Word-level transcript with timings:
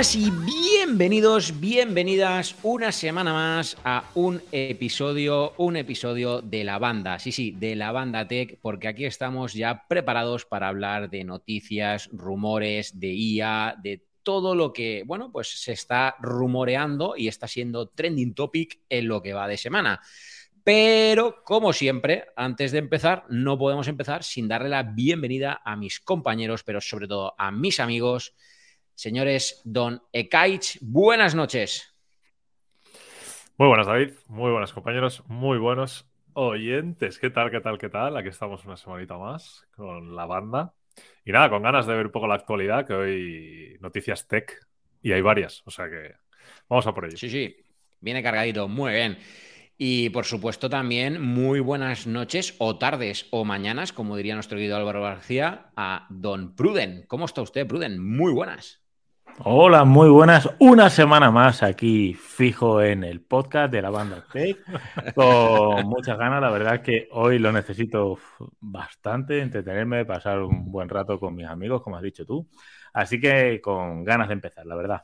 y 0.00 0.30
bienvenidos, 0.30 1.60
bienvenidas 1.60 2.56
una 2.62 2.90
semana 2.90 3.34
más 3.34 3.76
a 3.84 4.02
un 4.14 4.40
episodio, 4.50 5.52
un 5.58 5.76
episodio 5.76 6.40
de 6.40 6.64
la 6.64 6.78
banda. 6.78 7.18
Sí, 7.18 7.32
sí, 7.32 7.50
de 7.50 7.76
la 7.76 7.92
banda 7.92 8.26
Tech, 8.26 8.58
porque 8.62 8.88
aquí 8.88 9.04
estamos 9.04 9.52
ya 9.52 9.86
preparados 9.88 10.46
para 10.46 10.68
hablar 10.68 11.10
de 11.10 11.22
noticias, 11.22 12.08
rumores, 12.14 12.98
de 12.98 13.12
IA, 13.12 13.76
de 13.82 14.02
todo 14.22 14.54
lo 14.54 14.72
que, 14.72 15.02
bueno, 15.04 15.30
pues 15.30 15.48
se 15.60 15.72
está 15.72 16.16
rumoreando 16.18 17.14
y 17.14 17.28
está 17.28 17.46
siendo 17.46 17.88
trending 17.88 18.32
topic 18.32 18.80
en 18.88 19.06
lo 19.06 19.20
que 19.20 19.34
va 19.34 19.46
de 19.48 19.58
semana. 19.58 20.00
Pero, 20.64 21.44
como 21.44 21.74
siempre, 21.74 22.28
antes 22.36 22.72
de 22.72 22.78
empezar, 22.78 23.26
no 23.28 23.58
podemos 23.58 23.86
empezar 23.86 24.24
sin 24.24 24.48
darle 24.48 24.70
la 24.70 24.82
bienvenida 24.82 25.60
a 25.62 25.76
mis 25.76 26.00
compañeros, 26.00 26.62
pero 26.64 26.80
sobre 26.80 27.06
todo 27.06 27.34
a 27.36 27.50
mis 27.50 27.80
amigos. 27.80 28.34
Señores, 28.94 29.62
don 29.64 30.02
Ekaich, 30.12 30.78
buenas 30.80 31.34
noches. 31.34 31.94
Muy 33.56 33.68
buenas, 33.68 33.86
David. 33.86 34.12
Muy 34.28 34.50
buenas, 34.50 34.72
compañeros. 34.72 35.22
Muy 35.26 35.58
buenos 35.58 36.10
oyentes. 36.32 37.18
¿Qué 37.18 37.30
tal, 37.30 37.50
qué 37.50 37.60
tal, 37.60 37.78
qué 37.78 37.88
tal? 37.88 38.16
Aquí 38.16 38.28
estamos 38.28 38.64
una 38.64 38.76
semanita 38.76 39.18
más 39.18 39.66
con 39.76 40.16
la 40.16 40.26
banda. 40.26 40.72
Y 41.24 41.32
nada, 41.32 41.50
con 41.50 41.62
ganas 41.62 41.86
de 41.86 41.94
ver 41.94 42.06
un 42.06 42.12
poco 42.12 42.26
la 42.26 42.34
actualidad, 42.34 42.86
que 42.86 42.94
hoy 42.94 43.76
noticias 43.80 44.26
tech 44.26 44.66
y 45.02 45.12
hay 45.12 45.20
varias. 45.20 45.62
O 45.66 45.70
sea 45.70 45.88
que 45.88 46.14
vamos 46.68 46.86
a 46.86 46.94
por 46.94 47.04
ello. 47.04 47.16
Sí, 47.16 47.28
sí. 47.28 47.56
Viene 48.00 48.22
cargadito. 48.22 48.68
Muy 48.68 48.92
bien. 48.92 49.18
Y 49.76 50.10
por 50.10 50.24
supuesto 50.24 50.68
también 50.68 51.22
muy 51.22 51.60
buenas 51.60 52.06
noches 52.06 52.54
o 52.58 52.76
tardes 52.76 53.26
o 53.30 53.44
mañanas, 53.44 53.92
como 53.92 54.16
diría 54.16 54.34
nuestro 54.34 54.56
querido 54.56 54.76
Álvaro 54.76 55.02
García, 55.02 55.70
a 55.76 56.06
don 56.10 56.54
Pruden. 56.54 57.04
¿Cómo 57.08 57.24
está 57.24 57.40
usted, 57.42 57.66
Pruden? 57.66 58.02
Muy 58.02 58.32
buenas. 58.32 58.79
Hola, 59.42 59.84
muy 59.84 60.10
buenas. 60.10 60.50
Una 60.58 60.90
semana 60.90 61.30
más 61.30 61.62
aquí 61.62 62.12
fijo 62.12 62.82
en 62.82 63.04
el 63.04 63.22
podcast 63.22 63.72
de 63.72 63.80
la 63.80 63.88
banda 63.88 64.22
Tech. 64.30 64.58
Con 65.14 65.86
muchas 65.86 66.18
ganas. 66.18 66.42
La 66.42 66.50
verdad 66.50 66.74
es 66.74 66.80
que 66.82 67.08
hoy 67.12 67.38
lo 67.38 67.50
necesito 67.50 68.18
bastante, 68.60 69.40
entretenerme, 69.40 70.04
pasar 70.04 70.42
un 70.42 70.70
buen 70.70 70.90
rato 70.90 71.18
con 71.18 71.34
mis 71.34 71.46
amigos, 71.46 71.82
como 71.82 71.96
has 71.96 72.02
dicho 72.02 72.26
tú. 72.26 72.50
Así 72.92 73.18
que 73.18 73.62
con 73.62 74.04
ganas 74.04 74.28
de 74.28 74.34
empezar, 74.34 74.66
la 74.66 74.76
verdad. 74.76 75.02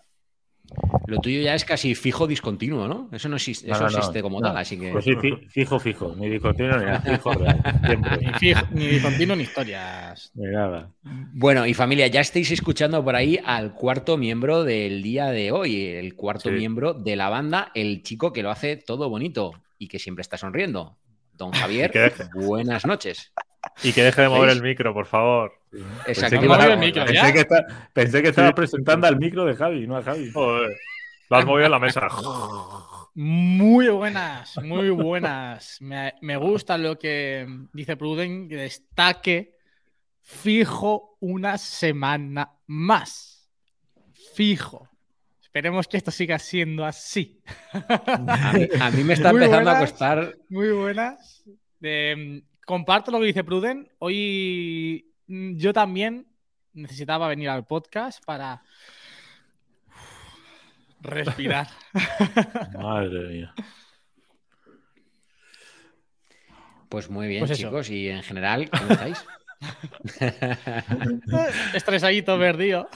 Lo 1.06 1.18
tuyo 1.20 1.40
ya 1.40 1.54
es 1.54 1.64
casi 1.64 1.94
fijo 1.94 2.26
discontinuo, 2.26 2.88
¿no? 2.88 3.08
Eso 3.12 3.28
no 3.28 3.36
existe, 3.36 3.70
eso 3.70 3.86
existe 3.86 4.22
como 4.22 4.40
tal, 4.40 4.56
así 4.56 4.78
que. 4.78 4.90
Pues 4.90 5.04
sí, 5.04 5.14
fijo, 5.48 5.78
fijo, 5.78 6.14
ni 6.16 6.28
discontinuo 6.28 6.78
ni 6.78 6.84
nada, 6.86 7.00
fijo 7.00 7.32
Ni, 8.72 8.86
discontinuo 8.88 9.36
ni 9.36 9.44
historias. 9.44 10.32
Ni 10.34 10.46
nada. 10.46 10.90
Bueno, 11.02 11.66
y 11.66 11.74
familia, 11.74 12.08
ya 12.08 12.20
estáis 12.20 12.50
escuchando 12.50 13.04
por 13.04 13.14
ahí 13.14 13.38
al 13.44 13.74
cuarto 13.74 14.16
miembro 14.16 14.64
del 14.64 15.02
día 15.02 15.26
de 15.26 15.52
hoy, 15.52 15.86
el 15.86 16.14
cuarto 16.14 16.50
miembro 16.50 16.94
de 16.94 17.14
la 17.14 17.28
banda, 17.28 17.70
el 17.74 18.02
chico 18.02 18.32
que 18.32 18.42
lo 18.42 18.50
hace 18.50 18.76
todo 18.76 19.08
bonito 19.08 19.52
y 19.78 19.88
que 19.88 19.98
siempre 19.98 20.22
está 20.22 20.36
sonriendo. 20.36 20.98
Don 21.34 21.52
Javier, 21.52 21.92
buenas 22.34 22.84
noches. 22.84 23.32
Y 23.82 23.92
que 23.92 24.02
deje 24.02 24.22
de 24.22 24.28
mover 24.28 24.50
el 24.50 24.62
micro, 24.62 24.92
por 24.92 25.06
favor. 25.06 25.52
Pensé 26.04 26.38
que, 27.32 27.46
pensé, 27.92 28.22
que 28.22 28.28
estaba 28.28 28.54
presentando 28.54 29.06
al 29.06 29.16
micro 29.16 29.44
de 29.44 29.54
Javi, 29.54 29.86
no 29.86 29.96
a 29.96 30.02
Javi. 30.02 30.30
Joder. 30.32 30.76
Lo 31.28 31.36
has 31.36 31.44
movido 31.44 31.66
en 31.66 31.72
la 31.72 31.78
mesa. 31.78 32.08
Muy 33.14 33.88
buenas, 33.88 34.58
muy 34.62 34.90
buenas. 34.90 35.78
Me, 35.80 36.36
gusta 36.36 36.78
lo 36.78 36.98
que 36.98 37.46
dice 37.72 37.96
Pruden, 37.96 38.48
que 38.48 38.56
destaque 38.56 39.54
fijo 40.20 41.16
una 41.20 41.58
semana 41.58 42.52
más. 42.66 43.50
Fijo. 44.34 44.88
Esperemos 45.40 45.88
que 45.88 45.96
esto 45.96 46.10
siga 46.10 46.38
siendo 46.38 46.84
así. 46.84 47.40
A 47.72 48.90
mí, 48.92 49.02
me 49.02 49.14
está 49.14 49.30
empezando 49.30 49.70
a 49.70 49.78
costar. 49.78 50.36
Muy 50.50 50.70
buenas. 50.70 51.42
De, 51.80 52.44
comparto 52.66 53.10
lo 53.10 53.18
que 53.20 53.26
dice 53.26 53.44
Pruden. 53.44 53.88
Hoy 53.98 55.06
yo 55.26 55.72
también 55.72 56.26
necesitaba 56.72 57.28
venir 57.28 57.48
al 57.48 57.66
podcast 57.66 58.24
para 58.24 58.62
respirar. 61.00 61.68
Madre 62.78 63.28
mía. 63.28 63.54
Pues 66.88 67.10
muy 67.10 67.26
bien, 67.26 67.46
pues 67.46 67.58
chicos. 67.58 67.90
Y 67.90 68.08
en 68.08 68.22
general, 68.22 68.70
¿cómo 68.70 68.92
estáis? 68.92 69.24
Estresadito, 71.74 72.38
perdido. 72.38 72.88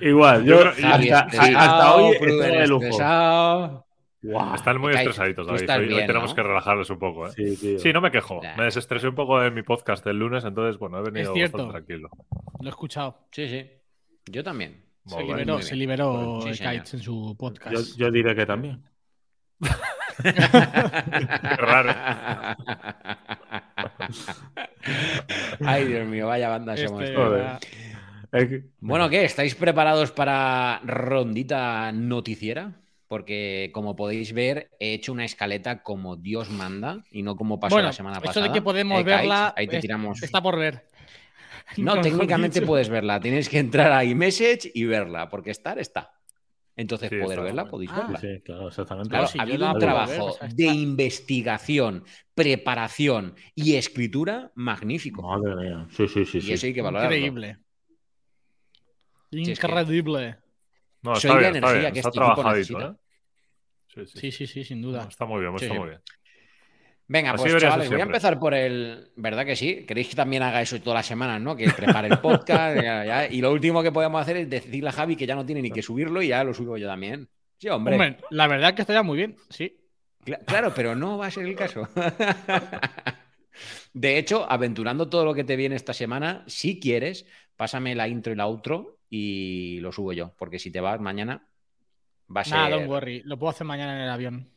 Igual, 0.00 0.44
yo 0.44 0.60
hasta, 0.68 1.94
hoy 1.94 2.12
estoy 2.12 2.36
de 2.36 2.66
lujo. 2.66 3.85
Están 4.22 4.80
muy 4.80 4.94
estresaditos, 4.94 5.46
David. 5.46 5.94
Hoy, 5.94 6.06
tenemos 6.06 6.34
que 6.34 6.42
relajarles 6.42 6.90
un 6.90 6.98
poco. 6.98 7.28
¿eh? 7.28 7.56
Sí, 7.78 7.92
no 7.92 8.00
me 8.00 8.10
quejo. 8.10 8.40
Me 8.56 8.64
desestresé 8.64 9.08
un 9.08 9.14
poco 9.14 9.40
de 9.40 9.50
mi 9.50 9.62
podcast 9.62 10.04
del 10.04 10.18
lunes, 10.18 10.44
entonces, 10.44 10.78
bueno, 10.78 10.98
he 10.98 11.10
venido 11.10 11.34
bastante 11.34 11.70
tranquilo. 11.70 12.10
Lo 12.60 12.66
he 12.66 12.70
escuchado. 12.70 13.28
Sí, 13.30 13.48
sí. 13.48 13.66
Yo 14.26 14.42
también. 14.42 14.84
Se 15.06 15.22
liberó, 15.22 15.62
se 15.62 15.76
liberó 15.76 16.40
Kites 16.40 16.94
en 16.94 17.00
su 17.00 17.36
podcast. 17.38 17.96
Yo, 17.96 18.10
diré 18.10 18.34
que 18.34 18.44
también. 18.44 18.82
Qué 20.22 21.56
raro. 21.56 21.94
Ay, 25.64 25.84
Dios 25.84 26.08
mío, 26.08 26.26
vaya 26.26 26.48
banda 26.48 26.76
somos. 26.76 27.04
Este, 27.04 27.20
bueno, 28.80 29.08
¿qué? 29.08 29.24
¿Estáis 29.24 29.54
preparados 29.54 30.10
para 30.10 30.80
rondita 30.84 31.92
noticiera? 31.92 32.72
Porque 33.08 33.70
como 33.72 33.94
podéis 33.94 34.32
ver, 34.32 34.70
he 34.80 34.94
hecho 34.94 35.12
una 35.12 35.24
escaleta 35.24 35.82
como 35.82 36.16
Dios 36.16 36.50
manda 36.50 37.04
y 37.10 37.22
no 37.22 37.36
como 37.36 37.60
pasó 37.60 37.80
la 37.80 37.92
semana 37.92 38.20
pasada. 38.20 38.46
Eso 38.46 38.52
de 38.52 38.52
que 38.52 38.62
podemos 38.62 39.04
verla 39.04 39.54
ahí 39.56 39.68
te 39.68 39.80
tiramos... 39.80 40.22
está 40.22 40.42
por 40.42 40.58
ver. 40.58 40.88
No, 41.78 42.00
técnicamente 42.00 42.62
puedes 42.62 42.88
verla. 42.88 43.18
Tienes 43.18 43.48
que 43.48 43.58
entrar 43.58 43.90
a 43.90 44.04
iMessage 44.04 44.70
y 44.72 44.84
verla, 44.84 45.28
porque 45.28 45.50
estar 45.50 45.80
está. 45.80 46.12
Entonces, 46.76 47.10
poder 47.10 47.40
verla, 47.40 47.64
podéis 47.64 47.90
ah, 47.92 48.02
verla. 48.02 48.20
Sí, 48.20 48.40
claro, 48.44 48.68
exactamente. 48.68 49.08
Claro, 49.08 49.26
ha 49.36 49.42
habido 49.42 49.72
un 49.72 49.78
trabajo 49.80 50.36
de 50.54 50.66
investigación, 50.66 52.04
preparación 52.36 53.34
y 53.54 53.74
escritura 53.74 54.52
magnífico. 54.54 55.22
Madre 55.22 55.56
mía. 55.56 55.86
Sí, 55.90 56.06
sí, 56.06 56.24
sí. 56.24 56.38
Y 56.40 56.52
eso 56.52 56.66
hay 56.66 56.74
que 56.74 56.82
valorarlo. 56.82 57.16
Increíble. 57.16 57.58
Increíble. 59.30 60.36
No, 61.06 61.12
está 61.14 61.28
Soy 61.28 61.38
bien, 61.38 61.52
la 61.52 61.58
energía 61.58 61.92
que 61.92 61.98
está 62.00 62.08
este 62.08 62.18
trabajadito, 62.18 62.80
¿eh? 62.80 62.94
Sí 64.06 64.32
sí. 64.32 64.46
sí, 64.46 64.64
sin 64.64 64.82
duda. 64.82 65.06
está 65.08 65.24
muy 65.24 65.40
bien, 65.40 65.54
está 65.54 65.72
muy 65.72 65.88
bien. 65.88 66.00
Venga, 67.08 67.34
pues 67.34 67.56
chavales, 67.62 67.88
voy 67.88 68.00
a 68.00 68.04
empezar 68.04 68.40
por 68.40 68.52
el. 68.52 69.12
¿Verdad 69.14 69.46
que 69.46 69.54
sí? 69.54 69.86
¿Queréis 69.86 70.08
que 70.08 70.16
también 70.16 70.42
haga 70.42 70.60
eso 70.60 70.80
todas 70.80 70.98
las 70.98 71.06
semanas, 71.06 71.40
no? 71.40 71.54
Que 71.54 71.70
prepare 71.70 72.08
el 72.08 72.18
podcast. 72.18 72.76
y 73.30 73.40
lo 73.40 73.52
último 73.52 73.84
que 73.84 73.92
podemos 73.92 74.20
hacer 74.20 74.38
es 74.38 74.50
decirle 74.50 74.88
a 74.88 74.92
Javi 74.92 75.14
que 75.14 75.26
ya 75.26 75.36
no 75.36 75.46
tiene 75.46 75.62
ni 75.62 75.70
que 75.70 75.82
subirlo 75.82 76.20
y 76.20 76.28
ya 76.28 76.42
lo 76.42 76.52
subo 76.52 76.76
yo 76.76 76.88
también. 76.88 77.28
Sí, 77.58 77.68
hombre. 77.68 77.94
hombre 77.94 78.16
la 78.30 78.48
verdad 78.48 78.70
es 78.70 78.74
que 78.74 78.82
estaría 78.82 79.04
muy 79.04 79.16
bien, 79.16 79.36
sí. 79.48 79.78
Claro, 80.46 80.72
pero 80.74 80.96
no 80.96 81.16
va 81.16 81.26
a 81.26 81.30
ser 81.30 81.46
el 81.46 81.54
caso. 81.54 81.88
De 83.94 84.18
hecho, 84.18 84.44
aventurando 84.50 85.08
todo 85.08 85.24
lo 85.24 85.32
que 85.32 85.44
te 85.44 85.54
viene 85.54 85.76
esta 85.76 85.94
semana, 85.94 86.42
si 86.48 86.80
quieres, 86.80 87.24
pásame 87.56 87.94
la 87.94 88.08
intro 88.08 88.32
y 88.32 88.36
la 88.36 88.46
outro 88.46 88.95
y 89.10 89.78
lo 89.80 89.92
subo 89.92 90.12
yo. 90.12 90.32
Porque 90.36 90.58
si 90.58 90.70
te 90.70 90.80
vas 90.80 91.00
mañana, 91.00 91.46
va 92.34 92.40
a 92.40 92.44
ser. 92.44 92.54
Nada, 92.54 92.70
don't 92.70 92.88
worry. 92.88 93.22
Lo 93.24 93.38
puedo 93.38 93.50
hacer 93.50 93.66
mañana 93.66 93.94
en 93.96 94.02
el 94.02 94.10
avión. 94.10 94.50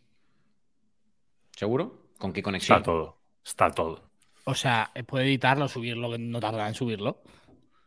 ¿Seguro? 1.56 2.10
¿Con 2.18 2.34
qué 2.34 2.42
conexión? 2.42 2.78
Está 2.78 2.86
todo. 2.86 3.18
Está 3.44 3.72
todo. 3.72 4.10
O 4.46 4.56
sea, 4.56 4.92
puedo 5.06 5.24
editarlo, 5.24 5.68
subirlo, 5.68 6.18
no 6.18 6.40
tardará 6.40 6.68
en 6.68 6.74
subirlo. 6.74 7.22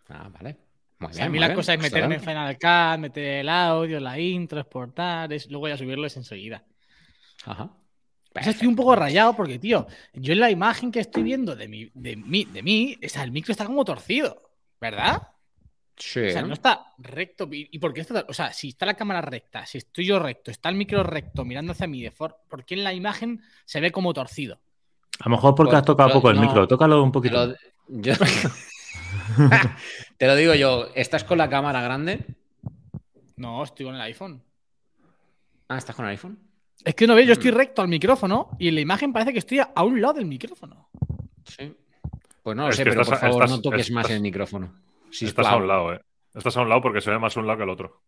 Ah, 0.09 0.29
vale. 0.31 0.57
a 1.01 1.29
mí 1.29 1.39
la 1.39 1.55
cosa 1.55 1.75
es 1.75 1.81
meterme 1.81 2.17
en 2.17 2.21
Final 2.21 2.57
Cut, 2.59 3.01
meter 3.01 3.41
el 3.41 3.49
audio, 3.49 3.99
la 3.99 4.19
intro, 4.19 4.61
exportar, 4.61 5.31
luego 5.49 5.69
ya 5.69 5.77
subirlo 5.77 6.07
es 6.07 6.17
enseguida. 6.17 6.63
Ajá. 7.45 7.71
estoy 8.35 8.69
un 8.69 8.77
poco 8.77 8.95
rayado 8.95 9.35
porque, 9.35 9.59
tío, 9.59 9.87
yo 10.13 10.35
en 10.35 10.41
la 10.41 10.51
imagen 10.51 10.93
que 10.93 11.01
estoy 11.01 11.23
viendo 11.23 11.57
de 11.57 11.67
mí, 11.67 11.91
de 11.95 12.17
mí, 12.17 12.45
de 12.45 12.63
mí, 12.63 12.99
o 13.05 13.09
sea, 13.09 13.25
el 13.25 13.33
micro 13.33 13.53
está 13.53 13.67
como 13.67 13.85
torcido, 13.85 14.51
¿verdad? 14.81 15.32
Sí. 15.97 16.21
O 16.21 16.31
sea, 16.31 16.43
no 16.43 16.55
está 16.55 16.87
recto. 16.99 17.49
¿Y 17.51 17.79
por 17.79 17.93
qué 17.93 18.01
está? 18.01 18.25
O 18.29 18.33
sea, 18.33 18.53
si 18.53 18.71
está 18.71 18.87
la 18.87 18.95
cámara 18.95 19.21
recta, 19.21 19.67
si 19.67 19.79
estoy 19.79 20.07
yo 20.07 20.19
recto, 20.19 20.51
está 20.51 20.69
el 20.69 20.75
micro 20.75 21.03
recto 21.03 21.45
mirando 21.45 21.73
hacia 21.73 21.87
mí, 21.87 22.03
de 22.03 22.11
¿por 22.11 22.65
qué 22.65 22.75
en 22.75 22.85
la 22.85 22.95
imagen 22.95 23.43
se 23.65 23.81
ve 23.81 23.93
como 23.93 24.13
torcido? 24.13 24.61
A 25.21 25.29
lo 25.29 25.37
mejor 25.37 25.55
porque 25.55 25.71
pues, 25.71 25.81
has 25.81 25.87
tocado 25.87 26.13
poco 26.13 26.31
el 26.31 26.41
micro. 26.41 26.67
Tócalo 26.67 27.03
un 27.03 27.13
poquito. 27.13 27.55
Te 30.17 30.27
lo 30.27 30.35
digo 30.35 30.55
yo, 30.55 30.89
¿estás 30.95 31.25
con 31.25 31.39
la 31.39 31.49
cámara 31.49 31.83
grande? 31.83 32.25
No, 33.37 33.63
estoy 33.63 33.87
con 33.87 33.95
el 33.95 34.01
iPhone. 34.01 34.43
Ah, 35.69 35.79
¿estás 35.79 35.95
con 35.95 36.07
el 36.07 36.13
iPhone? 36.13 36.39
Es 36.85 36.95
que 36.95 37.07
no 37.07 37.15
ves, 37.15 37.27
yo 37.27 37.35
estoy 37.35 37.53
mm. 37.53 37.55
recto 37.55 37.83
al 37.83 37.89
micrófono 37.89 38.51
y 38.59 38.69
en 38.69 38.75
la 38.75 38.81
imagen 38.81 39.13
parece 39.13 39.33
que 39.33 39.39
estoy 39.39 39.61
a 39.61 39.83
un 39.83 40.01
lado 40.01 40.15
del 40.15 40.27
micrófono. 40.27 40.89
Sí. 41.45 41.77
Pues 42.43 42.57
no 42.57 42.67
lo 42.67 42.73
sé, 42.73 42.85
pero 42.85 43.05
por 43.05 43.17
favor 43.17 43.49
no 43.49 43.61
toques 43.61 43.91
más 43.91 44.11
el 44.11 44.21
micrófono. 44.21 44.75
Estás 45.21 45.47
a 45.47 45.57
un 45.57 45.69
lado, 45.69 45.95
¿eh? 45.95 46.01
Estás 46.35 46.57
a 46.57 46.63
un 46.63 46.69
lado 46.69 46.81
porque 46.81 47.01
se 47.01 47.11
ve 47.11 47.19
más 47.19 47.37
un 47.37 47.47
lado 47.47 47.59
que 47.59 47.65
el 47.65 47.71
otro. 47.71 48.03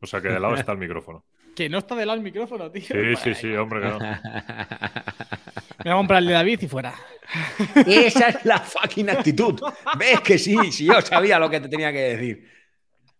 O 0.00 0.06
sea 0.06 0.20
que 0.20 0.28
de 0.28 0.40
lado 0.40 0.54
está 0.54 0.72
el 0.72 0.78
micrófono. 0.78 1.24
Que 1.58 1.68
no 1.68 1.78
está 1.78 1.96
de 1.96 2.06
lado 2.06 2.16
el 2.16 2.22
micrófono, 2.22 2.70
tío. 2.70 2.82
Sí, 2.82 3.16
sí, 3.16 3.34
sí, 3.34 3.52
hombre, 3.56 3.80
que 3.80 3.88
no. 3.88 3.98
Me 5.84 5.90
voy 5.90 5.92
a 5.92 5.96
comprar 5.96 6.22
el 6.22 6.28
de 6.28 6.34
David 6.34 6.60
y 6.62 6.68
fuera. 6.68 6.94
Esa 7.84 8.28
es 8.28 8.44
la 8.44 8.60
fucking 8.60 9.10
actitud. 9.10 9.60
¿Ves 9.98 10.20
que 10.20 10.38
sí? 10.38 10.56
Sí, 10.70 10.84
yo 10.84 11.00
sabía 11.00 11.36
lo 11.40 11.50
que 11.50 11.58
te 11.58 11.68
tenía 11.68 11.92
que 11.92 11.98
decir. 11.98 12.48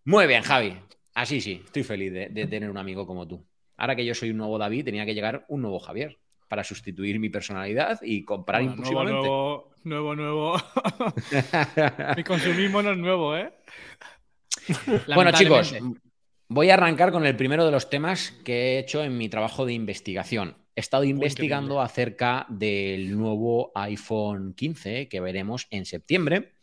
Muy 0.05 0.25
bien, 0.25 0.41
Javi. 0.41 0.73
Así 1.15 1.41
sí, 1.41 1.61
estoy 1.65 1.83
feliz 1.83 2.13
de, 2.13 2.29
de 2.29 2.47
tener 2.47 2.69
un 2.69 2.77
amigo 2.77 3.05
como 3.05 3.27
tú. 3.27 3.45
Ahora 3.75 3.93
que 3.93 4.05
yo 4.05 4.15
soy 4.15 4.29
un 4.31 4.37
nuevo 4.37 4.57
David, 4.57 4.85
tenía 4.85 5.05
que 5.05 5.13
llegar 5.13 5.43
un 5.49 5.61
nuevo 5.61 5.79
Javier 5.79 6.17
para 6.47 6.63
sustituir 6.63 7.19
mi 7.19 7.27
personalidad 7.29 7.99
y 8.01 8.23
comprar 8.23 8.61
Bueno, 8.61 8.71
impulsivamente. 8.71 9.17
nuevo, 9.19 9.35
nuevo, 9.35 9.68
nuevo. 9.83 10.15
nuevo. 10.15 10.57
Mi 12.17 12.23
consumismo 12.23 12.81
no 12.81 12.91
es 12.91 12.97
nuevo, 12.97 13.35
¿eh? 13.37 13.51
Bueno, 15.13 15.31
chicos, 15.31 15.75
voy 16.47 16.69
a 16.69 16.75
arrancar 16.75 17.11
con 17.11 17.25
el 17.25 17.35
primero 17.35 17.65
de 17.65 17.71
los 17.71 17.89
temas 17.89 18.31
que 18.43 18.53
he 18.75 18.79
hecho 18.79 19.03
en 19.03 19.17
mi 19.17 19.29
trabajo 19.29 19.65
de 19.65 19.73
investigación. 19.73 20.55
He 20.75 20.79
estado 20.81 21.03
investigando 21.03 21.75
increíble. 21.75 21.85
acerca 21.85 22.45
del 22.49 23.17
nuevo 23.17 23.71
iPhone 23.75 24.53
15 24.53 25.09
que 25.09 25.19
veremos 25.19 25.67
en 25.71 25.85
septiembre. 25.85 26.53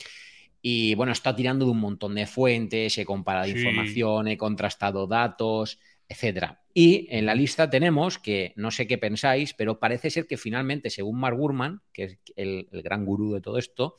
Y 0.63 0.95
bueno, 0.95 1.13
está 1.13 1.37
tirando 1.37 1.65
de 1.65 1.71
un 1.73 1.81
montón 1.81 2.15
de 2.15 2.27
fuentes, 2.27 2.97
he 2.99 3.05
comparado 3.05 3.47
Sí. 3.47 3.53
información, 3.53 4.29
he 4.29 4.37
contrastado 4.37 5.07
datos, 5.07 5.79
etcétera. 6.09 6.63
Y 6.73 7.09
en 7.11 7.27
la 7.27 7.35
lista 7.35 7.71
tenemos 7.71 8.19
que 8.19 8.53
no 8.57 8.71
sé 8.71 8.87
qué 8.87 8.99
pensáis, 8.99 9.55
pero 9.55 9.79
parece 9.79 10.11
ser 10.11 10.27
que 10.27 10.37
finalmente, 10.37 10.91
según 10.91 11.19
Mark 11.19 11.37
Gurman, 11.37 11.81
que 11.93 12.05
es 12.05 12.19
el, 12.37 12.69
gran 12.71 13.05
gurú 13.05 13.35
de 13.35 13.41
todo 13.41 13.59
esto, 13.59 13.97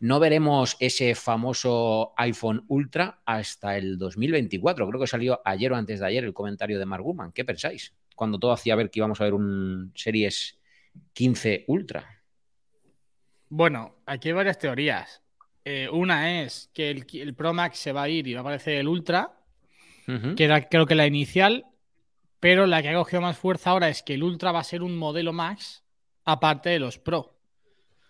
no 0.00 0.18
veremos 0.18 0.76
ese 0.80 1.14
famoso 1.14 2.12
iPhone 2.16 2.64
Ultra 2.68 3.22
hasta 3.24 3.76
el 3.76 3.98
2024. 3.98 4.88
Creo 4.88 5.00
que 5.00 5.06
salió 5.06 5.40
ayer 5.44 5.72
o 5.72 5.76
antes 5.76 6.00
de 6.00 6.06
ayer 6.06 6.24
el 6.24 6.34
comentario 6.34 6.78
de 6.78 6.86
Mark 6.86 7.04
Gurman. 7.04 7.32
¿Qué 7.32 7.44
pensáis? 7.44 7.94
Cuando 8.16 8.38
todo 8.38 8.52
hacía 8.52 8.74
ver 8.74 8.90
que 8.90 8.98
íbamos 8.98 9.20
a 9.20 9.24
ver 9.24 9.34
un 9.34 9.92
Series 9.94 10.58
15 11.12 11.64
Ultra. 11.68 12.22
Bueno, 13.48 13.96
aquí 14.06 14.28
hay 14.28 14.34
varias 14.34 14.58
teorías. 14.58 15.22
Eh, 15.64 15.88
una 15.92 16.42
es 16.42 16.68
que 16.74 16.90
el, 16.90 17.06
el 17.12 17.34
Pro 17.34 17.52
Max 17.52 17.78
se 17.78 17.92
va 17.92 18.02
a 18.02 18.08
ir 18.08 18.26
y 18.26 18.34
va 18.34 18.40
a 18.40 18.42
aparecer 18.42 18.74
el 18.74 18.88
Ultra, 18.88 19.41
Que 20.06 20.44
era 20.44 20.68
creo 20.68 20.86
que 20.86 20.94
la 20.94 21.06
inicial, 21.06 21.64
pero 22.40 22.66
la 22.66 22.82
que 22.82 22.88
ha 22.88 22.94
cogido 22.94 23.22
más 23.22 23.38
fuerza 23.38 23.70
ahora 23.70 23.88
es 23.88 24.02
que 24.02 24.14
el 24.14 24.22
Ultra 24.22 24.52
va 24.52 24.60
a 24.60 24.64
ser 24.64 24.82
un 24.82 24.96
modelo 24.96 25.32
Max 25.32 25.84
aparte 26.24 26.70
de 26.70 26.78
los 26.78 26.98
Pro. 26.98 27.38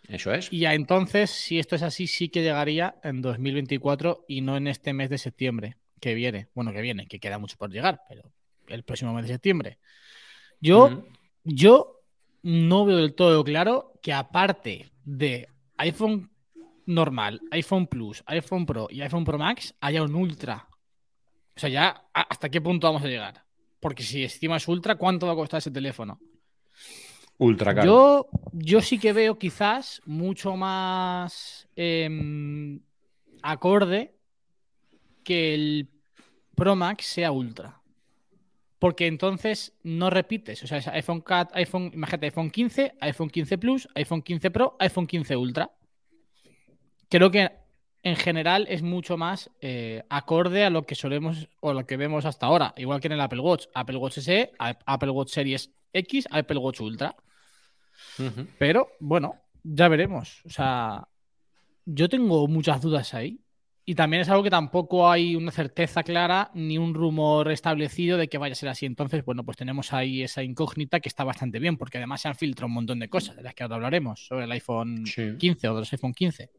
Eso 0.09 0.33
es. 0.33 0.53
Y 0.53 0.61
ya 0.61 0.75
entonces, 0.75 1.31
si 1.31 1.59
esto 1.59 1.77
es 1.77 1.83
así, 1.83 2.07
sí 2.07 2.29
que 2.29 2.43
llegaría 2.43 2.97
en 3.03 3.23
2024 3.23 4.25
y 4.29 4.41
no 4.41 4.57
en 4.57 4.67
este 4.67 4.93
mes 4.93 5.11
de 5.11 5.19
septiembre 5.19 5.77
que 6.01 6.15
viene. 6.15 6.49
Bueno, 6.55 6.73
que 6.73 6.81
viene, 6.81 7.07
que 7.07 7.21
queda 7.21 7.39
mucho 7.39 7.57
por 7.57 7.71
llegar, 7.71 8.03
pero 8.09 8.33
el 8.67 8.83
próximo 8.83 9.13
mes 9.15 9.27
de 9.27 9.35
septiembre. 9.35 9.79
Yo, 10.61 11.05
yo 11.45 12.01
no 12.43 12.85
veo 12.85 12.97
del 12.97 13.15
todo 13.15 13.45
claro 13.45 13.93
que 14.03 14.13
aparte 14.13 14.91
de 15.05 15.49
iPhone 15.77 16.31
normal, 16.87 17.41
iPhone 17.51 17.87
Plus, 17.87 18.23
iPhone 18.27 18.67
Pro 18.67 18.89
y 18.91 19.01
iPhone 19.01 19.25
Pro 19.25 19.39
Max, 19.39 19.75
haya 19.81 20.03
un 20.03 20.15
Ultra. 20.15 20.69
O 21.57 21.61
sea, 21.61 21.69
ya 21.69 21.89
¿a- 22.15 22.23
hasta 22.23 22.49
qué 22.49 22.61
punto 22.61 22.87
vamos 22.87 23.03
a 23.03 23.09
llegar. 23.09 23.45
Porque 23.81 24.03
si 24.03 24.23
encima 24.23 24.57
es 24.57 24.69
Ultra, 24.69 24.95
¿cuánto 24.97 25.27
va 25.27 25.33
a 25.33 25.37
costar 25.37 25.59
ese 25.59 25.71
teléfono? 25.71 26.21
Ultra 27.39 27.75
caro. 27.75 27.87
Yo, 27.87 28.29
yo 28.53 28.81
sí 28.81 28.99
que 28.99 29.13
veo 29.13 29.39
quizás 29.39 30.01
mucho 30.07 30.57
más 30.57 31.69
em, 31.75 32.81
acorde 33.43 34.15
que 35.25 35.55
el 35.55 35.89
Pro 36.55 36.77
Max 36.77 37.07
sea 37.07 37.33
Ultra. 37.33 37.81
Porque 38.79 39.07
entonces 39.07 39.75
no 39.83 40.11
repites. 40.11 40.63
O 40.63 40.67
sea, 40.67 40.79
es 40.79 40.89
iPhone 40.89 41.21
Cat, 41.21 41.51
iPhone, 41.55 41.91
imagínate, 41.95 42.27
iPhone 42.27 42.51
15, 42.51 42.95
iPhone 43.01 43.31
15 43.31 43.59
Plus, 43.59 43.89
iPhone 43.95 44.23
15 44.23 44.51
Pro, 44.51 44.77
iPhone 44.81 45.07
15 45.07 45.37
Ultra. 45.37 45.71
Creo 47.09 47.31
que 47.31 47.49
en 48.03 48.17
general 48.17 48.67
es 48.69 48.83
mucho 48.83 49.17
más 49.17 49.51
eh, 49.61 50.03
acorde 50.09 50.65
a 50.65 50.71
lo 50.71 50.83
que 50.85 50.95
solemos 50.95 51.49
o 51.61 51.73
lo 51.73 51.87
que 51.87 51.97
vemos 51.97 52.25
hasta 52.25 52.47
ahora. 52.47 52.75
Igual 52.77 53.01
que 53.01 53.07
en 53.07 53.13
el 53.13 53.21
Apple 53.21 53.41
Watch. 53.41 53.67
Apple 53.75 53.97
Watch 53.97 54.19
SE, 54.19 54.53
Apple 54.59 55.11
Watch 55.11 55.31
Series 55.31 55.71
X, 55.93 56.27
Apple 56.31 56.59
Watch 56.59 56.81
Ultra. 56.81 57.15
Pero 58.59 58.89
bueno, 59.01 59.37
ya 59.63 59.89
veremos. 59.89 60.43
O 60.45 60.51
sea, 60.51 61.07
yo 61.85 62.09
tengo 62.09 62.47
muchas 62.49 62.81
dudas 62.81 63.15
ahí. 63.15 63.39
Y 63.85 63.97
también 63.97 64.21
es 64.21 64.29
algo 64.29 64.45
que 64.45 64.51
tampoco 64.51 65.11
hay 65.11 65.35
una 65.35 65.51
certeza 65.51 66.05
clara 66.05 66.53
ni 66.55 66.79
un 66.79 66.95
rumor 66.95 67.51
establecido 67.51 68.17
de 68.17 68.29
que 68.29 68.39
vaya 68.39 68.53
a 68.53 68.57
ser 68.57 68.69
así. 68.69 68.87
Entonces, 68.87 69.25
bueno, 69.25 69.45
pues 69.45 69.57
tenemos 69.57 69.93
ahí 69.93 70.23
esa 70.23 70.45
incógnita 70.45 71.01
que 71.01 71.09
está 71.09 71.25
bastante 71.25 71.59
bien, 71.59 71.77
porque 71.77 71.99
además 71.99 72.21
se 72.21 72.29
han 72.29 72.37
filtrado 72.37 72.69
un 72.69 72.75
montón 72.75 73.01
de 73.01 73.09
cosas 73.09 73.35
de 73.35 73.43
las 73.43 73.55
que 73.55 73.65
ahora 73.65 73.77
hablaremos 73.77 74.25
sobre 74.25 74.45
el 74.45 74.53
iPhone 74.53 75.05
Sí. 75.05 75.37
15 75.37 75.69
o 75.69 75.75
de 75.75 75.81
los 75.81 75.93
iPhone 75.93 76.15
15. 76.15 76.51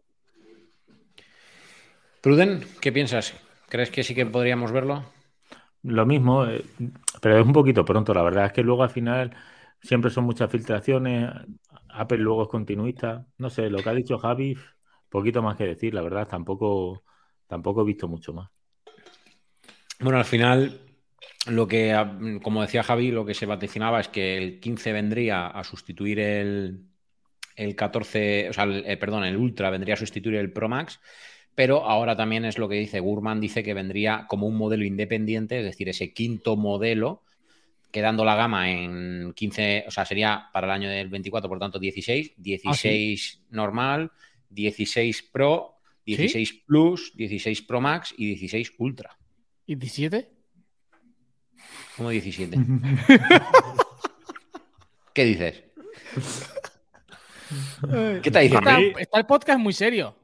Pruden, 2.23 2.63
¿qué 2.79 2.93
piensas? 2.93 3.33
¿Crees 3.67 3.91
que 3.91 4.01
sí 4.01 4.15
que 4.15 4.25
podríamos 4.25 4.71
verlo? 4.71 5.03
Lo 5.81 6.05
mismo, 6.05 6.45
eh, 6.45 6.63
pero 7.21 7.37
es 7.37 7.45
un 7.45 7.51
poquito 7.51 7.83
pronto. 7.83 8.13
La 8.13 8.23
verdad 8.23 8.45
es 8.45 8.53
que 8.53 8.63
luego 8.63 8.81
al 8.81 8.91
final 8.91 9.35
siempre 9.81 10.09
son 10.09 10.23
muchas 10.23 10.49
filtraciones. 10.49 11.29
Apple 11.89 12.19
luego 12.19 12.43
es 12.43 12.47
continuista. 12.47 13.27
No 13.37 13.49
sé, 13.49 13.69
lo 13.69 13.83
que 13.83 13.89
ha 13.89 13.93
dicho 13.93 14.17
Javi, 14.17 14.55
poquito 15.09 15.41
más 15.41 15.57
que 15.57 15.65
decir. 15.65 15.93
La 15.93 16.01
verdad, 16.01 16.25
tampoco, 16.25 17.03
tampoco 17.45 17.81
he 17.81 17.85
visto 17.87 18.07
mucho 18.07 18.31
más. 18.31 18.49
Bueno, 19.99 20.17
al 20.17 20.23
final, 20.23 20.79
lo 21.47 21.67
que, 21.67 22.39
como 22.41 22.61
decía 22.61 22.83
Javi, 22.83 23.11
lo 23.11 23.25
que 23.25 23.33
se 23.33 23.45
vaticinaba 23.45 23.99
es 23.99 24.07
que 24.07 24.37
el 24.37 24.61
15 24.61 24.93
vendría 24.93 25.47
a 25.47 25.61
sustituir 25.65 26.21
el, 26.21 26.85
el 27.57 27.75
14, 27.75 28.47
o 28.49 28.53
sea, 28.53 28.63
el, 28.63 28.85
eh, 28.85 28.95
perdón, 28.95 29.25
el 29.25 29.35
Ultra 29.35 29.69
vendría 29.69 29.95
a 29.95 29.97
sustituir 29.97 30.37
el 30.37 30.53
Pro 30.53 30.69
Max, 30.69 31.01
pero 31.55 31.85
ahora 31.85 32.15
también 32.15 32.45
es 32.45 32.57
lo 32.57 32.67
que 32.67 32.75
dice 32.75 32.99
Gurman, 32.99 33.39
dice 33.39 33.63
que 33.63 33.73
vendría 33.73 34.25
como 34.27 34.47
un 34.47 34.57
modelo 34.57 34.83
independiente, 34.85 35.59
es 35.59 35.65
decir, 35.65 35.87
ese 35.89 36.13
quinto 36.13 36.55
modelo, 36.55 37.21
quedando 37.91 38.25
la 38.25 38.35
gama 38.35 38.71
en 38.71 39.33
15, 39.35 39.85
o 39.87 39.91
sea, 39.91 40.03
sería 40.05 40.49
para 40.51 40.65
el 40.65 40.71
año 40.71 40.89
del 40.89 41.09
24, 41.09 41.47
por 41.47 41.59
tanto, 41.59 41.77
16, 41.77 42.33
16 42.37 43.43
normal, 43.51 44.11
16 44.49 45.29
Pro, 45.31 45.75
16 46.05 46.63
Plus, 46.65 47.13
16 47.15 47.61
Pro 47.61 47.81
Max 47.81 48.13
y 48.17 48.25
16 48.27 48.73
Ultra. 48.79 49.15
¿Y 49.67 49.75
17? 49.75 50.29
Como 51.95 52.09
17. 52.09 52.57
¿Qué 55.13 55.25
dices? 55.25 55.63
¿Qué 58.23 58.31
te 58.31 58.39
dice? 58.39 58.57
A 58.57 58.59
Está, 58.59 58.79
está 58.99 59.19
el 59.19 59.25
podcast 59.27 59.59
muy 59.59 59.73
serio. 59.73 60.22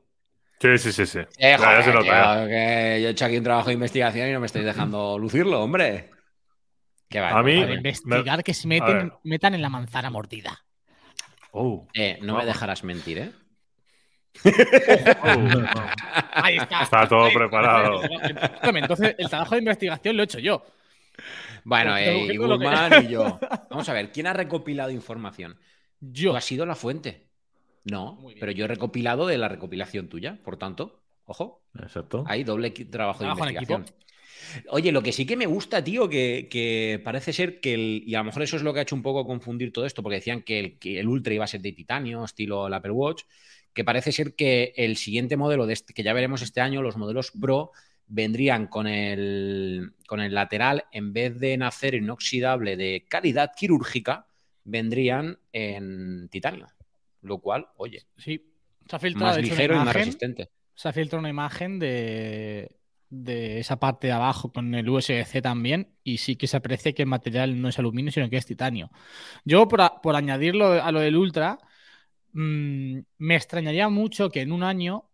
Sí, 0.62 0.78
sí, 0.78 0.92
sí, 0.92 1.06
sí. 1.06 1.20
Eh, 1.38 1.56
Ya, 1.58 1.58
ya 1.58 1.84
se 1.84 1.94
nota, 1.94 2.06
ya. 2.06 2.36
tío, 2.36 2.48
que 2.48 3.00
yo 3.02 3.08
he 3.08 3.12
hecho 3.12 3.26
aquí 3.26 3.38
un 3.38 3.44
trabajo 3.44 3.68
de 3.68 3.74
investigación 3.76 4.28
y 4.30 4.34
no 4.34 4.40
me 4.42 4.46
estáis 4.48 4.66
dejando 4.66 5.18
lucirlo, 5.18 5.62
hombre. 5.64 6.10
Qué 7.08 7.20
va, 7.22 7.30
A 7.30 7.44
mí- 7.44 7.54
Para 7.56 7.66
vale. 7.68 7.76
investigar 7.78 8.44
que 8.44 8.54
se 8.54 8.68
meten, 8.68 9.14
metan 9.24 9.54
en 9.56 9.62
la 9.62 9.70
manzana 9.70 10.10
mordida. 10.10 10.64
Oh, 11.52 11.88
Eh, 11.94 12.18
no 12.22 12.28
me 12.28 12.32
Vamos. 12.34 12.46
dejarás 12.48 12.84
mentir, 12.84 13.18
¿eh? 13.20 13.32
oh. 14.44 14.46
Ahí 16.34 16.58
está. 16.58 16.84
Está 16.84 17.08
todo 17.08 17.26
Ahí- 17.26 17.34
preparado. 17.34 18.02
Entonces, 18.64 19.16
el 19.18 19.30
trabajo 19.30 19.56
de 19.56 19.60
investigación 19.60 20.16
lo 20.18 20.24
he 20.24 20.26
hecho 20.26 20.40
yo. 20.40 20.64
Bueno, 21.64 21.92
Pues 21.92 22.08
eh, 22.08 22.18
y 22.18 22.28
que- 22.28 22.38
Guzmán 22.38 22.92
y 23.06 23.08
yo. 23.08 23.40
Vamos 23.70 23.90
a 23.90 23.94
ver, 23.94 24.12
¿quién 24.12 24.28
ha 24.28 24.34
recopilado 24.34 24.92
información? 24.92 25.58
Yo. 26.00 26.32
¿Tú 26.32 26.38
has 26.38 26.46
sido 26.46 26.66
la 26.66 26.76
fuente? 26.76 27.29
No, 27.90 28.20
pero 28.40 28.52
yo 28.52 28.66
he 28.66 28.68
recopilado 28.68 29.28
de 29.28 29.38
la 29.38 29.48
recopilación 29.48 30.10
tuya, 30.10 30.40
por 30.44 30.58
tanto, 30.58 31.02
ojo, 31.26 31.64
Exacto. 31.80 32.24
hay 32.28 32.44
doble 32.44 32.72
trabajo 32.72 33.24
de 33.24 33.30
investigación. 33.32 33.86
Oye, 34.70 34.92
lo 34.92 35.04
que 35.04 35.12
sí 35.12 35.26
que 35.26 35.36
me 35.36 35.46
gusta, 35.46 35.84
tío, 35.84 36.10
que, 36.10 36.48
que 36.50 37.02
parece 37.04 37.34
ser 37.34 37.60
que 37.60 37.74
el. 37.74 38.04
Y 38.06 38.16
a 38.16 38.20
lo 38.20 38.26
mejor 38.26 38.44
eso 38.44 38.56
es 38.56 38.64
lo 38.64 38.74
que 38.74 38.80
ha 38.80 38.84
hecho 38.84 38.96
un 38.96 39.04
poco 39.04 39.26
confundir 39.26 39.72
todo 39.72 39.86
esto, 39.86 40.02
porque 40.02 40.16
decían 40.16 40.42
que 40.42 40.60
el, 40.60 40.80
que 40.80 41.00
el 41.00 41.08
Ultra 41.08 41.34
iba 41.34 41.44
a 41.44 41.48
ser 41.48 41.62
de 41.62 41.72
titanio, 41.72 42.24
estilo 42.24 42.68
el 42.68 42.74
Apple 42.74 42.92
Watch, 42.92 43.24
que 43.74 43.84
parece 43.84 44.12
ser 44.12 44.36
que 44.36 44.74
el 44.76 44.98
siguiente 44.98 45.38
modelo 45.38 45.66
de 45.66 45.74
este, 45.74 45.94
que 45.94 46.04
ya 46.04 46.14
veremos 46.14 46.42
este 46.42 46.62
año, 46.62 46.82
los 46.82 46.98
modelos 46.98 47.32
Pro, 47.40 47.72
vendrían 48.08 48.68
con 48.68 48.88
el, 48.88 49.94
con 50.08 50.20
el 50.20 50.34
lateral, 50.34 50.86
en 50.92 51.14
vez 51.14 51.40
de 51.40 51.54
en 51.54 51.64
acero 51.64 51.98
inoxidable 51.98 52.76
de 52.76 53.06
calidad 53.08 53.52
quirúrgica, 53.56 54.26
vendrían 54.64 55.38
en 55.54 56.28
titanio. 56.30 56.68
Lo 57.22 57.40
cual, 57.40 57.68
oye, 57.78 58.06
Sí. 58.18 58.46
Se 58.90 58.96
ha 58.96 59.00
filtrado 59.00 59.28
más 59.28 59.36
de 59.36 59.42
hecho, 59.42 59.54
una 59.54 59.56
ligero 59.62 59.76
y 59.76 59.78
más 59.86 59.94
resistente. 59.96 60.50
Se 60.74 60.90
ha 60.90 60.94
filtrado 60.94 61.20
una 61.20 61.30
imagen 61.30 61.78
de, 61.78 62.76
de 63.10 63.60
esa 63.60 63.80
parte 63.80 64.08
de 64.08 64.14
abajo 64.14 64.52
con 64.52 64.74
el 64.74 64.90
USB-C 64.90 65.42
también. 65.42 65.94
Y 66.04 66.18
sí 66.18 66.36
que 66.36 66.48
se 66.48 66.58
aprecia 66.58 66.94
que 66.94 67.04
el 67.04 67.08
material 67.08 67.62
no 67.62 67.68
es 67.70 67.78
aluminio, 67.78 68.12
sino 68.12 68.30
que 68.30 68.38
es 68.38 68.46
titanio. 68.48 68.90
Yo, 69.46 69.68
por, 69.68 69.82
a- 69.82 70.02
por 70.02 70.16
añadirlo 70.16 70.82
a 70.84 70.92
lo 70.92 71.02
del 71.02 71.18
Ultra, 71.18 71.60
mm, 72.34 73.00
me 73.18 73.36
extrañaría 73.36 73.90
mucho 73.90 74.30
que 74.30 74.42
en 74.42 74.52
un 74.52 74.64
año 74.64 75.06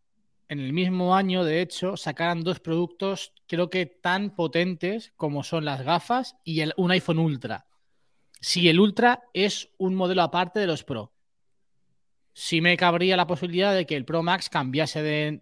en 0.47 0.59
el 0.59 0.73
mismo 0.73 1.15
año, 1.15 1.43
de 1.43 1.59
hecho, 1.61 1.97
sacaran 1.97 2.43
dos 2.43 2.59
productos, 2.59 3.33
creo 3.47 3.71
que 3.71 3.87
tan 3.87 4.35
potentes 4.35 5.11
como 5.17 5.43
son 5.43 5.65
las 5.65 5.81
gafas 5.81 6.35
y 6.43 6.59
el, 6.59 6.71
un 6.77 6.91
iPhone 6.91 7.17
Ultra. 7.17 7.65
Si 8.41 8.69
el 8.69 8.79
Ultra 8.79 9.23
es 9.33 9.71
un 9.79 9.95
modelo 9.95 10.21
aparte 10.21 10.59
de 10.59 10.67
los 10.67 10.83
Pro, 10.83 11.14
sí 12.35 12.59
me 12.59 12.75
cabría 12.75 13.15
la 13.15 13.25
posibilidad 13.25 13.73
de 13.73 13.85
que 13.85 13.95
el 13.95 14.03
Pro 14.03 14.21
Max 14.21 14.49
cambiase 14.49 15.01
de 15.01 15.41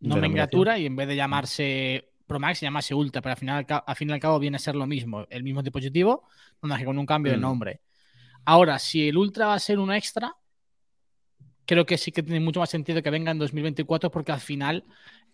nomenclatura 0.00 0.78
y 0.78 0.86
en 0.86 0.96
vez 0.96 1.06
de 1.06 1.14
llamarse 1.14 2.12
Pro 2.26 2.40
Max, 2.40 2.60
llamase 2.60 2.94
Ultra, 2.94 3.20
pero 3.20 3.32
al 3.32 3.38
final, 3.38 3.66
al 3.68 3.96
fin 3.96 4.08
y 4.08 4.12
al 4.14 4.20
cabo 4.20 4.38
viene 4.38 4.56
a 4.56 4.58
ser 4.58 4.74
lo 4.74 4.86
mismo, 4.86 5.26
el 5.28 5.42
mismo 5.42 5.62
dispositivo, 5.62 6.24
con 6.58 6.98
un 6.98 7.06
cambio 7.06 7.32
de 7.32 7.38
mm. 7.38 7.42
nombre. 7.42 7.80
Ahora, 8.46 8.78
si 8.78 9.06
el 9.06 9.18
Ultra 9.18 9.48
va 9.48 9.54
a 9.54 9.58
ser 9.58 9.78
un 9.78 9.92
extra, 9.92 10.34
creo 11.66 11.84
que 11.84 11.98
sí 11.98 12.10
que 12.10 12.22
tiene 12.22 12.40
mucho 12.40 12.60
más 12.60 12.70
sentido 12.70 13.02
que 13.02 13.10
venga 13.10 13.30
en 13.30 13.38
2024 13.38 14.10
porque 14.10 14.32
al 14.32 14.40
final 14.40 14.84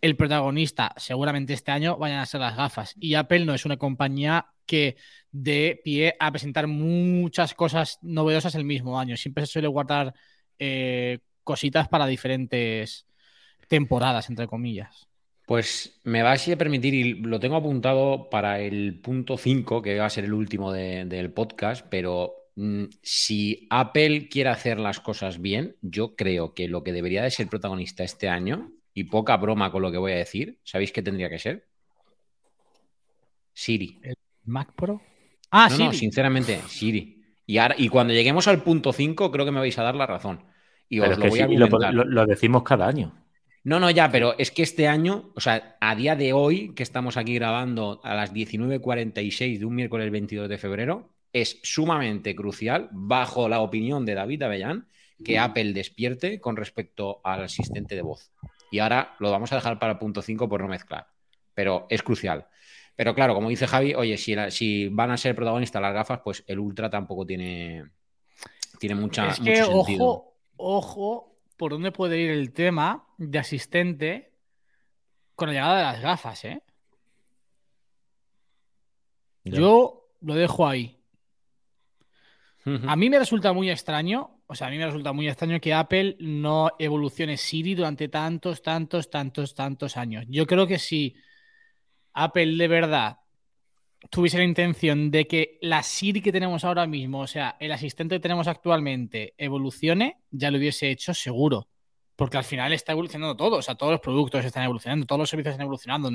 el 0.01 0.17
protagonista, 0.17 0.93
seguramente 0.97 1.53
este 1.53 1.71
año, 1.71 1.97
vayan 1.99 2.19
a 2.19 2.27
ser 2.27 2.41
las 2.41 2.57
gafas. 2.57 2.97
Y 2.99 3.15
Apple 3.15 3.45
no 3.45 3.55
es 3.55 3.65
una 3.65 3.77
compañía 3.77 4.49
que 4.67 4.97
dé 5.31 5.81
pie 5.85 6.17
a 6.19 6.33
presentar 6.33 6.67
muchas 6.67 7.55
cosas 7.55 8.01
novedosas 8.03 8.57
el 8.57 8.65
mismo 8.65 8.99
año. 8.99 9.17
Siempre 9.17 9.47
se 9.47 9.53
suele 9.53 9.69
guardar 9.69 10.15
eh, 10.59 11.19
cositas 11.45 11.89
para 11.89 12.07
diferentes 12.07 13.07
temporadas, 13.69 14.29
entre 14.31 14.47
comillas. 14.47 15.09
Pues 15.47 16.01
me 16.03 16.23
va 16.23 16.33
a 16.33 16.57
permitir, 16.57 16.95
y 16.95 17.15
lo 17.15 17.39
tengo 17.39 17.57
apuntado 17.57 18.29
para 18.29 18.61
el 18.61 18.99
punto 19.01 19.39
5, 19.39 19.81
que 19.81 19.99
va 19.99 20.07
a 20.07 20.11
ser 20.11 20.25
el 20.25 20.35
último 20.35 20.73
del 20.73 21.33
podcast, 21.33 21.87
pero 21.89 22.35
mm, 22.57 22.85
si 23.01 23.67
Apple 23.71 24.29
quiere 24.29 24.51
hacer 24.51 24.81
las 24.81 24.99
cosas 24.99 25.41
bien, 25.41 25.77
yo 25.83 26.17
creo 26.17 26.53
que 26.53 26.67
lo 26.67 26.83
que 26.83 26.93
debería 26.93 27.23
de 27.23 27.31
ser 27.31 27.47
protagonista 27.47 28.03
este 28.03 28.29
año, 28.29 28.73
y 28.93 29.05
poca 29.05 29.37
broma 29.37 29.71
con 29.71 29.83
lo 29.83 29.93
que 29.93 29.99
voy 29.99 30.13
a 30.13 30.17
decir, 30.17 30.59
¿sabéis 30.65 30.91
qué 30.91 31.03
tendría 31.03 31.29
que 31.29 31.39
ser? 31.39 31.69
Siri. 33.53 33.99
¿El 34.03 34.17
Mac 34.47 34.73
Pro? 34.75 35.01
Ah, 35.51 35.69
sí. 35.71 35.85
No, 35.85 35.93
sinceramente, 35.93 36.61
Siri. 36.67 37.16
Y, 37.47 37.59
ahora, 37.59 37.75
y 37.79 37.88
cuando 37.88 38.12
lleguemos 38.12 38.49
al 38.49 38.62
punto 38.62 38.93
5, 38.93 39.31
creo 39.31 39.45
que 39.45 39.53
me 39.53 39.61
vais 39.61 39.79
a 39.79 39.83
dar 39.83 39.95
la 39.95 40.07
razón. 40.07 40.45
Y 40.88 41.00
os 41.00 41.17
lo 41.17 41.29
voy 41.29 41.41
a 41.41 41.49
lo 41.93 42.26
decimos 42.26 42.62
cada 42.62 42.87
año. 42.87 43.12
No, 43.67 43.81
no, 43.81 43.91
ya, 43.91 44.12
pero 44.12 44.37
es 44.38 44.53
que 44.53 44.62
este 44.62 44.87
año, 44.87 45.33
o 45.35 45.41
sea, 45.41 45.76
a 45.81 45.97
día 45.97 46.15
de 46.15 46.33
hoy, 46.33 46.73
que 46.75 46.85
estamos 46.85 47.17
aquí 47.17 47.35
grabando 47.35 48.00
a 48.05 48.15
las 48.15 48.33
19.46 48.33 49.59
de 49.59 49.65
un 49.65 49.75
miércoles 49.75 50.11
22 50.12 50.49
de 50.49 50.57
febrero, 50.59 51.11
es 51.33 51.59
sumamente 51.65 52.37
crucial, 52.37 52.88
bajo 52.93 53.49
la 53.49 53.61
opinión 53.61 54.07
de 54.07 54.15
David 54.15 54.43
Avellán, 54.43 54.87
que 55.25 55.38
Apple 55.38 55.73
despierte 55.73 56.41
con 56.41 56.57
respecto 56.57 57.21
al 57.25 57.43
asistente 57.43 57.97
de 57.97 58.03
voz. 58.03 58.31
Y 58.71 58.79
ahora 58.79 59.17
lo 59.19 59.31
vamos 59.31 59.53
a 59.53 59.57
dejar 59.57 59.79
para 59.79 59.95
el 59.95 59.99
punto 59.99 60.23
5 60.23 60.49
por 60.49 60.61
no 60.61 60.69
mezclar, 60.69 61.09
pero 61.53 61.87
es 61.91 62.03
crucial. 62.03 62.47
Pero 62.97 63.15
claro, 63.15 63.35
como 63.35 63.50
dice 63.50 63.67
Javi, 63.67 63.95
oye, 63.95 64.17
si, 64.17 64.35
si 64.50 64.88
van 64.88 65.11
a 65.11 65.19
ser 65.19 65.35
protagonistas 65.35 65.83
las 65.83 65.93
gafas, 65.93 66.21
pues 66.25 66.43
el 66.47 66.59
Ultra 66.59 66.88
tampoco 66.88 67.26
tiene, 67.26 67.91
tiene 68.81 68.95
mucha, 68.95 69.29
es 69.29 69.41
que, 69.41 69.62
Ojo, 69.62 70.35
ojo, 70.57 71.37
por 71.59 71.73
dónde 71.73 71.93
puede 71.93 72.19
ir 72.19 72.31
el 72.31 72.53
tema 72.53 73.07
de 73.19 73.38
asistente 73.38 74.33
con 75.35 75.49
la 75.49 75.53
llegada 75.53 75.76
de 75.76 75.83
las 75.85 76.00
gafas, 76.00 76.45
¿eh? 76.47 76.62
Yo 79.45 80.09
lo 80.23 80.35
dejo 80.35 80.67
ahí. 80.67 80.99
A 82.88 82.97
mí 82.97 83.09
me 83.11 83.21
resulta 83.21 83.53
muy 83.53 83.71
extraño, 83.71 84.41
o 84.49 84.55
sea, 84.57 84.67
a 84.67 84.71
mí 84.71 84.79
me 84.79 84.87
resulta 84.87 85.12
muy 85.12 85.29
extraño 85.29 85.61
que 85.61 85.73
Apple 85.73 86.17
no 86.19 86.73
evolucione 86.81 87.37
Siri 87.37 87.76
durante 87.76 88.09
tantos, 88.09 88.61
tantos, 88.61 89.09
tantos, 89.09 89.55
tantos 89.55 89.97
años. 89.97 90.25
Yo 90.29 90.47
creo 90.49 90.67
que 90.67 90.81
si 90.81 91.15
Apple 92.17 92.57
de 92.57 92.69
verdad 92.69 93.19
tuviese 94.11 94.39
la 94.39 94.45
intención 94.45 95.11
de 95.11 95.27
que 95.27 95.59
la 95.61 95.83
Siri 95.83 96.21
que 96.21 96.33
tenemos 96.33 96.65
ahora 96.65 96.87
mismo, 96.87 97.21
o 97.21 97.27
sea, 97.27 97.57
el 97.61 97.73
asistente 97.73 98.17
que 98.17 98.21
tenemos 98.21 98.47
actualmente, 98.47 99.35
evolucione, 99.39 100.19
ya 100.31 100.51
lo 100.51 100.59
hubiese 100.59 100.91
hecho 100.91 101.15
seguro. 101.15 101.69
Porque 102.15 102.39
al 102.39 102.45
final 102.45 102.73
está 102.73 102.93
evolucionando 102.93 103.37
todo, 103.37 103.57
o 103.57 103.63
sea, 103.63 103.75
todos 103.75 103.93
los 103.93 104.01
productos 104.01 104.45
están 104.45 104.65
evolucionando, 104.65 105.07
todos 105.07 105.21
los 105.21 105.31
servicios 105.31 105.53
están 105.53 105.65
evolucionando. 105.65 106.11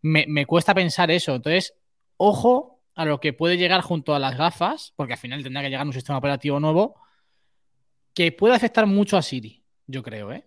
Me, 0.00 0.46
cuesta 0.46 0.74
pensar 0.74 1.10
eso. 1.10 1.34
Entonces, 1.34 1.74
ojo 2.16 2.80
a 2.94 3.04
lo 3.04 3.20
que 3.20 3.32
puede 3.32 3.58
llegar 3.58 3.82
junto 3.82 4.14
a 4.14 4.18
las 4.18 4.36
gafas, 4.36 4.94
porque 4.96 5.14
al 5.14 5.18
final 5.18 5.42
tendrá 5.42 5.62
que 5.62 5.68
llegar 5.68 5.86
un 5.86 5.92
sistema 5.92 6.18
operativo 6.18 6.58
nuevo 6.60 6.94
que 8.14 8.32
puede 8.32 8.54
afectar 8.54 8.86
mucho 8.86 9.16
a 9.16 9.22
Siri, 9.22 9.62
yo 9.86 10.02
creo, 10.02 10.32
¿eh? 10.32 10.46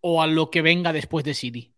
O 0.00 0.22
a 0.22 0.26
lo 0.26 0.50
que 0.50 0.62
venga 0.62 0.92
después 0.92 1.24
de 1.24 1.34
Siri. 1.34 1.74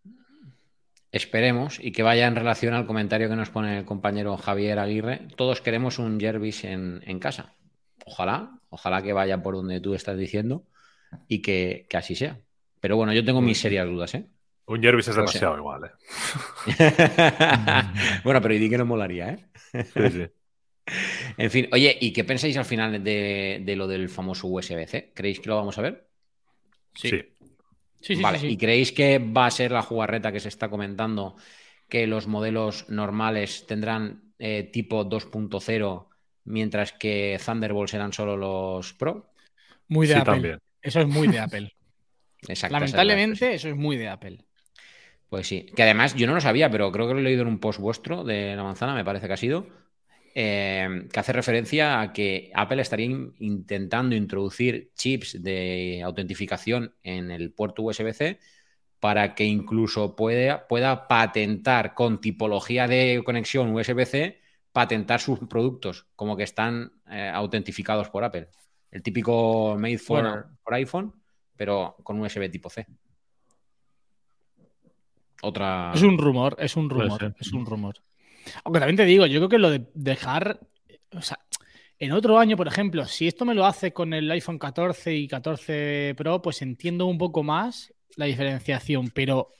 Esperemos 1.15 1.79
y 1.81 1.93
que 1.93 2.03
vaya 2.03 2.27
en 2.27 2.35
relación 2.35 2.75
al 2.75 2.87
comentario 2.87 3.29
que 3.29 3.37
nos 3.37 3.49
pone 3.49 3.79
el 3.79 3.85
compañero 3.85 4.37
Javier 4.37 4.81
Aguirre. 4.81 5.29
Todos 5.37 5.61
queremos 5.61 6.01
un 6.01 6.19
Jervis 6.19 6.65
en, 6.65 7.21
casa. 7.21 7.55
Ojalá, 8.05 8.59
ojalá 8.69 9.01
que 9.01 9.13
vaya 9.13 9.41
por 9.41 9.55
donde 9.55 9.81
tú 9.81 9.95
estás 9.95 10.19
diciendo 10.19 10.65
y 11.29 11.41
que, 11.41 11.87
así 11.95 12.17
sea. 12.17 12.41
Pero 12.81 12.97
bueno, 12.97 13.13
yo 13.13 13.25
tengo 13.25 13.41
mis 13.41 13.61
serias 13.61 13.87
dudas, 13.87 14.13
¿eh? 14.17 14.27
Un 14.67 14.83
Jervis 14.83 15.07
es 15.07 15.15
demasiado 15.15 15.57
igual, 15.57 15.85
¿eh? 15.85 15.91
bueno, 18.25 18.43
pero 18.43 18.55
¿y 18.55 18.59
di 18.59 18.69
que 18.69 18.79
no 18.79 18.85
molaría, 18.85 19.35
eh? 19.35 19.85
sí, 19.85 20.11
sí. 20.11 20.27
En 21.39 21.51
fin, 21.51 21.69
oye, 21.71 21.97
¿y 22.01 22.13
qué 22.13 22.25
pensáis 22.25 22.57
al 22.57 22.65
final 22.65 23.05
de, 23.05 23.63
de 23.65 23.77
lo 23.77 23.87
del 23.87 24.09
famoso 24.09 24.49
USB-C? 24.49 25.13
¿Creéis 25.15 25.39
que 25.39 25.49
lo 25.49 25.57
vamos 25.57 25.79
a 25.79 25.83
ver? 25.83 26.09
sí. 26.95 27.23
¿Y 28.09 28.57
creéis 28.57 28.93
que 28.93 29.19
va 29.19 29.47
a 29.47 29.51
ser 29.51 29.73
la 29.73 29.83
jugarreta 29.83 30.33
que 30.33 30.41
se 30.41 30.49
está 30.49 30.69
comentando 30.69 31.37
que 31.89 32.07
los 32.07 32.27
modelos 32.27 32.89
normales 32.89 33.67
tendrán 33.67 34.33
eh, 34.39 34.69
tipo 34.73 35.09
2.0 35.09 36.09
mientras 36.45 36.93
que 36.93 37.39
Thunderbolt 37.45 37.91
serán 37.91 38.13
solo 38.13 38.37
los 38.37 38.93
Pro? 38.95 39.33
Muy 39.89 40.07
de 40.07 40.17
Apple. 40.17 40.59
Eso 40.83 41.01
es 41.01 41.07
muy 41.07 41.29
de 41.29 41.39
Apple. 41.39 41.73
Lamentablemente, 42.71 43.55
eso 43.55 43.69
es 43.69 43.77
muy 43.77 43.97
de 43.97 44.09
Apple. 44.09 44.39
Pues 45.29 45.47
sí, 45.47 45.67
que 45.75 45.83
además 45.83 46.15
yo 46.15 46.27
no 46.27 46.35
lo 46.35 46.41
sabía, 46.41 46.71
pero 46.71 46.93
creo 46.93 47.09
que 47.09 47.15
lo 47.15 47.21
he 47.21 47.25
leído 47.25 47.43
en 47.43 47.49
un 47.49 47.59
post 47.59 47.81
vuestro 47.81 48.23
de 48.23 48.55
la 48.55 48.63
manzana, 48.63 48.95
me 48.95 49.05
parece 49.05 49.27
que 49.27 49.33
ha 49.33 49.39
sido, 49.39 49.67
eh, 50.37 51.07
que 51.13 51.21
hace 51.21 51.33
referencia 51.33 52.01
a 52.01 52.13
que 52.13 52.51
Apple 52.55 52.83
estaría 52.83 53.07
intentando 53.39 54.17
introducir 54.17 54.91
chips 54.97 55.41
de 55.41 56.03
autentificación 56.05 56.93
en 57.05 57.31
el 57.31 57.53
puerto 57.53 57.83
USB-C 57.83 58.41
para 58.99 59.35
que 59.37 59.45
incluso 59.45 60.17
pueda, 60.17 60.67
pueda 60.67 61.07
patentar 61.07 61.95
con 61.95 62.21
tipología 62.21 62.89
de 62.89 63.23
conexión 63.25 63.73
USB-C, 63.73 64.41
patentar 64.73 65.21
sus 65.21 65.39
productos 65.41 66.07
como 66.17 66.37
que 66.37 66.43
están 66.43 66.91
eh, 67.09 67.31
autentificados 67.33 68.09
por 68.09 68.25
Apple. 68.25 68.49
El 68.91 69.03
típico 69.03 69.77
made 69.79 69.99
for, 69.99 70.49
iPhone, 70.67 71.13
pero 71.55 71.97
con 72.03 72.19
USB 72.21 72.51
tipo 72.51 72.71
C. 72.71 72.87
Otra. 75.43 75.93
Es 75.95 76.03
un 76.03 76.19
rumor, 76.19 76.57
es 76.59 76.75
un 76.77 76.91
rumor, 76.91 77.35
es 77.39 77.53
un 77.53 77.67
rumor. 77.67 77.97
Aunque 78.65 78.81
también 78.81 78.97
te 78.97 79.05
digo, 79.05 79.27
yo 79.27 79.41
creo 79.41 79.49
que 79.49 79.59
lo 79.59 79.71
de 79.71 79.87
dejar. 79.95 80.61
O 81.13 81.23
sea, 81.23 81.39
en 81.99 82.13
otro 82.13 82.39
año, 82.39 82.57
por 82.57 82.67
ejemplo, 82.67 83.07
si 83.07 83.27
esto 83.27 83.45
me 83.45 83.55
lo 83.55 83.67
hace 83.67 83.93
con 83.93 84.13
el 84.13 84.31
iPhone 84.31 84.59
14 84.59 85.15
y 85.15 85.29
14 85.29 86.15
Pro, 86.17 86.43
pues 86.43 86.63
entiendo 86.63 87.07
un 87.07 87.19
poco 87.19 87.43
más 87.43 87.95
la 88.17 88.27
diferenciación. 88.27 89.11
Pero, 89.11 89.51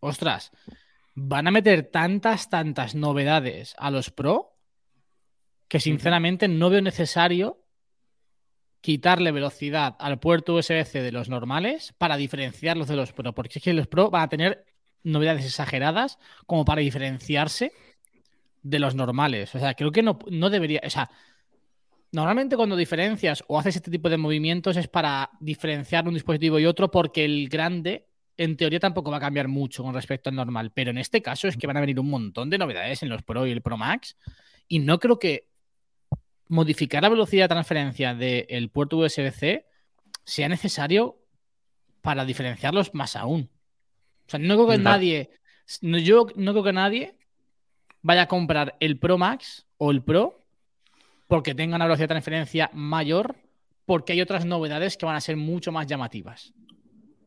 ostras, 0.00 0.52
van 1.14 1.46
a 1.46 1.50
meter 1.50 1.84
tantas, 1.84 2.48
tantas 2.50 2.94
novedades 2.94 3.74
a 3.78 3.90
los 3.90 4.10
Pro 4.10 4.56
que 5.68 5.80
sinceramente 5.80 6.48
no 6.48 6.70
veo 6.70 6.82
necesario 6.82 7.64
quitarle 8.80 9.32
velocidad 9.32 9.96
al 9.98 10.20
puerto 10.20 10.54
USB-C 10.54 11.00
de 11.00 11.10
los 11.10 11.28
normales 11.28 11.94
para 11.96 12.16
diferenciarlos 12.16 12.86
de 12.86 12.96
los 12.96 13.12
Pro, 13.12 13.34
porque 13.34 13.58
es 13.58 13.64
que 13.64 13.72
los 13.72 13.86
Pro 13.86 14.10
van 14.10 14.22
a 14.22 14.28
tener 14.28 14.66
novedades 15.02 15.46
exageradas 15.46 16.18
como 16.46 16.64
para 16.64 16.80
diferenciarse 16.80 17.72
de 18.64 18.78
los 18.80 18.96
normales. 18.96 19.54
O 19.54 19.60
sea, 19.60 19.74
creo 19.74 19.92
que 19.92 20.02
no, 20.02 20.18
no 20.28 20.50
debería. 20.50 20.80
O 20.84 20.90
sea, 20.90 21.08
normalmente 22.10 22.56
cuando 22.56 22.74
diferencias 22.74 23.44
o 23.46 23.58
haces 23.58 23.76
este 23.76 23.90
tipo 23.90 24.08
de 24.08 24.16
movimientos 24.16 24.76
es 24.76 24.88
para 24.88 25.30
diferenciar 25.38 26.08
un 26.08 26.14
dispositivo 26.14 26.58
y 26.58 26.66
otro 26.66 26.90
porque 26.90 27.24
el 27.24 27.48
grande 27.48 28.08
en 28.36 28.56
teoría 28.56 28.80
tampoco 28.80 29.12
va 29.12 29.18
a 29.18 29.20
cambiar 29.20 29.46
mucho 29.46 29.84
con 29.84 29.94
respecto 29.94 30.28
al 30.28 30.36
normal, 30.36 30.72
pero 30.72 30.90
en 30.90 30.98
este 30.98 31.22
caso 31.22 31.46
es 31.46 31.56
que 31.56 31.68
van 31.68 31.76
a 31.76 31.80
venir 31.80 32.00
un 32.00 32.10
montón 32.10 32.50
de 32.50 32.58
novedades 32.58 33.02
en 33.04 33.08
los 33.10 33.22
Pro 33.22 33.46
y 33.46 33.52
el 33.52 33.62
Pro 33.62 33.76
Max 33.76 34.16
y 34.66 34.80
no 34.80 34.98
creo 34.98 35.20
que 35.20 35.50
modificar 36.48 37.02
la 37.02 37.10
velocidad 37.10 37.44
de 37.44 37.54
transferencia 37.54 38.14
del 38.14 38.70
puerto 38.70 38.96
USB-C 38.96 39.66
sea 40.24 40.48
necesario 40.48 41.20
para 42.00 42.24
diferenciarlos 42.24 42.92
más 42.94 43.14
aún. 43.14 43.50
O 44.26 44.30
sea, 44.30 44.40
no 44.40 44.54
creo 44.56 44.68
que 44.68 44.78
nadie, 44.78 45.30
yo 45.80 46.26
no 46.34 46.52
creo 46.52 46.64
que 46.64 46.72
nadie 46.72 47.16
vaya 48.04 48.22
a 48.22 48.28
comprar 48.28 48.76
el 48.78 48.98
Pro 48.98 49.18
Max 49.18 49.66
o 49.78 49.90
el 49.90 50.02
Pro 50.02 50.40
porque 51.26 51.54
tenga 51.56 51.74
una 51.74 51.86
velocidad 51.86 52.04
de 52.04 52.14
transferencia 52.14 52.70
mayor, 52.72 53.34
porque 53.86 54.12
hay 54.12 54.20
otras 54.20 54.44
novedades 54.44 54.96
que 54.96 55.06
van 55.06 55.16
a 55.16 55.20
ser 55.20 55.36
mucho 55.36 55.72
más 55.72 55.86
llamativas. 55.86 56.52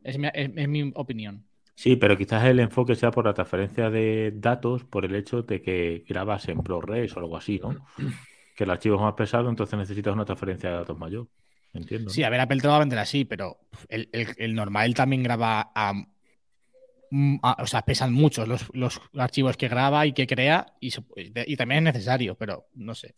Es 0.02 0.16
mi, 0.18 0.28
es- 0.32 0.50
es 0.56 0.68
mi 0.68 0.90
opinión. 0.94 1.44
Sí, 1.74 1.96
pero 1.96 2.16
quizás 2.16 2.44
el 2.44 2.58
enfoque 2.60 2.94
sea 2.94 3.10
por 3.10 3.24
la 3.26 3.34
transferencia 3.34 3.90
de 3.90 4.32
datos, 4.34 4.84
por 4.84 5.04
el 5.04 5.14
hecho 5.14 5.42
de 5.42 5.60
que 5.62 6.04
grabas 6.08 6.48
en 6.48 6.62
ProRes 6.62 7.14
o 7.16 7.20
algo 7.20 7.36
así, 7.36 7.60
¿no? 7.62 7.76
Que 8.56 8.64
el 8.64 8.70
archivo 8.70 8.96
es 8.96 9.02
más 9.02 9.14
pesado, 9.14 9.48
entonces 9.48 9.78
necesitas 9.78 10.12
una 10.12 10.24
transferencia 10.24 10.70
de 10.70 10.76
datos 10.76 10.98
mayor. 10.98 11.28
Entiendo. 11.74 12.10
Sí, 12.10 12.24
a 12.24 12.30
ver, 12.30 12.40
Apple 12.40 12.60
te 12.60 12.66
va 12.66 12.74
a 12.74 12.80
vender 12.80 12.98
así, 12.98 13.24
pero 13.24 13.58
el, 13.88 14.08
el- 14.12 14.34
el 14.36 14.54
normal 14.54 14.94
también 14.94 15.22
graba 15.22 15.70
a- 15.74 15.92
O 17.60 17.66
sea, 17.66 17.82
pesan 17.82 18.12
mucho 18.12 18.44
los, 18.46 18.68
los 18.74 19.00
archivos 19.16 19.56
que 19.56 19.68
graba 19.68 20.04
y 20.06 20.12
que 20.12 20.26
crea 20.26 20.66
y, 20.80 20.90
se- 20.90 21.02
y 21.16 21.56
también 21.56 21.86
es 21.86 21.94
necesario, 21.94 22.34
pero 22.34 22.66
no 22.74 22.94
sé. 22.94 23.14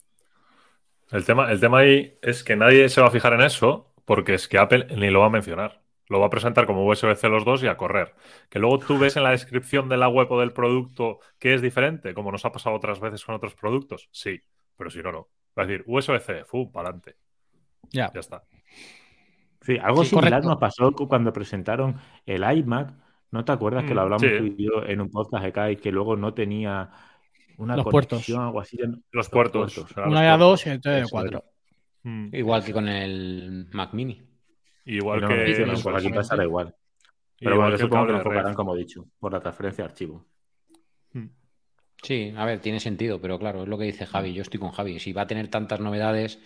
El 1.11 1.25
tema, 1.25 1.51
el 1.51 1.59
tema 1.61 1.79
ahí 1.79 2.19
es 2.23 2.45
que 2.45 2.57
nadie 2.57 2.89
se 2.89 3.01
va 3.01 3.09
a 3.09 3.11
fijar 3.11 3.33
en 3.33 3.41
eso 3.43 3.93
porque 4.05 4.35
es 4.35 4.49
que 4.49 4.59
Apple 4.59 4.87
ni 4.97 5.11
lo 5.11 5.21
va 5.21 5.27
a 5.27 5.31
mencionar. 5.31 5.81
Lo 6.09 6.19
va 6.21 6.27
a 6.27 6.31
presentar 6.31 6.67
como 6.67 6.85
USB-C 6.85 7.29
los 7.29 7.45
dos 7.45 7.63
y 7.63 7.69
a 7.69 7.77
correr. 7.77 8.15
Que 8.49 8.59
luego 8.59 8.79
tú 8.81 8.99
ves 8.99 9.17
en 9.17 9.23
la 9.23 9.31
descripción 9.31 9.89
de 9.89 9.97
la 9.97 10.09
web 10.09 10.31
o 10.31 10.41
del 10.41 10.53
producto 10.53 11.21
que 11.39 11.55
es 11.55 11.63
diferente, 11.63 12.15
como 12.15 12.33
nos 12.33 12.45
ha 12.45 12.51
pasado 12.53 12.75
otras 12.75 12.99
veces 13.01 13.25
con 13.25 13.35
otros 13.37 13.55
productos. 13.55 14.09
Sí, 14.13 14.41
pero 14.77 14.91
si 14.91 14.99
no, 15.03 15.13
no. 15.13 15.29
Va 15.57 15.63
a 15.63 15.67
decir 15.67 15.85
USB-C, 15.87 16.45
fu, 16.45 16.71
para 16.73 16.89
adelante. 16.89 17.17
Ya. 17.93 18.11
Ya 18.15 18.21
está. 18.21 18.43
Sí, 19.63 19.77
algo 19.79 20.03
Sí, 20.05 20.11
similar 20.11 20.43
correcto. 20.43 20.49
nos 20.49 20.59
pasó 20.59 20.93
cu- 20.93 21.07
cuando 21.09 21.33
presentaron 21.33 22.01
el 22.27 22.43
iMac. 22.59 22.95
¿No 23.33 23.45
te 23.45 23.53
acuerdas 23.53 23.85
que 23.85 23.95
lo 23.95 24.01
Mm, 24.01 24.05
hablamos 24.05 24.23
sí. 24.23 24.29
tú 24.39 24.45
y 24.45 24.65
yo 24.65 24.85
en 24.87 25.01
un 25.01 25.11
podcast 25.11 25.45
de 25.45 25.53
Kai 25.53 25.77
que 25.77 25.93
luego 25.93 26.17
no 26.17 26.35
tenía 26.35 26.91
una 27.59 27.77
Los 27.77 27.85
puertos. 27.87 28.11
conexión, 28.19 28.43
algo 28.43 28.61
así? 28.61 28.77
ya 28.79 28.87
no- 28.87 28.99
Los 29.13 29.29
puertos. 29.29 29.79
o 29.79 29.87
sea, 29.89 30.05
los 30.05 30.13
Una 30.13 30.23
de 30.23 30.29
a 30.29 30.37
puertos. 30.39 30.51
dos 30.51 30.67
y 30.67 30.71
otra 30.71 30.93
de 30.95 31.05
cuatro. 31.11 31.45
Mm. 32.03 32.35
Igual 32.35 32.65
que 32.65 32.73
con 32.73 32.89
el 32.89 33.69
Mac 33.73 33.93
Mini. 33.93 34.21
Igual 34.87 35.21
no, 35.21 35.29
que. 35.29 35.35
no, 35.37 35.55
Sí, 35.55 35.63
no, 35.65 35.73
pues 35.91 35.97
aquí 36.05 36.13
pasará 36.13 36.45
igual. 36.45 36.75
Pero 37.39 37.55
igual 37.55 37.59
bueno, 37.59 37.71
yo 37.71 37.77
que 37.77 37.83
supongo 37.85 38.07
que 38.07 38.13
lo 38.13 38.19
de 38.19 38.23
enfocarán 38.25 38.55
como 38.55 38.75
he 38.75 38.79
dicho, 38.79 39.07
por 39.19 39.33
la 39.33 39.41
transferencia 39.41 39.85
de 39.85 39.91
archivo. 39.91 40.27
Sí, 42.03 42.33
a 42.35 42.47
ver, 42.47 42.61
tiene 42.61 42.81
sentido, 42.81 43.21
pero 43.21 43.39
claro, 43.39 43.63
es 43.65 43.69
lo 43.69 43.77
que 43.77 43.85
dice 43.85 44.07
Javi. 44.07 44.33
Yo 44.33 44.41
estoy 44.43 44.59
con 44.59 44.71
Javi. 44.71 44.99
Si 44.99 45.13
va 45.13 45.23
a 45.23 45.27
tener 45.27 45.49
tantas 45.49 45.81
novedades, 45.81 46.41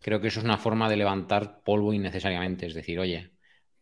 creo 0.00 0.20
que 0.20 0.28
eso 0.28 0.38
es 0.38 0.44
una 0.44 0.56
forma 0.56 0.88
de 0.88 0.96
levantar 0.96 1.62
polvo 1.64 1.92
innecesariamente. 1.92 2.66
Es 2.66 2.74
decir, 2.74 3.00
oye, 3.00 3.32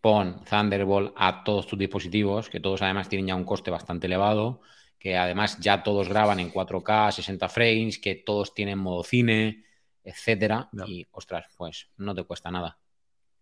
pon 0.00 0.45
Thunderbolt 0.45 1.12
a 1.17 1.43
todos 1.45 1.67
tus 1.67 1.78
dispositivos, 1.78 2.49
que 2.49 2.61
todos 2.61 2.83
además 2.83 3.09
tienen 3.09 3.26
ya 3.28 3.35
un 3.35 3.45
coste 3.45 3.71
bastante 3.71 4.07
elevado, 4.07 4.61
que 4.99 5.17
además 5.17 5.59
ya 5.61 5.83
todos 5.83 6.09
graban 6.09 6.40
en 6.40 6.50
4K, 6.50 7.12
60 7.12 7.49
frames, 7.49 7.99
que 7.99 8.14
todos 8.17 8.55
tienen 8.55 8.78
modo 8.78 9.02
cine, 9.05 9.64
etcétera. 10.05 10.69
Y 10.87 11.07
ostras, 11.11 11.47
pues 11.57 11.88
no 11.97 12.14
te 12.14 12.25
cuesta 12.25 12.50
nada. 12.50 12.78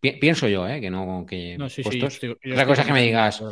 Pi- 0.00 0.12
pienso 0.18 0.48
yo, 0.48 0.66
¿eh? 0.68 0.80
Que 0.80 0.90
no, 0.90 1.24
que 1.26 1.56
No, 1.58 1.68
sí, 1.68 1.82
sí. 1.82 1.82
yo 1.82 1.90
puestos. 2.06 2.14
estoy- 2.14 2.36
yo 2.42 2.52
Otra 2.54 2.66
cosa 2.66 2.82
es 2.82 2.86
que 2.86 2.92
me 2.92 3.02
digas, 3.02 3.42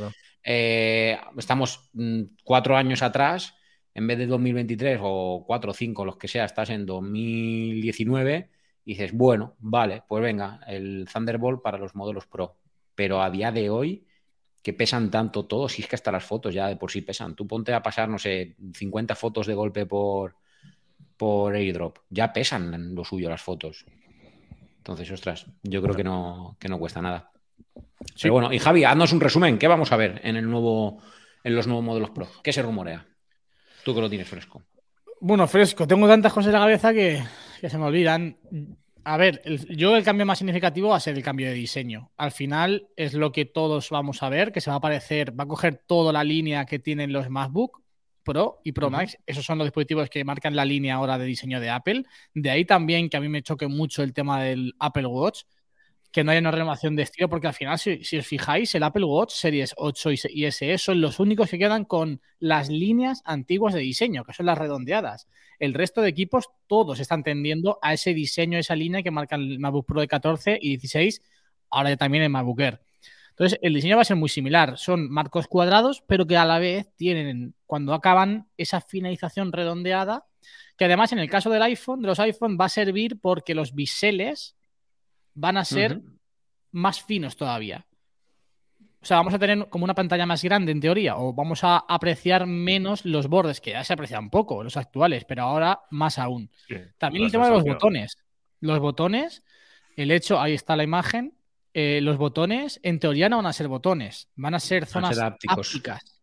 eh, 0.42 1.18
estamos 1.38 1.88
mm, 1.94 2.22
cuatro 2.42 2.76
años 2.76 3.02
atrás, 3.02 3.54
en 3.94 4.06
vez 4.06 4.18
de 4.18 4.26
2023 4.26 4.98
o 5.02 5.44
cuatro 5.46 5.70
o 5.70 5.74
cinco, 5.74 6.04
los 6.04 6.16
que 6.16 6.28
sea, 6.28 6.44
estás 6.44 6.68
en 6.70 6.84
2019 6.84 8.50
y 8.84 8.92
dices, 8.92 9.12
bueno, 9.12 9.54
vale, 9.58 10.02
pues 10.08 10.22
venga, 10.22 10.60
el 10.66 11.08
Thunderbolt 11.10 11.62
para 11.62 11.78
los 11.78 11.94
modelos 11.94 12.26
Pro. 12.26 12.56
Pero 12.94 13.22
a 13.22 13.30
día 13.30 13.50
de 13.52 13.70
hoy, 13.70 14.06
que 14.62 14.72
pesan 14.72 15.10
tanto 15.10 15.44
todos, 15.44 15.72
si 15.72 15.82
es 15.82 15.88
que 15.88 15.96
hasta 15.96 16.10
las 16.10 16.24
fotos 16.24 16.54
ya 16.54 16.68
de 16.68 16.76
por 16.76 16.90
sí 16.90 17.02
pesan. 17.02 17.34
Tú 17.34 17.46
ponte 17.46 17.74
a 17.74 17.82
pasar, 17.82 18.08
no 18.08 18.18
sé, 18.18 18.56
50 18.74 19.14
fotos 19.14 19.46
de 19.46 19.54
golpe 19.54 19.84
por, 19.84 20.36
por 21.16 21.54
airdrop. 21.54 21.98
Ya 22.08 22.32
pesan 22.32 22.94
lo 22.94 23.04
suyo 23.04 23.28
las 23.28 23.42
fotos. 23.42 23.84
Entonces, 24.78 25.10
ostras, 25.10 25.46
yo 25.62 25.82
creo 25.82 25.94
que 25.94 26.04
no, 26.04 26.56
que 26.58 26.68
no 26.68 26.78
cuesta 26.78 27.02
nada. 27.02 27.30
Pero 28.20 28.34
bueno, 28.34 28.52
y 28.52 28.58
Javi, 28.58 28.84
haznos 28.84 29.12
un 29.12 29.20
resumen. 29.20 29.58
¿Qué 29.58 29.68
vamos 29.68 29.92
a 29.92 29.96
ver 29.96 30.20
en 30.24 30.36
el 30.36 30.48
nuevo, 30.48 31.02
en 31.42 31.54
los 31.54 31.66
nuevos 31.66 31.84
modelos 31.84 32.10
Pro? 32.10 32.28
¿Qué 32.42 32.52
se 32.52 32.62
rumorea? 32.62 33.06
Tú 33.84 33.94
que 33.94 34.00
lo 34.00 34.08
tienes 34.08 34.28
fresco. 34.28 34.62
Bueno, 35.20 35.46
fresco. 35.46 35.86
Tengo 35.86 36.08
tantas 36.08 36.32
cosas 36.32 36.48
en 36.48 36.52
la 36.54 36.60
cabeza 36.60 36.92
que, 36.92 37.22
que 37.60 37.70
se 37.70 37.78
me 37.78 37.84
olvidan. 37.84 38.36
A 39.04 39.16
ver, 39.18 39.42
el- 39.44 39.76
yo 39.76 39.96
el 39.96 40.04
cambio 40.04 40.24
más 40.24 40.38
significativo 40.38 40.88
va 40.88 40.96
a 40.96 41.00
ser 41.00 41.16
el 41.16 41.22
cambio 41.22 41.46
de 41.48 41.52
diseño. 41.54 42.10
Al 42.16 42.32
final 42.32 42.88
es 42.96 43.12
lo 43.14 43.32
que 43.32 43.44
todos 43.44 43.90
vamos 43.90 44.22
a 44.22 44.28
ver, 44.30 44.50
que 44.50 44.60
se 44.60 44.70
va 44.70 44.74
a 44.74 44.78
aparecer, 44.78 45.38
va 45.38 45.44
a 45.44 45.48
coger 45.48 45.82
toda 45.86 46.12
la 46.12 46.24
línea 46.24 46.64
que 46.64 46.78
tienen 46.78 47.12
los 47.12 47.28
MacBook 47.28 47.82
Pro 48.22 48.60
y 48.64 48.72
Pro. 48.72 48.88
Max. 48.88 49.18
Esos 49.26 49.44
son 49.44 49.58
los 49.58 49.66
dispositivos 49.66 50.08
que 50.08 50.24
marcan 50.24 50.56
la 50.56 50.64
línea 50.64 50.94
ahora 50.94 51.18
de 51.18 51.26
diseño 51.26 51.60
de 51.60 51.68
Apple. 51.68 52.04
De 52.32 52.48
ahí 52.50 52.64
también 52.64 53.10
que 53.10 53.18
a 53.18 53.20
mí 53.20 53.28
me 53.28 53.42
choque 53.42 53.68
mucho 53.68 54.02
el 54.02 54.14
tema 54.14 54.42
del 54.42 54.72
Apple 54.78 55.06
Watch, 55.06 55.42
que 56.14 56.22
no 56.22 56.30
haya 56.30 56.38
una 56.38 56.52
renovación 56.52 56.94
de 56.94 57.02
estilo, 57.02 57.28
porque 57.28 57.48
al 57.48 57.54
final, 57.54 57.76
si, 57.76 57.98
os 58.16 58.24
fijáis, 58.24 58.72
el 58.76 58.84
Apple 58.84 59.04
Watch 59.04 59.32
Series 59.32 59.74
8 59.76 60.12
y, 60.12 60.16
se- 60.16 60.52
SE 60.52 60.78
son 60.78 61.00
los 61.00 61.18
únicos 61.18 61.50
que 61.50 61.58
quedan 61.58 61.84
con 61.84 62.20
las 62.38 62.68
líneas 62.68 63.20
antiguas 63.24 63.74
de 63.74 63.80
diseño, 63.80 64.22
que 64.24 64.32
son 64.32 64.46
las 64.46 64.56
redondeadas. 64.56 65.26
El 65.58 65.74
resto 65.74 66.02
de 66.02 66.10
equipos, 66.10 66.50
todos 66.68 67.00
están 67.00 67.24
tendiendo 67.24 67.80
a 67.82 67.94
ese 67.94 68.14
diseño, 68.14 68.58
esa 68.58 68.76
línea 68.76 69.02
que 69.02 69.10
marcan 69.10 69.40
el 69.40 69.58
MacBook 69.58 69.86
Pro 69.86 70.00
de 70.02 70.06
14 70.06 70.56
y 70.62 70.76
16, 70.76 71.20
ahora 71.70 71.90
ya 71.90 71.96
también 71.96 72.22
el 72.22 72.30
MacBook 72.30 72.60
Air. 72.60 72.80
Entonces, 73.30 73.58
el 73.60 73.74
diseño 73.74 73.96
va 73.96 74.02
a 74.02 74.04
ser 74.04 74.16
muy 74.16 74.28
similar. 74.28 74.78
Son 74.78 75.10
marcos 75.10 75.48
cuadrados, 75.48 76.04
pero 76.06 76.28
que 76.28 76.36
a 76.36 76.44
la 76.44 76.60
vez 76.60 76.94
tienen, 76.94 77.56
cuando 77.66 77.92
acaban, 77.92 78.46
esa 78.56 78.80
finalización 78.80 79.50
redondeada, 79.50 80.26
que 80.76 80.84
además 80.84 81.10
en 81.12 81.18
el 81.18 81.28
caso 81.28 81.50
del 81.50 81.62
iPhone, 81.62 82.02
de 82.02 82.06
los 82.06 82.20
iPhone, 82.20 82.56
va 82.60 82.66
a 82.66 82.68
servir 82.68 83.18
porque 83.20 83.56
los 83.56 83.74
biseles 83.74 84.54
van 85.34 85.56
a 85.56 85.64
ser 85.64 86.00
más 86.72 87.02
finos 87.02 87.36
todavía. 87.36 87.86
O 89.04 89.06
sea, 89.06 89.18
vamos 89.18 89.34
a 89.34 89.38
tener 89.38 89.68
como 89.68 89.84
una 89.84 89.94
pantalla 89.94 90.24
más 90.24 90.42
grande 90.42 90.72
en 90.72 90.80
teoría, 90.80 91.18
o 91.18 91.34
vamos 91.34 91.62
a 91.62 91.84
apreciar 91.86 92.46
menos 92.46 93.04
los 93.04 93.28
bordes, 93.28 93.60
que 93.60 93.72
ya 93.72 93.84
se 93.84 93.92
aprecian 93.92 94.30
poco 94.30 94.64
los 94.64 94.78
actuales, 94.78 95.26
pero 95.26 95.42
ahora 95.42 95.82
más 95.90 96.18
aún. 96.18 96.50
Sí, 96.66 96.76
También 96.96 97.26
el 97.26 97.30
tema 97.30 97.46
de 97.46 97.52
los 97.52 97.64
botones. 97.64 98.16
Los 98.60 98.78
botones, 98.78 99.42
el 99.96 100.10
hecho, 100.10 100.40
ahí 100.40 100.54
está 100.54 100.74
la 100.74 100.84
imagen, 100.84 101.34
eh, 101.74 102.00
los 102.00 102.16
botones 102.16 102.80
en 102.82 102.98
teoría 102.98 103.28
no 103.28 103.36
van 103.36 103.46
a 103.46 103.52
ser 103.52 103.68
botones, 103.68 104.30
van 104.36 104.54
a 104.54 104.60
ser 104.60 104.84
a 104.84 104.86
zonas 104.86 105.16
ser 105.16 105.24
ápticos. 105.24 105.68
ápticas. 105.68 106.22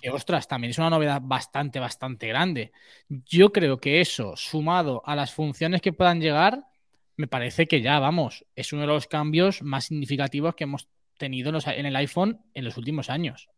Que 0.00 0.10
ostras, 0.10 0.46
también 0.46 0.72
es 0.72 0.78
una 0.78 0.90
novedad 0.90 1.22
bastante, 1.24 1.80
bastante 1.80 2.28
grande. 2.28 2.72
Yo 3.08 3.52
creo 3.52 3.78
que 3.78 4.02
eso, 4.02 4.36
sumado 4.36 5.02
a 5.06 5.16
las 5.16 5.32
funciones 5.32 5.80
que 5.80 5.94
puedan 5.94 6.20
llegar, 6.20 6.66
me 7.16 7.26
parece 7.26 7.66
que 7.66 7.80
ya, 7.80 7.98
vamos, 7.98 8.44
es 8.56 8.72
uno 8.72 8.82
de 8.82 8.88
los 8.88 9.06
cambios 9.06 9.62
más 9.62 9.86
significativos 9.86 10.54
que 10.54 10.64
hemos 10.64 10.88
tenido 11.16 11.50
en, 11.50 11.54
los- 11.54 11.66
en 11.66 11.86
el 11.86 11.96
iPhone 11.96 12.40
en 12.54 12.64
los 12.64 12.76
últimos 12.76 13.10
años. 13.10 13.48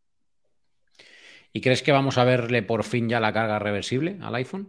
¿Y 1.53 1.61
crees 1.61 1.83
que 1.83 1.93
vamos 1.93 2.19
a 2.19 2.25
verle 2.25 2.63
por 2.63 2.85
fin 2.85 3.09
ya 3.09 3.21
la 3.21 3.33
carga 3.33 3.59
reversible 3.59 4.19
al 4.21 4.35
iPhone? 4.35 4.69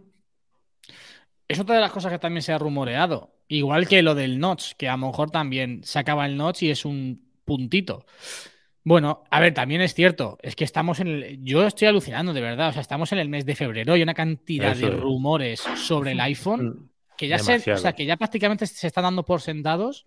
Es 1.48 1.58
otra 1.60 1.74
de 1.76 1.80
las 1.80 1.92
cosas 1.92 2.12
que 2.12 2.18
también 2.18 2.42
se 2.42 2.52
ha 2.52 2.58
rumoreado. 2.58 3.34
Igual 3.48 3.88
que 3.88 4.02
lo 4.02 4.14
del 4.14 4.38
notch, 4.38 4.72
que 4.76 4.88
a 4.88 4.96
lo 4.96 5.06
mejor 5.06 5.30
también 5.30 5.82
se 5.84 5.98
acaba 5.98 6.26
el 6.26 6.36
notch 6.36 6.62
y 6.62 6.70
es 6.70 6.84
un 6.84 7.22
puntito. 7.44 8.04
Bueno, 8.84 9.24
a 9.30 9.40
ver, 9.40 9.52
también 9.54 9.80
es 9.82 9.92
cierto, 9.94 10.38
es 10.42 10.56
que 10.56 10.64
estamos 10.64 11.00
en 11.00 11.08
el... 11.08 11.44
Yo 11.44 11.66
estoy 11.66 11.88
alucinando, 11.88 12.32
de 12.32 12.40
verdad, 12.40 12.70
o 12.70 12.72
sea, 12.72 12.80
estamos 12.82 13.12
en 13.12 13.18
el 13.18 13.28
mes 13.28 13.44
de 13.44 13.54
febrero 13.54 13.96
y 13.96 14.02
una 14.02 14.14
cantidad 14.14 14.72
Eso 14.72 14.86
de 14.86 14.94
es. 14.94 15.00
rumores 15.00 15.60
sobre 15.76 16.12
el 16.12 16.20
iPhone 16.20 16.90
que 17.18 17.28
ya 17.28 17.38
se, 17.38 17.72
o 17.72 17.76
sea, 17.76 17.92
que 17.92 18.06
ya 18.06 18.16
prácticamente 18.16 18.66
se 18.66 18.86
están 18.86 19.02
dando 19.04 19.24
por 19.24 19.42
sentados 19.42 20.06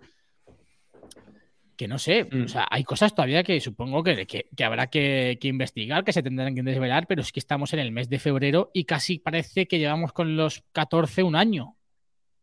que 1.77 1.87
no 1.87 1.97
sé, 1.97 2.25
Mm. 2.29 2.43
o 2.43 2.47
sea, 2.47 2.67
hay 2.69 2.83
cosas 2.83 3.13
todavía 3.15 3.43
que 3.43 3.59
supongo 3.59 4.03
que, 4.03 4.27
que- 4.27 4.47
que 4.55 4.63
habrá 4.63 4.85
que, 4.87 5.39
que 5.41 5.47
investigar, 5.47 6.03
que 6.03 6.13
se 6.13 6.21
tendrán 6.21 6.53
que 6.53 6.61
desvelar, 6.61 7.07
pero 7.07 7.21
es 7.23 7.31
que 7.31 7.39
estamos 7.39 7.73
en 7.73 7.79
el 7.79 7.91
mes 7.91 8.07
de 8.07 8.19
febrero 8.19 8.69
y 8.73 8.83
casi 8.85 9.17
parece 9.17 9.67
que 9.67 9.79
llevamos 9.79 10.13
con 10.13 10.35
los 10.37 10.63
14 10.73 11.23
un 11.23 11.35
año 11.35 11.75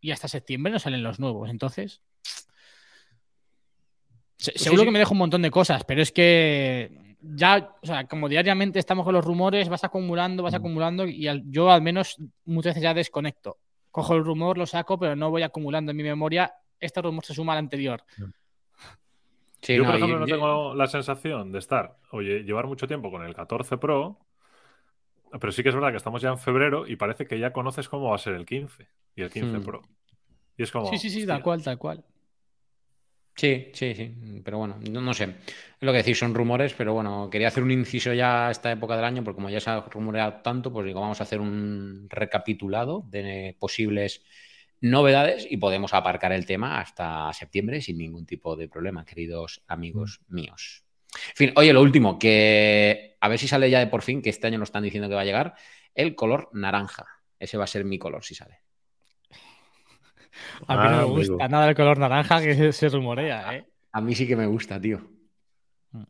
y 0.00 0.10
hasta 0.10 0.26
septiembre 0.26 0.72
no 0.72 0.78
salen 0.80 1.04
los 1.04 1.20
nuevos, 1.20 1.50
entonces... 1.50 2.00
se- 4.36 4.52
Pues 4.52 4.58
sí, 4.60 4.64
seguro 4.64 4.82
sí. 4.82 4.86
que 4.86 4.92
me 4.92 4.98
dejo 4.98 5.12
un 5.12 5.18
montón 5.18 5.42
de 5.42 5.50
cosas, 5.52 5.84
pero 5.84 6.02
es 6.02 6.10
que 6.12 7.16
ya, 7.20 7.76
o 7.82 7.86
sea, 7.86 8.04
como 8.08 8.28
diariamente 8.28 8.78
estamos 8.80 9.04
con 9.04 9.14
los 9.14 9.24
rumores, 9.24 9.68
vas 9.68 9.84
acumulando, 9.84 10.42
vas 10.42 10.52
Mm. 10.54 10.56
acumulando 10.56 11.06
y 11.06 11.28
al- 11.28 11.42
yo 11.46 11.70
al 11.70 11.82
menos 11.82 12.16
muchas 12.44 12.70
veces 12.70 12.82
ya 12.82 12.94
desconecto. 12.94 13.58
Cojo 13.90 14.14
el 14.14 14.24
rumor, 14.24 14.58
lo 14.58 14.66
saco, 14.66 14.98
pero 14.98 15.16
no 15.16 15.30
voy 15.30 15.42
acumulando 15.42 15.90
en 15.90 15.96
mi 15.96 16.02
memoria. 16.02 16.54
Este 16.78 17.00
rumor 17.02 17.24
se 17.24 17.34
suma 17.34 17.52
al 17.54 17.58
anterior. 17.60 18.02
Sí, 19.62 19.74
yo, 19.76 19.82
no, 19.82 19.88
por 19.88 19.96
ejemplo, 19.96 20.16
yo- 20.16 20.20
no 20.20 20.26
yo- 20.26 20.34
tengo 20.36 20.74
la 20.74 20.86
sensación 20.86 21.50
de 21.52 21.58
estar, 21.58 21.96
oye, 22.12 22.44
llevar 22.44 22.66
mucho 22.66 22.86
tiempo 22.86 23.10
con 23.10 23.24
el 23.24 23.34
14 23.34 23.76
Pro, 23.76 24.20
pero 25.40 25.52
sí 25.52 25.62
que 25.62 25.70
es 25.70 25.74
verdad 25.74 25.90
que 25.90 25.96
estamos 25.96 26.22
ya 26.22 26.30
en 26.30 26.38
febrero 26.38 26.86
y 26.86 26.96
parece 26.96 27.26
que 27.26 27.38
ya 27.38 27.52
conoces 27.52 27.88
cómo 27.88 28.10
va 28.10 28.14
a 28.14 28.18
ser 28.18 28.34
el 28.34 28.46
15 28.46 28.88
y 29.16 29.22
el 29.22 29.30
15 29.30 29.58
Hmm. 29.58 29.64
Pro. 29.64 29.82
Y 30.56 30.62
es 30.62 30.70
como. 30.70 30.86
Sí, 30.86 30.98
sí, 30.98 31.10
sí, 31.10 31.26
tal 31.26 31.42
cual, 31.42 31.62
tal 31.62 31.76
cual. 31.78 32.04
Sí, 33.38 33.68
sí, 33.72 33.94
sí, 33.94 34.12
pero 34.44 34.58
bueno, 34.58 34.80
no, 34.90 35.00
no 35.00 35.14
sé. 35.14 35.24
Es 35.24 35.82
lo 35.82 35.92
que 35.92 35.98
decís, 35.98 36.18
son 36.18 36.34
rumores, 36.34 36.74
pero 36.76 36.92
bueno, 36.92 37.28
quería 37.30 37.46
hacer 37.46 37.62
un 37.62 37.70
inciso 37.70 38.12
ya 38.12 38.48
a 38.48 38.50
esta 38.50 38.72
época 38.72 38.96
del 38.96 39.04
año, 39.04 39.22
porque 39.22 39.36
como 39.36 39.48
ya 39.48 39.60
se 39.60 39.70
ha 39.70 39.80
rumoreado 39.80 40.40
tanto, 40.42 40.72
pues 40.72 40.86
digo, 40.86 41.00
vamos 41.00 41.20
a 41.20 41.22
hacer 41.22 41.40
un 41.40 42.08
recapitulado 42.10 43.04
de 43.08 43.54
posibles 43.60 44.24
novedades 44.80 45.46
y 45.48 45.56
podemos 45.58 45.94
aparcar 45.94 46.32
el 46.32 46.46
tema 46.46 46.80
hasta 46.80 47.32
septiembre 47.32 47.80
sin 47.80 47.98
ningún 47.98 48.26
tipo 48.26 48.56
de 48.56 48.68
problema, 48.68 49.04
queridos 49.04 49.62
amigos 49.68 50.20
míos. 50.26 50.82
En 51.14 51.36
fin, 51.36 51.52
oye, 51.54 51.72
lo 51.72 51.80
último, 51.80 52.18
que 52.18 53.16
a 53.20 53.28
ver 53.28 53.38
si 53.38 53.46
sale 53.46 53.70
ya 53.70 53.78
de 53.78 53.86
por 53.86 54.02
fin, 54.02 54.20
que 54.20 54.30
este 54.30 54.48
año 54.48 54.58
nos 54.58 54.70
están 54.70 54.82
diciendo 54.82 55.08
que 55.08 55.14
va 55.14 55.20
a 55.20 55.24
llegar, 55.24 55.54
el 55.94 56.16
color 56.16 56.50
naranja. 56.54 57.06
Ese 57.38 57.56
va 57.56 57.64
a 57.64 57.68
ser 57.68 57.84
mi 57.84 58.00
color 58.00 58.24
si 58.24 58.34
sale. 58.34 58.62
A 60.66 60.76
mí 60.76 60.88
no 60.88 60.96
Ah, 60.96 61.04
me 61.04 61.04
amigo. 61.04 61.36
gusta 61.36 61.48
nada 61.48 61.68
el 61.68 61.74
color 61.76 61.98
naranja 61.98 62.40
que 62.42 62.72
se, 62.72 62.88
rumorea, 62.88 63.54
¿eh? 63.56 63.66
A 63.92 64.00
mí 64.00 64.14
sí 64.14 64.26
que 64.26 64.36
me 64.36 64.46
gusta, 64.46 64.80
tío. 64.80 65.00
Mm. 65.92 66.02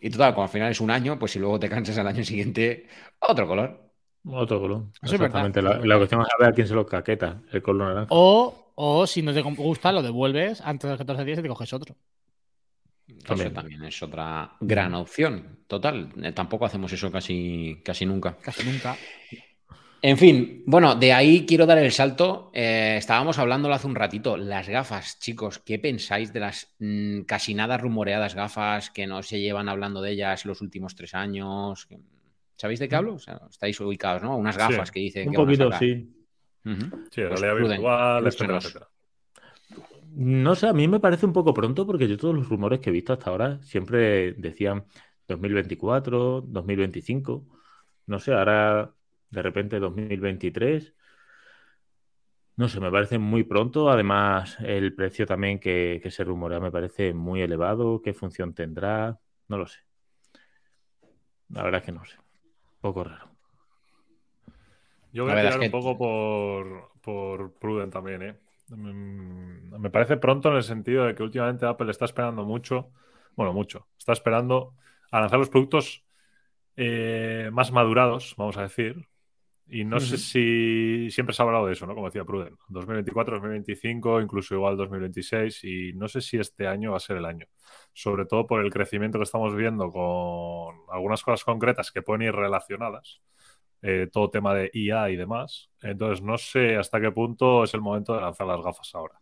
Y 0.00 0.10
total, 0.10 0.34
como 0.34 0.44
al 0.44 0.48
final 0.50 0.70
es 0.70 0.80
un 0.80 0.90
año, 0.90 1.18
pues 1.18 1.32
si 1.32 1.38
luego 1.38 1.58
te 1.58 1.68
cansas 1.68 1.98
al 1.98 2.06
año 2.08 2.24
siguiente, 2.24 2.86
otro 3.20 3.46
color. 3.46 3.92
Otro 4.28 4.60
color. 4.60 4.86
Eso 5.02 5.14
es 5.14 5.20
verdad, 5.20 5.46
Exactamente. 5.46 5.62
La, 5.62 5.78
la 5.78 5.96
cuestión 5.98 6.22
es 6.22 6.28
saber 6.28 6.48
a 6.48 6.54
quién 6.54 6.66
se 6.66 6.74
lo 6.74 6.86
caqueta, 6.86 7.42
el 7.52 7.62
color 7.62 7.88
naranja. 7.88 8.08
O, 8.10 8.72
o 8.74 9.06
si 9.06 9.22
no 9.22 9.32
te 9.32 9.42
gusta, 9.42 9.92
lo 9.92 10.02
devuelves 10.02 10.60
antes 10.60 10.84
de 10.84 10.90
los 10.90 10.98
14 10.98 11.24
días 11.24 11.38
y 11.38 11.42
te 11.42 11.48
coges 11.48 11.72
otro. 11.72 11.96
También. 13.24 13.48
Eso 13.48 13.54
también 13.54 13.84
es 13.84 14.02
otra 14.02 14.56
gran 14.60 14.94
opción. 14.94 15.60
Total, 15.68 16.12
eh, 16.22 16.32
tampoco 16.32 16.64
hacemos 16.66 16.92
eso 16.92 17.10
casi, 17.10 17.80
casi 17.84 18.04
nunca. 18.04 18.36
Casi 18.40 18.64
nunca. 18.64 18.96
En 20.02 20.18
fin, 20.18 20.62
bueno, 20.66 20.94
de 20.94 21.12
ahí 21.12 21.46
quiero 21.46 21.66
dar 21.66 21.78
el 21.78 21.90
salto. 21.90 22.50
Eh, 22.54 22.96
estábamos 22.98 23.38
hablándolo 23.38 23.74
hace 23.74 23.86
un 23.86 23.94
ratito. 23.94 24.36
Las 24.36 24.68
gafas, 24.68 25.18
chicos, 25.18 25.58
¿qué 25.58 25.78
pensáis 25.78 26.32
de 26.32 26.40
las 26.40 26.74
mm, 26.78 27.22
casi 27.22 27.54
nada 27.54 27.76
rumoreadas 27.78 28.34
gafas 28.34 28.90
que 28.90 29.06
no 29.06 29.22
se 29.22 29.40
llevan 29.40 29.68
hablando 29.68 30.00
de 30.02 30.12
ellas 30.12 30.44
los 30.44 30.60
últimos 30.60 30.94
tres 30.94 31.14
años? 31.14 31.88
¿Sabéis 32.56 32.78
de 32.80 32.88
qué 32.88 32.96
hablo? 32.96 33.14
O 33.14 33.18
sea, 33.18 33.40
estáis 33.50 33.80
ubicados, 33.80 34.22
¿no? 34.22 34.36
Unas 34.36 34.56
gafas 34.56 34.90
Sí, 34.90 34.92
que 34.92 35.00
dicen 35.00 35.28
Un 35.28 35.32
que 35.32 35.38
van 35.38 35.48
a 35.48 35.54
poquito, 35.54 35.64
sacar. 35.70 35.78
sí. 35.78 36.12
Sí, 37.10 37.22
Pues, 37.28 37.40
realidad 37.40 37.56
virtual, 37.56 38.26
etcétera. 38.26 38.60
No 40.14 40.54
sé, 40.54 40.66
a 40.68 40.72
mí 40.72 40.88
me 40.88 41.00
parece 41.00 41.26
un 41.26 41.32
poco 41.32 41.52
pronto 41.52 41.86
porque 41.86 42.08
yo 42.08 42.16
todos 42.16 42.34
los 42.34 42.48
rumores 42.48 42.80
que 42.80 42.90
he 42.90 42.92
visto 42.92 43.12
hasta 43.12 43.30
ahora 43.30 43.60
siempre 43.62 44.32
decían 44.34 44.86
2024, 45.28 46.40
2025. 46.42 47.46
No 48.06 48.18
sé, 48.18 48.32
ahora 48.32 48.94
de 49.36 49.42
repente 49.42 49.78
2023. 49.78 50.94
No 52.56 52.68
sé, 52.68 52.80
me 52.80 52.90
parece 52.90 53.18
muy 53.18 53.44
pronto. 53.44 53.90
Además, 53.90 54.56
el 54.60 54.94
precio 54.94 55.26
también 55.26 55.60
que, 55.60 56.00
que 56.02 56.10
se 56.10 56.24
rumorea 56.24 56.58
me 56.58 56.72
parece 56.72 57.12
muy 57.12 57.42
elevado. 57.42 58.00
¿Qué 58.00 58.14
función 58.14 58.54
tendrá? 58.54 59.20
No 59.48 59.58
lo 59.58 59.66
sé. 59.66 59.80
La 61.50 61.62
verdad 61.62 61.80
es 61.80 61.86
que 61.86 61.92
no 61.92 62.04
sé. 62.04 62.16
Un 62.18 62.80
poco 62.80 63.04
raro. 63.04 63.28
Yo 65.12 65.24
voy 65.24 65.32
a 65.32 65.36
tirar 65.36 65.60
es 65.60 65.66
un 65.66 65.70
poco 65.70 65.98
por, 65.98 66.92
por 67.02 67.52
Pruden 67.58 67.90
también, 67.90 68.22
¿eh? 68.22 68.36
Mm, 68.68 69.78
Me 69.78 69.90
parece 69.90 70.16
pronto 70.16 70.48
en 70.50 70.56
el 70.56 70.62
sentido 70.62 71.04
de 71.04 71.14
que 71.14 71.22
últimamente 71.22 71.66
Apple 71.66 71.90
está 71.90 72.06
esperando 72.06 72.44
mucho, 72.44 72.90
bueno, 73.34 73.52
mucho, 73.52 73.86
está 73.98 74.12
esperando 74.12 74.74
a 75.10 75.20
lanzar 75.20 75.38
los 75.38 75.50
productos 75.50 76.04
eh, 76.76 77.48
más 77.52 77.72
madurados, 77.72 78.34
vamos 78.36 78.56
a 78.56 78.62
decir. 78.62 79.08
Y 79.68 79.84
no 79.84 79.98
sé 79.98 80.16
si 80.18 81.10
siempre 81.10 81.34
se 81.34 81.42
ha 81.42 81.44
hablado 81.44 81.66
de 81.66 81.72
eso, 81.72 81.86
¿no? 81.86 81.94
Como 81.94 82.06
decía 82.06 82.24
Pruden, 82.24 82.56
2024, 82.68 83.34
2025, 83.36 84.20
incluso 84.20 84.54
igual 84.54 84.76
2026, 84.76 85.64
y 85.64 85.92
no 85.94 86.06
sé 86.08 86.20
si 86.20 86.38
este 86.38 86.68
año 86.68 86.92
va 86.92 86.98
a 86.98 87.00
ser 87.00 87.16
el 87.16 87.24
año. 87.24 87.46
Sobre 87.92 88.26
todo 88.26 88.46
por 88.46 88.64
el 88.64 88.72
crecimiento 88.72 89.18
que 89.18 89.24
estamos 89.24 89.56
viendo 89.56 89.90
con 89.90 90.76
algunas 90.92 91.22
cosas 91.22 91.44
concretas 91.44 91.90
que 91.90 92.02
pueden 92.02 92.22
ir 92.28 92.32
relacionadas 92.34 93.20
eh, 93.82 94.08
todo 94.12 94.30
tema 94.30 94.54
de 94.54 94.70
IA 94.74 95.10
y 95.10 95.16
demás. 95.16 95.70
Entonces, 95.82 96.22
no 96.24 96.38
sé 96.38 96.76
hasta 96.76 97.00
qué 97.00 97.10
punto 97.12 97.64
es 97.64 97.74
el 97.74 97.80
momento 97.80 98.14
de 98.14 98.20
lanzar 98.22 98.46
las 98.46 98.62
gafas 98.62 98.94
ahora. 98.94 99.18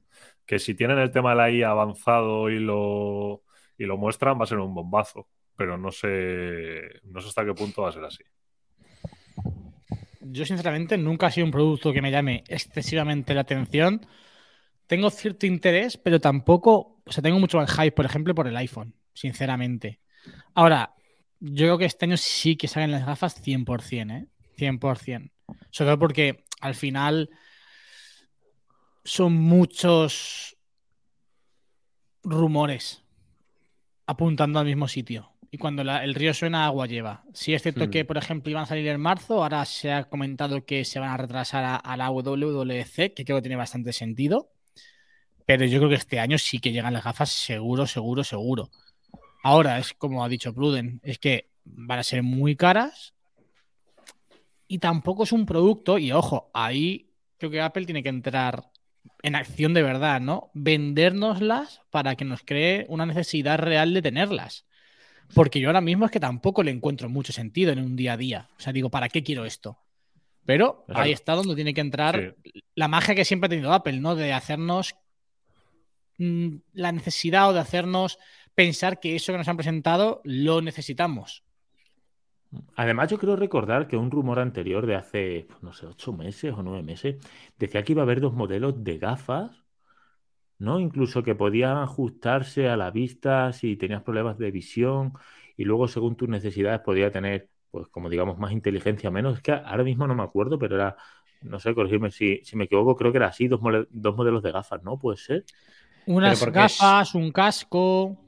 Que 0.46 0.59
si 0.59 0.74
tienen 0.74 0.98
el 0.98 1.11
tema 1.11 1.30
de 1.30 1.37
la 1.37 1.50
IA 1.50 1.70
avanzado 1.70 2.50
y 2.50 2.59
lo, 2.61 3.42
y 3.78 3.85
lo 3.85 3.96
muestran, 3.96 4.38
va 4.38 4.44
a 4.44 4.46
ser 4.46 4.59
un 4.59 4.74
bombazo. 4.74 5.28
Pero 5.57 5.78
no 5.78 5.90
sé, 5.92 7.00
no 7.04 7.20
sé 7.20 7.28
hasta 7.28 7.44
qué 7.44 7.54
punto 7.54 7.83
va 7.83 7.88
a 7.90 7.92
ser 7.92 8.04
así. 8.04 8.24
Yo, 10.27 10.45
sinceramente, 10.45 10.97
nunca 10.97 11.27
ha 11.27 11.31
sido 11.31 11.47
un 11.47 11.51
producto 11.53 11.93
que 11.93 12.03
me 12.03 12.11
llame 12.11 12.45
excesivamente 12.49 13.35
la 13.35 13.43
atención. 13.43 14.07
Tengo 14.87 15.11
cierto 15.11 15.47
interés, 15.47 15.97
pero 15.97 16.21
tampoco. 16.21 17.01
O 17.05 17.13
sea, 17.13 17.23
tengo 17.23 17.39
mucho 17.39 17.59
más 17.59 17.71
hype, 17.73 17.93
por 17.93 18.07
ejemplo, 18.07 18.35
por 18.35 18.47
el 18.49 18.57
iPhone, 18.57 18.95
sinceramente. 19.13 20.01
Ahora, 20.55 20.95
yo 21.41 21.67
creo 21.67 21.79
que 21.79 21.85
este 21.85 22.07
año 22.07 22.17
sí 22.17 22.57
que 22.57 22.69
salen 22.69 22.91
las 22.91 23.05
gafas 23.05 23.43
100%, 23.43 24.11
¿eh? 24.11 24.27
100%. 24.57 25.31
Sobre 25.71 25.89
todo 25.89 25.99
porque 25.99 26.45
al 26.61 26.75
final 26.75 27.29
son 29.05 29.35
muchos 29.35 30.57
rumores 32.23 33.05
apuntando 34.07 34.59
al 34.59 34.67
mismo 34.67 34.89
sitio. 34.89 35.34
Y 35.55 35.57
cuando 35.57 35.85
la- 35.85 36.03
el 36.03 36.17
río 36.17 36.35
suena, 36.35 36.64
agua 36.67 36.88
lleva. 36.88 37.23
Sí 37.33 37.55
es 37.55 37.62
cierto 37.62 37.87
Hmm. 37.87 37.90
que, 37.90 38.05
por 38.05 38.17
ejemplo, 38.17 38.51
iban 38.51 38.64
a 38.64 38.67
salir 38.67 38.88
en 38.88 39.01
marzo, 39.01 39.40
ahora 39.40 39.64
se 39.64 39.93
ha 39.93 40.03
comentado 40.03 40.64
que 40.67 40.85
se 40.85 40.99
van 40.99 41.11
a 41.11 41.17
retrasar 41.17 41.62
a, 41.62 41.77
a 41.77 41.97
la 41.97 42.11
WWDC, 42.11 43.14
que 43.14 43.25
creo 43.25 43.37
que 43.37 43.43
tiene 43.43 43.55
bastante 43.55 43.93
sentido. 43.93 44.51
Pero 45.47 45.64
yo 45.64 45.79
creo 45.79 45.90
que 45.90 45.95
este 45.95 46.19
año 46.19 46.38
sí 46.38 46.59
que 46.59 46.73
llegan 46.73 46.93
las 46.93 47.05
gafas, 47.05 47.31
seguro, 47.31 47.87
seguro, 47.87 48.25
seguro. 48.25 48.71
Ahora 49.45 49.79
es 49.79 49.95
como 49.95 50.25
ha 50.25 50.29
dicho 50.29 50.53
Pruden, 50.53 51.01
es 51.05 51.21
que 51.21 51.51
van 51.64 52.01
a 52.01 52.03
ser 52.03 52.25
muy 52.25 52.57
caras 52.57 53.14
y 54.67 54.81
tampoco 54.81 55.23
es 55.23 55.31
un 55.31 55.47
producto, 55.47 55.99
y 55.99 56.11
ojo, 56.11 56.51
ahí 56.53 57.11
creo 57.38 57.53
que 57.53 57.61
Apple 57.61 57.85
tiene 57.85 58.03
que 58.03 58.09
entrar 58.09 58.64
en 59.23 59.37
acción 59.37 59.73
de 59.73 59.85
verdad, 59.85 60.21
¿no? 60.21 60.51
Vendérnoslas 60.55 61.83
para 61.90 62.17
que 62.17 62.25
nos 62.25 62.43
cree 62.43 62.87
una 62.88 63.07
necesidad 63.07 63.61
real 63.61 63.95
de 63.95 64.03
tenerlas. 64.03 64.64
Porque 65.33 65.61
yo 65.61 65.69
ahora 65.69 65.81
mismo 65.81 66.05
es 66.05 66.11
que 66.11 66.21
tampoco 66.21 66.63
le 66.63 66.71
encuentro 66.71 67.09
mucho 67.09 67.33
sentido 67.33 67.73
en 67.73 67.79
un 67.79 67.97
día 67.97 68.13
a 68.13 68.17
día. 68.17 68.49
O 68.57 68.61
sea, 68.61 68.73
digo, 68.73 68.91
¿para 68.91 69.09
qué 69.09 69.23
quiero 69.23 69.45
esto? 69.45 69.79
Pero 70.45 70.85
Claro. 70.87 71.03
ahí 71.03 71.13
está 71.13 71.35
donde 71.35 71.55
tiene 71.55 71.73
que 71.73 71.81
entrar 71.81 72.37
la 72.75 72.89
magia 72.89 73.15
que 73.15 73.25
siempre 73.25 73.47
ha 73.47 73.51
tenido 73.51 73.73
Apple, 73.73 73.99
¿no? 74.01 74.15
De 74.15 74.33
hacernos 74.33 74.95
mm, 76.19 76.57
la 76.75 76.93
necesidad 76.93 77.49
o 77.49 77.53
de 77.53 77.61
hacernos 77.61 78.19
pensar 78.55 79.01
que 79.01 79.17
eso 79.17 79.33
que 79.33 79.39
nos 79.39 79.49
han 79.49 79.57
presentado 79.57 80.21
lo 80.25 80.61
necesitamos. 80.61 81.43
Además, 82.77 83.11
yo 83.11 83.19
quiero 83.19 83.35
recordar 83.35 83.89
que 83.89 83.97
un 83.97 84.11
rumor 84.13 84.39
anterior 84.39 84.87
de 84.87 84.95
hace, 84.95 85.49
no 85.61 85.73
sé, 85.73 85.87
ocho 85.87 86.13
meses 86.13 86.53
o 86.53 86.63
nueve 86.63 86.83
meses, 86.83 87.17
decía 87.59 87.83
que 87.83 87.93
iba 87.93 88.03
a 88.03 88.05
haber 88.05 88.21
dos 88.21 88.33
modelos 88.35 88.85
de 88.85 88.99
gafas, 88.99 89.63
¿no? 90.59 90.81
Incluso 90.81 91.23
que 91.23 91.35
podían 91.35 91.77
ajustarse 91.79 92.69
a 92.69 92.77
la 92.77 92.90
vista 92.90 93.53
si 93.53 93.77
tenías 93.77 94.03
problemas 94.03 94.38
de 94.38 94.51
visión 94.51 95.12
y 95.57 95.64
luego, 95.64 95.88
según 95.88 96.17
tus 96.17 96.29
necesidades, 96.29 96.81
podía 96.81 97.11
tener, 97.11 97.49
pues, 97.71 97.88
como 97.88 98.09
digamos, 98.11 98.38
más 98.38 98.53
inteligencia 98.53 99.11
menos. 99.11 99.37
Es 99.37 99.43
que 99.43 99.53
ahora 99.53 99.85
mismo 99.85 100.07
no 100.07 100.14
me 100.14 100.23
acuerdo, 100.23 100.59
pero 100.59 100.77
era, 100.77 100.97
no 101.43 101.59
sé, 101.61 101.75
corregirme 101.75 102.11
si, 102.11 102.40
si 102.45 102.57
me 102.57 102.64
equivoco, 102.64 102.97
creo 102.97 103.12
que 103.12 103.19
era 103.19 103.29
así, 103.29 103.49
dos, 103.49 103.61
dos 103.90 104.17
modelos 104.17 104.43
de 104.43 104.53
gafas, 104.53 104.83
¿no? 104.83 104.99
Puede 104.99 105.19
ser. 105.19 105.47
Unas 106.07 106.40
es- 106.53 106.53
gafas, 106.59 107.14
un 107.14 107.31
casco. 107.33 108.19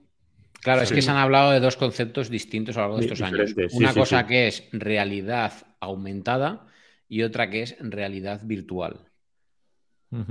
Claro, 0.63 0.83
es 0.83 0.93
que 0.93 1.03
se 1.03 1.11
han 1.11 1.17
hablado 1.19 1.53
de 1.53 1.61
dos 1.61 1.77
conceptos 1.77 2.31
distintos 2.31 2.77
a 2.77 2.81
lo 2.81 2.85
largo 2.87 2.97
de 2.97 3.03
estos 3.03 3.23
años. 3.23 3.57
sí, 3.69 3.69
Una 3.69 3.95
sí, 3.95 4.03
cosa 4.03 4.27
sí. 4.27 4.27
que 4.27 4.49
es 4.49 4.65
realidad 4.73 5.53
aumentada 5.81 6.67
y 7.09 7.23
otra 7.23 7.51
que 7.51 7.63
es 7.63 7.77
realidad 7.81 8.41
virtual. 8.45 9.06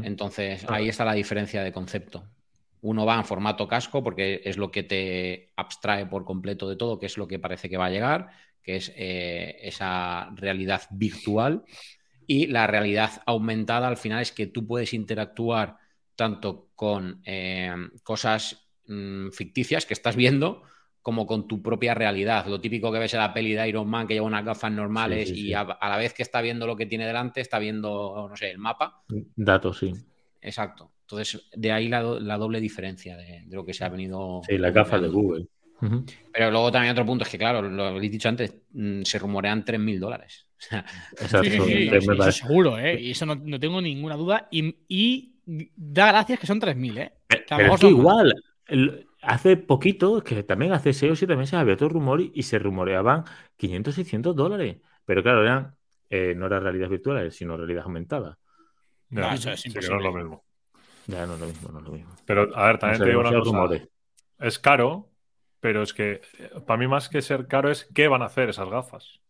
Entonces, 0.04 0.66
Ah. 0.68 0.76
ahí 0.76 0.90
está 0.90 1.06
la 1.06 1.14
diferencia 1.14 1.64
de 1.64 1.72
concepto. 1.72 2.24
Uno 2.82 3.06
va 3.06 3.16
en 3.16 3.26
formato 3.26 3.68
casco 3.68 4.04
porque 4.04 4.42
es 4.46 4.58
lo 4.58 4.72
que 4.72 4.84
te 4.84 5.52
abstrae 5.56 6.06
por 6.06 6.24
completo 6.24 6.70
de 6.70 6.76
todo, 6.76 7.00
que 7.00 7.08
es 7.08 7.18
lo 7.18 7.28
que 7.28 7.40
parece 7.40 7.70
que 7.70 7.78
va 7.78 7.88
a 7.88 7.90
llegar, 7.90 8.30
que 8.62 8.78
es 8.78 8.94
eh, 8.96 9.58
esa 9.62 10.30
realidad 10.36 10.84
virtual. 10.92 11.64
Y 12.28 12.48
la 12.48 12.68
realidad 12.68 13.22
aumentada 13.26 13.88
al 13.88 13.98
final 13.98 14.22
es 14.22 14.32
que 14.32 14.48
tú 14.48 14.66
puedes 14.66 14.94
interactuar 14.94 15.78
tanto 16.16 16.70
con 16.76 17.22
eh, 17.26 17.76
cosas 18.04 18.68
mm, 18.88 19.30
ficticias 19.32 19.86
que 19.86 19.94
estás 19.94 20.16
viendo 20.16 20.64
como 21.06 21.28
con 21.28 21.48
tu 21.48 21.62
propia 21.62 21.94
realidad. 21.94 22.48
Lo 22.48 22.60
típico 22.60 22.92
que 22.92 22.98
ves 22.98 23.14
en 23.14 23.20
la 23.20 23.32
peli 23.32 23.54
de 23.54 23.70
Iron 23.70 23.88
Man 23.88 24.08
que 24.08 24.16
lleva 24.16 24.26
unas 24.26 24.44
gafas 24.44 24.72
normales 24.72 25.30
Sí, 25.30 25.36
sí, 25.36 25.48
y 25.50 25.54
a, 25.54 25.60
a 25.62 25.90
la 25.90 25.98
vez 25.98 26.16
que 26.16 26.24
está 26.24 26.42
viendo 26.42 26.66
lo 26.66 26.76
que 26.76 26.88
tiene 26.88 27.06
delante, 27.06 27.42
está 27.42 27.60
viendo, 27.60 28.26
no 28.28 28.36
sé, 28.36 28.50
el 28.50 28.58
mapa. 28.58 29.04
Datos, 29.36 29.78
sí. 29.78 29.94
Exacto. 30.42 30.94
Entonces, 31.02 31.48
de 31.56 31.72
ahí 31.72 31.90
la, 31.90 32.02
do- 32.02 32.20
la 32.20 32.38
doble 32.40 32.60
diferencia 32.60 33.16
de, 33.18 33.44
de 33.46 33.56
lo 33.56 33.64
que 33.64 33.76
se 33.76 33.86
ha 33.86 33.90
venido. 33.90 34.42
Sí, 34.50 34.58
las 34.58 34.74
gafas 34.74 35.00
de. 35.00 35.10
Google. 35.10 35.46
Pero 36.34 36.50
luego 36.50 36.72
también 36.72 36.94
otro 36.94 37.06
punto 37.06 37.24
es 37.24 37.30
que, 37.30 37.38
claro, 37.38 37.62
lo 37.62 37.84
habéis 37.86 38.12
dicho 38.12 38.28
antes, 38.28 38.56
mm, 38.74 39.04
se 39.04 39.20
rumorean 39.20 39.64
3.000 39.64 40.00
dólares. 40.00 40.48
Exacto. 41.12 41.44
Sí, 41.44 41.52
sí, 41.52 41.60
sí, 41.60 41.74
entonces 41.84 42.02
eso 42.04 42.12
me 42.14 42.18
parece- 42.18 42.40
seguro, 42.40 42.80
¿eh? 42.80 43.00
Y 43.00 43.12
eso 43.12 43.28
no, 43.28 43.36
no 43.36 43.60
tengo 43.60 43.80
ninguna 43.80 44.16
duda. 44.16 44.48
Y, 44.50 44.76
y 44.88 45.36
da 45.76 46.08
gracias 46.08 46.40
que 46.40 46.48
son 46.48 46.60
3.000, 46.60 46.98
¿eh? 46.98 47.14
Pero 47.28 47.76
es 47.76 47.80
que 47.80 47.90
igual, 47.90 48.34
hace 49.26 49.58
poquito, 49.58 50.24
que 50.24 50.44
también 50.44 50.74
hace 50.74 50.94
6 50.94 51.12
o 51.14 51.16
7 51.16 51.36
meses 51.36 51.56
había 51.56 51.74
otro 51.76 51.90
rumor 51.90 52.22
y, 52.22 52.32
y 52.36 52.44
se 52.44 52.60
rumoreaban 52.60 53.26
500, 53.58 53.96
600 53.96 54.36
dólares. 54.36 54.78
Pero 55.06 55.24
claro, 55.24 55.44
eran, 55.44 55.76
eh, 56.10 56.34
no 56.36 56.48
era 56.48 56.60
realidad 56.60 56.90
virtual, 56.90 57.32
sino 57.32 57.58
realidad 57.58 57.84
aumentada. 57.86 58.40
No, 59.10 59.22
Ya, 59.22 59.34
eso 59.34 59.52
es 59.52 59.62
sí 59.62 59.72
que 59.72 59.88
no 59.90 59.98
es 59.98 60.04
lo 60.04 60.14
mismo. 60.14 60.46
Ya 61.08 61.26
no 61.26 61.36
es 61.36 61.40
lo 61.40 61.48
mismo, 61.48 61.70
no 61.72 61.80
es 61.80 61.86
lo 61.86 61.92
mismo. 61.92 62.16
Pero, 62.26 62.56
a 62.56 62.68
ver, 62.68 62.80
también 62.80 63.00
No 63.00 63.04
te 63.04 63.10
digo 63.10 63.22
una 63.22 63.34
cosa. 63.34 63.44
rumores. 63.44 63.90
Es 64.40 64.60
caro, 64.60 65.12
pero 65.60 65.84
es 65.84 65.94
que 65.94 66.22
eh, 66.40 66.52
para 66.66 66.78
mí 66.80 66.88
más 66.88 67.10
que 67.10 67.22
ser 67.22 67.48
caro 67.48 67.72
es 67.72 67.86
qué 67.94 68.08
van 68.08 68.22
a 68.22 68.26
hacer 68.26 68.50
esas 68.50 68.70
gafas. 68.70 69.22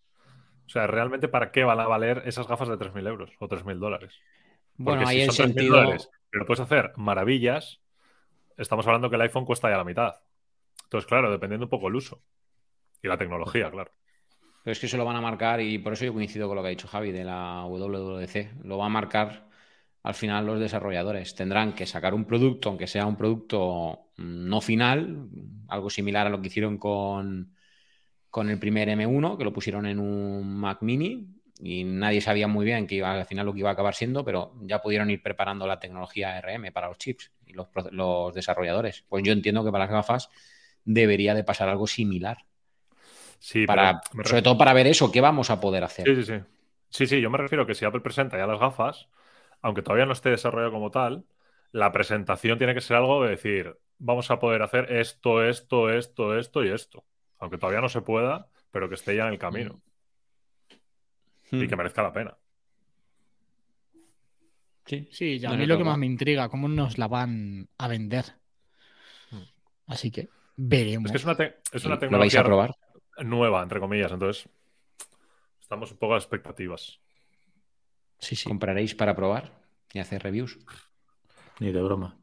O 0.67 0.69
sea, 0.69 0.88
realmente 0.88 1.27
para 1.29 1.51
qué 1.51 1.63
van 1.65 1.79
a 1.81 1.88
valer 1.88 2.23
esas 2.25 2.47
gafas 2.47 2.69
de 2.69 2.77
3.000 2.77 3.08
euros 3.08 3.31
o 3.39 3.47
3.000 3.49 3.79
dólares. 3.79 4.23
Bueno, 4.77 5.01
Porque 5.01 5.05
ahí 5.05 5.21
si 5.21 5.21
el 5.21 5.31
son 5.31 5.38
3.000 5.38 5.67
sentido. 5.67 5.67
dólares, 5.67 6.10
pero 6.29 6.45
puedes 6.45 6.62
hacer 6.62 6.93
maravillas, 6.97 7.81
estamos 8.57 8.85
hablando 8.87 9.09
que 9.09 9.15
el 9.15 9.21
iPhone 9.21 9.45
cuesta 9.45 9.69
ya 9.69 9.77
la 9.77 9.83
mitad. 9.83 10.15
Entonces, 10.83 11.07
claro, 11.07 11.31
dependiendo 11.31 11.65
un 11.65 11.69
poco 11.69 11.87
el 11.87 11.95
uso 11.95 12.21
y 13.01 13.07
la 13.07 13.17
tecnología, 13.17 13.69
claro. 13.71 13.91
Pero 14.63 14.71
es 14.71 14.79
que 14.79 14.87
eso 14.87 14.97
lo 14.97 15.05
van 15.05 15.15
a 15.15 15.21
marcar 15.21 15.61
y 15.61 15.77
por 15.77 15.93
eso 15.93 16.05
yo 16.05 16.13
coincido 16.13 16.47
con 16.47 16.55
lo 16.55 16.63
que 16.63 16.69
ha 16.69 16.71
dicho 16.71 16.87
Javi 16.87 17.11
de 17.11 17.23
la 17.23 17.65
WWDC. 17.65 18.63
Lo 18.63 18.77
va 18.77 18.87
a 18.87 18.89
marcar 18.89 19.47
al 20.01 20.13
final 20.13 20.45
los 20.45 20.59
desarrolladores. 20.59 21.35
Tendrán 21.35 21.73
que 21.73 21.85
sacar 21.85 22.13
un 22.13 22.25
producto, 22.25 22.69
aunque 22.69 22.87
sea 22.87 23.05
un 23.05 23.15
producto 23.15 24.11
no 24.17 24.61
final, 24.61 25.27
algo 25.67 25.89
similar 25.89 26.27
a 26.27 26.29
lo 26.29 26.41
que 26.41 26.47
hicieron 26.47 26.77
con, 26.77 27.53
con 28.29 28.49
el 28.49 28.57
primer 28.57 28.89
M1, 28.89 29.37
que 29.37 29.43
lo 29.43 29.53
pusieron 29.53 29.85
en 29.85 29.99
un 29.99 30.57
Mac 30.57 30.81
mini 30.81 31.35
y 31.59 31.83
nadie 31.83 32.21
sabía 32.21 32.47
muy 32.47 32.65
bien 32.65 32.87
que 32.87 32.95
iba, 32.95 33.13
al 33.13 33.25
final 33.25 33.45
lo 33.45 33.53
que 33.53 33.59
iba 33.59 33.69
a 33.69 33.73
acabar 33.73 33.95
siendo, 33.95 34.25
pero 34.25 34.53
ya 34.61 34.81
pudieron 34.81 35.09
ir 35.09 35.21
preparando 35.21 35.65
la 35.65 35.79
tecnología 35.79 36.39
RM 36.41 36.71
para 36.73 36.87
los 36.87 36.97
chips 36.97 37.31
y 37.45 37.53
los, 37.53 38.34
desarrolladores. 38.34 39.05
Pues 39.10 39.23
yo 39.23 39.34
entiendo 39.34 39.63
que 39.63 39.71
para 39.71 39.86
las 39.86 39.91
gafas 39.91 40.29
debería 40.84 41.34
de 41.34 41.43
pasar 41.43 41.69
algo 41.69 41.88
similar. 41.88 42.38
Sí, 43.39 43.65
Para, 43.65 44.01
pero 44.12 44.29
sobre 44.29 44.41
todo 44.41 44.58
para 44.58 44.73
ver 44.73 44.88
eso, 44.88 45.12
¿qué 45.12 45.21
vamos 45.21 45.49
a 45.49 45.60
poder 45.60 45.84
hacer? 45.84 46.08
Sí, 46.08 46.15
sí, 46.15 46.23
sí. 46.23 46.43
Sí, 46.89 47.08
sí, 47.08 47.21
yo 47.21 47.29
me 47.29 47.38
refiero 47.38 47.65
que 47.65 47.75
si 47.75 47.86
Apple 47.86 48.01
presenta 48.01 48.38
ya 48.38 48.47
las 48.47 48.60
gafas, 48.60 49.08
aunque 49.62 49.81
todavía 49.81 50.05
no 50.05 50.13
esté 50.13 50.29
desarrollado 50.29 50.71
como 50.71 50.91
tal, 50.91 51.25
la 51.71 51.91
presentación 51.91 52.58
tiene 52.58 52.73
que 52.73 52.81
ser 52.81 52.97
algo 52.97 53.23
de 53.23 53.31
decir, 53.31 53.77
vamos 53.97 54.31
a 54.31 54.39
poder 54.39 54.62
hacer 54.62 54.91
esto, 54.93 55.43
esto, 55.43 55.89
esto, 55.89 56.38
esto 56.38 56.63
y 56.63 56.69
esto. 56.69 57.05
Aunque 57.39 57.58
todavía 57.58 57.81
no 57.81 57.89
se 57.89 58.01
pueda, 58.01 58.47
pero 58.71 58.88
que 58.88 58.95
esté 58.95 59.15
ya 59.15 59.27
en 59.27 59.34
el 59.34 59.39
camino 59.39 59.81
Hmm. 61.51 61.63
y 61.63 61.67
que 61.67 61.75
merezca 61.75 62.03
la 62.03 62.13
pena. 62.13 62.38
Sí. 64.86 65.08
Sí, 65.12 65.38
y 65.38 65.45
a 65.45 65.50
No 65.50 65.58
mí 65.58 65.65
lo 65.65 65.78
que 65.78 65.84
más 65.84 65.98
me 65.98 66.06
intriga, 66.06 66.50
cómo 66.50 66.67
nos 66.67 66.98
la 66.98 67.08
van 67.08 67.67
a 67.78 67.88
vender. 67.88 68.26
Mm. 69.32 69.41
Así 69.88 70.12
que 70.12 70.30
veremos. 70.56 71.06
Es 71.08 71.12
que 71.12 71.17
es 71.17 71.24
una, 71.26 71.36
te- 71.36 71.56
es 71.71 71.86
una 71.86 71.95
¿Lo 71.95 72.00
vais 72.19 72.34
tecnología 72.34 72.39
a 72.41 72.43
probar? 72.43 72.71
nueva, 73.24 73.63
entre 73.63 73.80
comillas, 73.80 74.12
entonces 74.12 74.48
estamos 75.62 75.91
un 75.91 75.98
poco 75.98 76.13
a 76.15 76.17
expectativas. 76.17 77.00
Sí, 78.19 78.36
sí. 78.36 78.48
¿Compraréis 78.48 78.95
para 78.95 79.15
probar 79.15 79.52
y 79.93 80.00
hacer 80.00 80.21
reviews? 80.24 80.58
Ni 81.60 81.71
de 81.71 81.82
broma. 81.82 82.17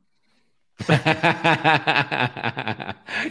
¿Y 0.83 0.85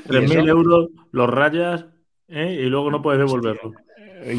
3.000 0.07 0.39
eso? 0.39 0.47
euros, 0.49 0.89
los 1.11 1.29
rayas 1.29 1.85
¿eh? 2.27 2.53
y 2.61 2.65
luego 2.67 2.91
no 2.91 3.01
puedes 3.01 3.19
devolverlo. 3.19 3.73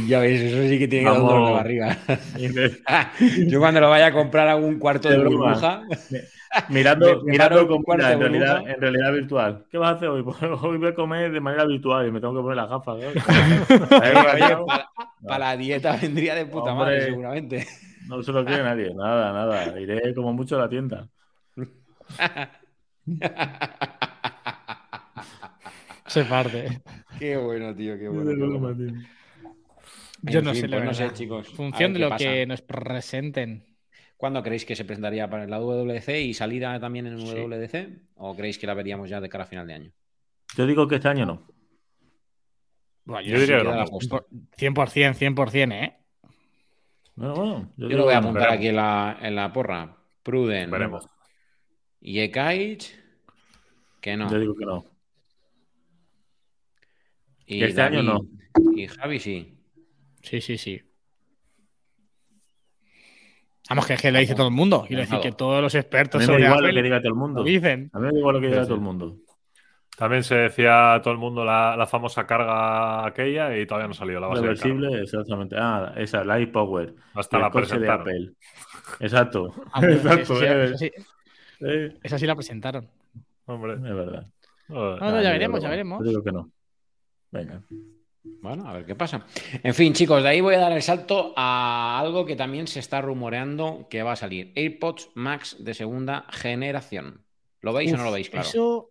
Ya 0.09 0.21
ves, 0.21 0.41
eso 0.41 0.63
sí 0.69 0.79
que 0.79 0.87
tiene 0.89 1.05
que 1.05 1.11
dar 1.11 1.21
un 1.21 1.27
dolor 1.27 1.47
de 1.49 1.53
barriga. 1.55 1.99
Yo 3.49 3.59
cuando 3.59 3.81
lo 3.81 3.91
vaya 3.91 4.07
a 4.07 4.13
comprar 4.13 4.49
a 4.49 4.57
un 4.57 4.79
cuarto 4.79 5.09
de 5.09 5.19
burbuja, 5.19 5.83
mirando 6.69 7.23
Me 7.23 7.33
mirando 7.33 7.65
de 7.67 8.13
en 8.13 8.21
realidad, 8.21 8.69
en 8.69 8.81
realidad 8.81 9.13
virtual. 9.13 9.65
¿Qué 9.71 9.79
vas 9.79 9.95
a 9.95 9.97
hacer 9.97 10.09
hoy? 10.09 10.23
Pues 10.33 10.37
hoy 10.43 10.79
voy 10.79 10.89
a 10.89 10.95
comer 10.95 11.33
de 11.33 11.41
manera 11.41 11.65
virtual 11.65 12.07
y 12.07 12.13
me 12.13 12.21
tengo 12.21 12.35
que 12.35 12.43
poner 12.43 12.57
las 12.57 12.69
gafas. 12.69 12.99
¿eh? 13.01 13.13
oye, 14.35 14.57
para 15.27 15.39
la 15.39 15.57
dieta 15.57 15.97
vendría 15.97 16.35
de 16.35 16.47
puta 16.47 16.75
madre, 16.75 17.07
seguramente. 17.07 17.67
No 18.09 18.23
se 18.23 18.33
lo 18.33 18.45
quiere 18.45 18.63
nadie, 18.63 18.95
nada, 18.95 19.33
nada. 19.33 19.81
Iré 19.81 20.15
como 20.15 20.33
mucho 20.33 20.57
a 20.57 20.61
la 20.61 20.69
tienda. 20.69 21.09
Se 26.07 26.25
parte. 26.25 26.83
Qué 27.19 27.37
bueno, 27.37 27.75
tío, 27.75 27.99
qué 27.99 28.09
bueno. 28.09 28.31
Qué 28.31 28.59
bueno. 28.59 29.03
Yo 30.23 30.39
En 30.39 30.45
no 30.45 30.53
fin, 30.53 30.61
sé, 30.63 30.69
la 30.69 30.77
pues 30.79 30.87
no 30.87 30.95
sé, 30.95 31.13
chicos. 31.15 31.49
Función 31.49 31.93
de 31.93 31.99
lo 31.99 32.17
que 32.17 32.47
nos 32.47 32.63
presenten. 32.63 33.67
¿Cuándo 34.17 34.43
creéis 34.43 34.65
que 34.65 34.77
se 34.77 34.85
presentaría 34.85 35.29
para 35.29 35.47
la 35.49 35.59
WDC 35.61 36.09
y 36.21 36.33
salida 36.35 36.79
también 36.79 37.07
en 37.09 37.19
Sí. 37.19 37.35
WDC? 37.35 38.03
¿O 38.17 38.37
creéis 38.37 38.57
que 38.59 38.69
la 38.69 38.75
veríamos 38.75 39.11
ya 39.11 39.21
de 39.21 39.29
cara 39.29 39.45
a 39.45 39.47
final 39.49 39.67
de 39.67 39.75
año? 39.75 39.93
Yo 40.57 40.67
digo 40.67 40.87
que 40.87 40.97
este 40.97 41.09
año 41.09 41.27
no. 41.27 41.47
Bueno, 43.05 43.27
Yo 43.29 43.41
diría 43.41 43.59
que 43.59 43.65
no. 43.65 43.75
la 43.75 43.83
apuesta. 43.83 44.25
100%, 44.57 45.15
100%, 45.15 45.73
¿eh? 45.73 45.97
Bueno, 47.17 47.35
bueno, 47.35 47.73
Yo 47.77 47.89
lo 47.89 48.05
voy 48.05 48.15
a 48.15 48.21
no. 48.21 48.29
apuntar 48.29 48.43
veremos. 48.51 48.59
aquí 48.59 48.69
en 48.69 48.77
la, 48.77 49.19
en 49.23 49.35
la 49.35 49.53
porra. 49.53 49.97
Pruden. 50.23 50.71
Veremos. 50.71 51.09
Y 52.01 52.21
Ekaich, 52.21 52.97
que 54.01 54.17
no. 54.17 54.31
Yo 54.31 54.39
digo 54.39 54.55
que 54.55 54.65
no. 54.67 54.85
Y 57.47 57.59
que 57.59 57.65
este 57.67 57.83
año 57.83 58.03
David 58.05 58.29
Y 58.77 58.87
Javi 58.87 59.19
sí. 59.19 59.59
Sí, 60.23 60.41
sí, 60.41 60.57
sí. 60.59 60.81
Vamos, 63.69 63.87
que 63.87 63.95
es 63.95 64.03
que 64.03 64.11
lo 64.13 64.19
dice 64.19 64.35
todo 64.35 64.49
el 64.49 64.55
mundo. 64.55 64.85
Quiero 64.87 65.03
decir 65.03 65.21
que 65.21 65.33
todos 65.33 65.63
los 65.63 65.75
A 65.75 65.79
expertos 65.79 66.21
mí 66.21 66.27
me 66.27 66.33
da 66.33 66.39
sobre 66.39 66.45
igual 66.47 66.65
lo 66.65 66.75
que 66.75 66.83
diga 66.83 66.99
todo 67.01 67.09
el 67.09 67.15
mundo. 67.15 67.41
lo 67.41 67.45
dicen. 67.47 67.91
A 67.93 67.99
mí 67.99 68.07
me 68.07 68.13
da 68.13 68.19
igual 68.19 68.35
lo 68.37 68.41
que 68.41 68.47
diga 68.49 68.61
Sí, 68.63 68.67
todo 68.67 68.75
el 68.75 68.81
mundo. 68.83 69.17
También 69.97 70.25
se 70.25 70.35
decía 70.35 71.01
todo 71.03 71.13
el 71.13 71.19
mundo 71.21 71.45
la, 71.45 71.77
la 71.77 71.87
famosa 71.87 72.27
carga 72.27 73.07
aquella 73.07 73.57
y 73.57 73.67
todavía 73.67 73.87
no 73.87 73.93
ha 73.93 73.95
salido 73.97 74.21
la 74.21 74.27
base 74.27 74.43
de 74.43 74.49
carga. 74.49 74.63
Reversible, 74.65 75.03
exactamente. 75.03 75.57
Ah, 75.59 75.93
esa, 75.97 76.25
la 76.25 76.41
iPower. 76.41 76.95
Hasta 77.15 77.37
el 77.37 77.43
la 77.43 77.51
coche 77.51 77.79
de 77.79 77.87
presentaron. 77.87 78.01
Apple. 78.01 78.33
Exacto. 79.01 79.55
Ah, 79.73 79.81
Exacto. 79.85 80.35
esa, 80.35 80.37
sí, 80.37 80.45
eh. 80.45 80.65
esa 80.65 80.79
sí- 80.79 80.93
Eh, 81.65 81.97
esa 82.03 82.19
sí 82.19 82.27
la 82.27 82.35
presentaron. 82.35 82.89
Hombre. 83.47 83.75
es 83.75 83.81
verdad. 83.83 84.27
No, 84.69 84.97
no, 84.97 85.23
ya 85.23 85.31
veremos, 85.31 85.63
ya 85.63 85.69
veremos. 85.71 86.01
Yo 86.03 86.09
digo 86.11 86.25
que 86.25 86.33
no. 86.33 86.51
Venga. 87.31 87.63
Bueno, 88.25 88.69
a 88.69 88.73
ver 88.73 88.87
qué 88.87 88.95
pasa. 88.95 89.27
En 89.63 89.75
fin, 89.75 89.93
chicos, 89.95 90.23
de 90.23 90.29
ahí 90.29 90.41
voy 90.41 90.55
a 90.55 90.59
dar 90.59 90.73
el 90.73 90.83
salto 90.83 91.33
a 91.37 91.99
algo 91.99 92.25
que 92.25 92.37
también 92.37 92.67
se 92.69 92.79
está 92.79 93.01
rumoreando 93.01 93.89
que 93.91 94.03
va 94.03 94.13
a 94.13 94.17
salir. 94.17 94.53
AirPods 94.55 95.11
Max 95.15 95.57
de 95.59 95.75
segunda 95.75 96.27
generación. 96.31 97.25
¿Lo 97.61 97.73
veis 97.73 97.93
o 97.93 97.97
no 97.97 98.05
lo 98.05 98.13
veis? 98.13 98.31
Claro. 98.31 98.47
Eso. 98.49 98.91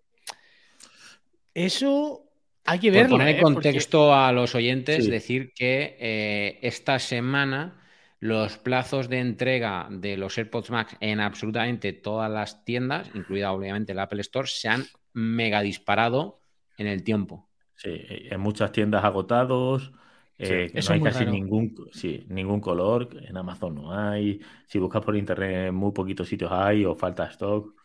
Eso. 1.53 2.23
Hay 2.65 2.79
que 2.79 2.89
Por 2.89 2.95
verlo. 3.01 3.09
poner 3.17 3.27
en 3.29 3.35
¿eh? 3.35 3.39
Porque- 3.41 3.53
contexto 3.55 4.13
a 4.13 4.31
los 4.31 4.53
oyentes, 4.53 5.05
Sí. 5.05 5.11
decir 5.11 5.51
que 5.53 5.97
eh, 5.99 6.59
esta 6.61 6.99
semana 6.99 7.81
los 8.19 8.57
plazos 8.59 9.09
de 9.09 9.19
entrega 9.19 9.87
de 9.89 10.15
los 10.15 10.37
AirPods 10.37 10.69
Max 10.69 10.95
en 10.99 11.19
absolutamente 11.19 11.91
todas 11.91 12.29
las 12.29 12.63
tiendas, 12.63 13.09
incluida 13.15 13.51
obviamente 13.51 13.93
el 13.93 13.99
Apple 13.99 14.21
Store, 14.21 14.47
se 14.47 14.67
han 14.69 14.85
mega 15.13 15.61
disparado 15.61 16.39
en 16.77 16.85
el 16.87 17.03
tiempo. 17.03 17.49
Sí, 17.83 17.89
en 18.29 18.39
muchas 18.41 18.71
tiendas 18.71 19.03
agotados. 19.03 19.91
eh, 20.37 20.71
no 20.75 20.91
hay 20.91 20.99
es 20.99 20.99
muy 20.99 21.09
casi 21.09 21.25
raro. 21.25 21.31
ningún, 21.31 21.75
sí, 21.91 22.25
ningún 22.29 22.59
color. 22.61 23.09
En 23.27 23.37
Amazon 23.37 23.75
no 23.75 23.93
hay. 23.97 24.39
Si 24.67 24.77
buscas 24.79 25.03
por 25.03 25.15
internet, 25.15 25.69
en 25.69 25.75
muy 25.75 25.91
poquitos 25.91 26.27
sitios 26.27 26.51
hay 26.51 26.85
o 26.85 26.95
falta 26.95 27.25
stock. 27.27 27.75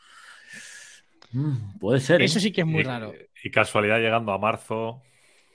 Mm, 1.32 1.78
puede 1.78 2.00
ser. 2.00 2.22
¿eh? 2.22 2.24
Eso 2.24 2.40
sí 2.40 2.52
que 2.52 2.62
es 2.62 2.66
muy 2.66 2.82
Y- 2.82 2.82
raro. 2.82 3.12
Y 3.42 3.50
casualidad 3.50 3.98
llegando 4.00 4.32
a 4.32 4.38
marzo. 4.38 5.02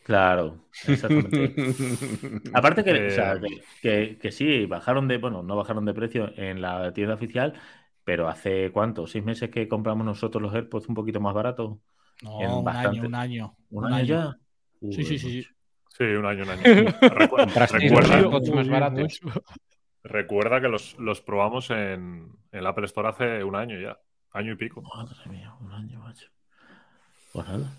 Claro, 0.03 0.67
exactamente. 0.87 1.55
Aparte 2.53 2.83
que, 2.83 2.91
Eh, 2.93 3.07
o 3.07 3.09
sea, 3.09 3.39
que, 3.39 3.61
que- 3.81 4.17
que 4.19 4.31
sí, 4.31 4.65
bajaron 4.65 5.07
de, 5.07 5.17
bueno, 5.17 5.43
no 5.43 5.55
bajaron 5.55 5.85
de 5.85 5.93
precio 5.93 6.31
en 6.37 6.61
la 6.61 6.93
tienda 6.93 7.15
oficial, 7.15 7.53
pero 8.03 8.27
hace 8.27 8.71
cuánto, 8.71 9.07
seis 9.07 9.23
meses 9.23 9.49
que 9.51 9.67
compramos 9.67 10.05
nosotros 10.05 10.41
los 10.41 10.53
AirPods 10.53 10.87
un 10.89 10.95
poquito 10.95 11.19
más 11.21 11.33
baratos. 11.33 11.77
No, 12.21 12.41
en 12.41 12.51
un 12.51 12.63
bastante- 12.63 12.99
año, 12.99 13.07
un 13.07 13.15
año. 13.15 13.55
¿Un, 13.71 13.93
año, 13.93 14.05
ya? 14.05 14.37
Uy, 14.81 14.93
Sí, 14.93 15.03
sí, 15.03 15.17
sí, 15.19 15.41
sí. 15.43 15.47
Sí, 15.97 16.03
un 16.03 16.25
año, 16.25 16.43
un 16.43 16.49
año. 16.51 16.61
Recu- 16.63 17.29
¿Comprasteis 17.29 17.91
los 17.91 18.09
recuerda, 18.09 18.63
baratos? 18.71 19.19
recuerda 20.03 20.61
que 20.61 20.67
los, 20.67 20.97
los 20.99 21.21
probamos 21.21 21.69
en, 21.69 21.77
en 22.51 22.59
el 22.59 22.65
Apple 22.67 22.85
Store 22.85 23.09
hace 23.09 23.43
un 23.43 23.55
año 23.55 23.79
ya. 23.79 23.97
Año 24.31 24.53
y 24.53 24.55
pico. 24.55 24.81
Madre 24.81 25.15
mía, 25.29 25.53
un 25.59 25.71
año, 25.73 25.99
macho. 25.99 26.27
Pues 27.33 27.47
nada. 27.47 27.69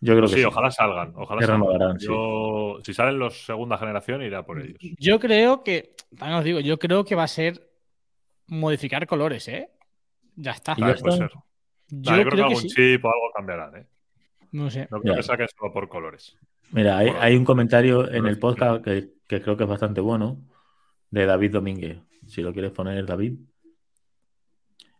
Yo 0.00 0.14
creo 0.14 0.22
que 0.28 0.34
sí, 0.34 0.40
sí. 0.40 0.44
ojalá 0.44 0.70
salgan. 0.70 1.12
Ojalá 1.16 1.40
salgan. 1.40 1.60
renovarán, 1.60 2.00
sí. 2.00 2.06
Yo, 2.06 2.78
si 2.84 2.92
salen 2.92 3.18
los 3.18 3.46
segunda 3.46 3.78
generación, 3.78 4.22
iré 4.22 4.36
a 4.36 4.42
por 4.42 4.60
ellos. 4.60 4.76
Yo 4.98 5.18
creo 5.20 5.62
que, 5.62 5.94
también 6.18 6.38
os 6.38 6.44
digo, 6.44 6.60
yo 6.60 6.78
creo 6.78 7.04
que 7.04 7.14
va 7.14 7.22
a 7.24 7.28
ser 7.28 7.70
modificar 8.48 9.06
colores, 9.06 9.48
¿eh? 9.48 9.70
Ya 10.36 10.52
está. 10.52 10.74
Vale, 10.74 10.94
puede 10.96 11.24
está. 11.24 11.42
Yo, 11.94 12.12
creo, 12.12 12.24
que 12.24 12.30
creo 12.30 12.36
que 12.36 12.54
algún 12.54 12.62
sí. 12.62 12.68
chip 12.68 13.04
o 13.04 13.08
algo 13.08 13.30
cambiarán, 13.34 13.76
¿eh? 13.76 13.86
No 14.52 14.70
sé. 14.70 14.88
No 14.90 15.00
creo 15.00 15.14
Ya. 15.14 15.16
que 15.18 15.22
saquen 15.22 15.46
solo 15.48 15.72
por 15.72 15.88
colores. 15.88 16.36
Mira, 16.70 16.96
hay, 16.98 17.08
hay 17.20 17.36
un 17.36 17.44
comentario 17.44 18.10
en 18.10 18.26
el 18.26 18.38
podcast 18.38 18.82
que, 18.82 19.10
que 19.26 19.42
creo 19.42 19.56
que 19.56 19.64
es 19.64 19.68
bastante 19.68 20.00
bueno, 20.00 20.38
de 21.10 21.26
David 21.26 21.52
Domínguez. 21.52 21.98
Si 22.26 22.40
lo 22.40 22.52
quieres 22.52 22.70
poner, 22.72 23.04
David, 23.04 23.34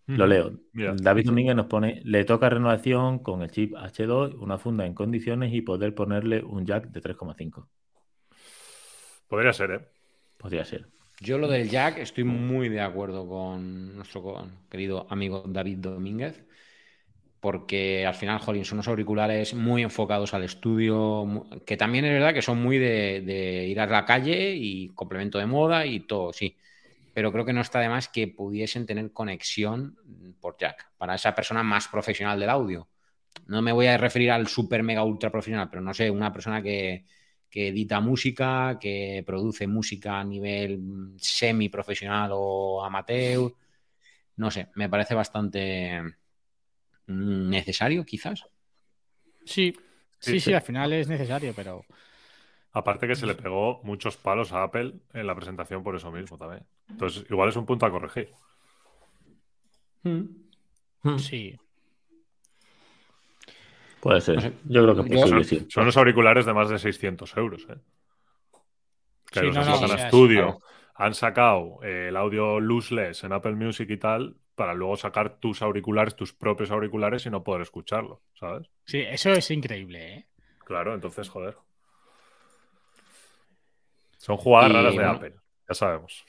lo 0.06 0.26
leo. 0.26 0.52
Mira. 0.72 0.94
David 1.00 1.26
Domínguez 1.26 1.56
nos 1.56 1.66
pone, 1.66 2.02
le 2.04 2.24
toca 2.24 2.50
renovación 2.50 3.20
con 3.20 3.42
el 3.42 3.50
chip 3.50 3.72
H2, 3.74 4.34
una 4.38 4.58
funda 4.58 4.84
en 4.84 4.92
condiciones 4.94 5.54
y 5.54 5.62
poder 5.62 5.94
ponerle 5.94 6.42
un 6.42 6.66
jack 6.66 6.88
de 6.88 7.00
3,5. 7.00 7.66
Podría 9.28 9.52
ser, 9.54 9.70
¿eh? 9.70 9.80
Podría 10.38 10.64
ser. 10.64 10.88
Yo 11.20 11.38
lo 11.38 11.46
del 11.48 11.70
Jack 11.70 11.98
estoy 11.98 12.24
muy 12.24 12.68
de 12.68 12.80
acuerdo 12.80 13.28
con 13.28 13.94
nuestro 13.96 14.44
querido 14.68 15.06
amigo 15.08 15.44
David 15.46 15.78
Domínguez. 15.78 16.42
Porque 17.42 18.06
al 18.06 18.14
final, 18.14 18.38
jolín, 18.38 18.64
son 18.64 18.76
unos 18.76 18.86
auriculares 18.86 19.52
muy 19.52 19.82
enfocados 19.82 20.32
al 20.32 20.44
estudio, 20.44 21.44
que 21.66 21.76
también 21.76 22.04
es 22.04 22.12
verdad 22.12 22.32
que 22.32 22.40
son 22.40 22.62
muy 22.62 22.78
de, 22.78 23.66
ir 23.68 23.80
a 23.80 23.86
la 23.86 24.04
calle 24.04 24.54
y 24.54 24.90
complemento 24.90 25.38
de 25.38 25.46
moda 25.46 25.84
y 25.84 25.98
todo, 26.06 26.32
sí. 26.32 26.56
Pero 27.12 27.32
creo 27.32 27.44
que 27.44 27.52
no 27.52 27.60
está 27.60 27.80
de 27.80 27.88
más 27.88 28.06
que 28.06 28.28
pudiesen 28.28 28.86
tener 28.86 29.12
conexión 29.12 29.98
por 30.40 30.56
jack 30.56 30.92
para 30.96 31.16
esa 31.16 31.34
persona 31.34 31.64
más 31.64 31.88
profesional 31.88 32.38
del 32.38 32.48
audio. 32.48 32.86
No 33.48 33.60
me 33.60 33.72
voy 33.72 33.88
a 33.88 33.98
referir 33.98 34.30
al 34.30 34.46
super 34.46 34.84
mega 34.84 35.02
ultra 35.02 35.30
profesional, 35.30 35.68
pero 35.68 35.82
no 35.82 35.92
sé, 35.92 36.12
una 36.12 36.32
persona 36.32 36.62
que, 36.62 37.06
que 37.50 37.68
edita 37.68 37.98
música, 38.00 38.78
que 38.80 39.24
produce 39.26 39.66
música 39.66 40.20
a 40.20 40.24
nivel 40.24 41.14
semi 41.16 41.68
profesional 41.68 42.30
o 42.34 42.84
amateur. 42.84 43.52
No 44.36 44.48
sé, 44.52 44.68
me 44.76 44.88
parece 44.88 45.16
bastante 45.16 46.21
necesario, 47.06 48.04
quizás. 48.04 48.46
Sí, 49.44 49.74
sí, 50.18 50.40
sí, 50.40 50.52
al 50.52 50.62
final 50.62 50.92
es 50.92 51.08
necesario, 51.08 51.52
pero. 51.54 51.84
Aparte 52.72 53.06
que 53.06 53.14
se 53.14 53.26
le 53.26 53.34
pegó 53.34 53.80
muchos 53.82 54.16
palos 54.16 54.52
a 54.52 54.62
Apple 54.62 54.94
en 55.12 55.26
la 55.26 55.34
presentación 55.34 55.82
por 55.82 55.94
eso 55.94 56.10
mismo 56.10 56.38
también. 56.38 56.64
Entonces, 56.88 57.24
igual 57.28 57.50
es 57.50 57.56
un 57.56 57.66
punto 57.66 57.84
a 57.84 57.90
corregir. 57.90 58.30
Hmm. 60.02 60.24
Hmm. 61.02 61.18
Sí. 61.18 61.58
Puede 64.00 64.20
ser. 64.20 64.54
Yo 64.64 64.82
creo 64.82 65.04
que 65.04 65.18
son, 65.18 65.44
sí. 65.44 65.66
Son 65.68 65.84
los 65.84 65.96
auriculares 65.96 66.46
de 66.46 66.54
más 66.54 66.68
de 66.70 66.78
600 66.78 67.36
euros. 67.36 67.66
¿eh? 67.68 67.76
Que 69.30 69.42
los 69.42 69.54
no, 69.54 69.94
estudio. 69.94 70.58
Han 70.94 71.14
sacado 71.14 71.78
eh, 71.82 72.08
el 72.08 72.16
audio 72.16 72.58
lossless 72.58 73.24
en 73.24 73.32
Apple 73.32 73.54
Music 73.54 73.88
y 73.90 73.96
tal 73.96 74.36
para 74.54 74.74
luego 74.74 74.96
sacar 74.96 75.38
tus 75.38 75.62
auriculares, 75.62 76.14
tus 76.14 76.32
propios 76.32 76.70
auriculares 76.70 77.26
y 77.26 77.30
no 77.30 77.42
poder 77.42 77.62
escucharlo, 77.62 78.22
¿sabes? 78.38 78.68
Sí, 78.84 79.00
eso 79.00 79.32
es 79.32 79.50
increíble, 79.50 80.14
¿eh? 80.14 80.26
Claro, 80.64 80.94
entonces, 80.94 81.28
joder. 81.28 81.56
Son 84.18 84.36
jugadas 84.36 84.72
raras 84.72 84.96
de 84.96 85.04
Apple, 85.04 85.34
ya 85.68 85.74
sabemos. 85.74 86.24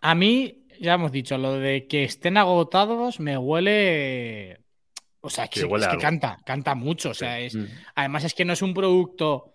A 0.00 0.14
mí, 0.14 0.66
ya 0.80 0.94
hemos 0.94 1.12
dicho, 1.12 1.36
lo 1.36 1.54
de 1.54 1.86
que 1.86 2.04
estén 2.04 2.36
agotados 2.36 3.20
me 3.20 3.36
huele. 3.36 4.60
O 5.20 5.30
sea, 5.30 5.48
que, 5.48 5.60
es 5.60 5.86
que 5.88 5.98
canta, 5.98 6.38
canta 6.44 6.74
mucho. 6.74 7.10
O 7.10 7.14
sea, 7.14 7.40
es... 7.40 7.54
Mm. 7.54 7.66
además 7.94 8.24
es 8.24 8.34
que 8.34 8.44
no 8.44 8.52
es 8.52 8.62
un 8.62 8.74
producto 8.74 9.54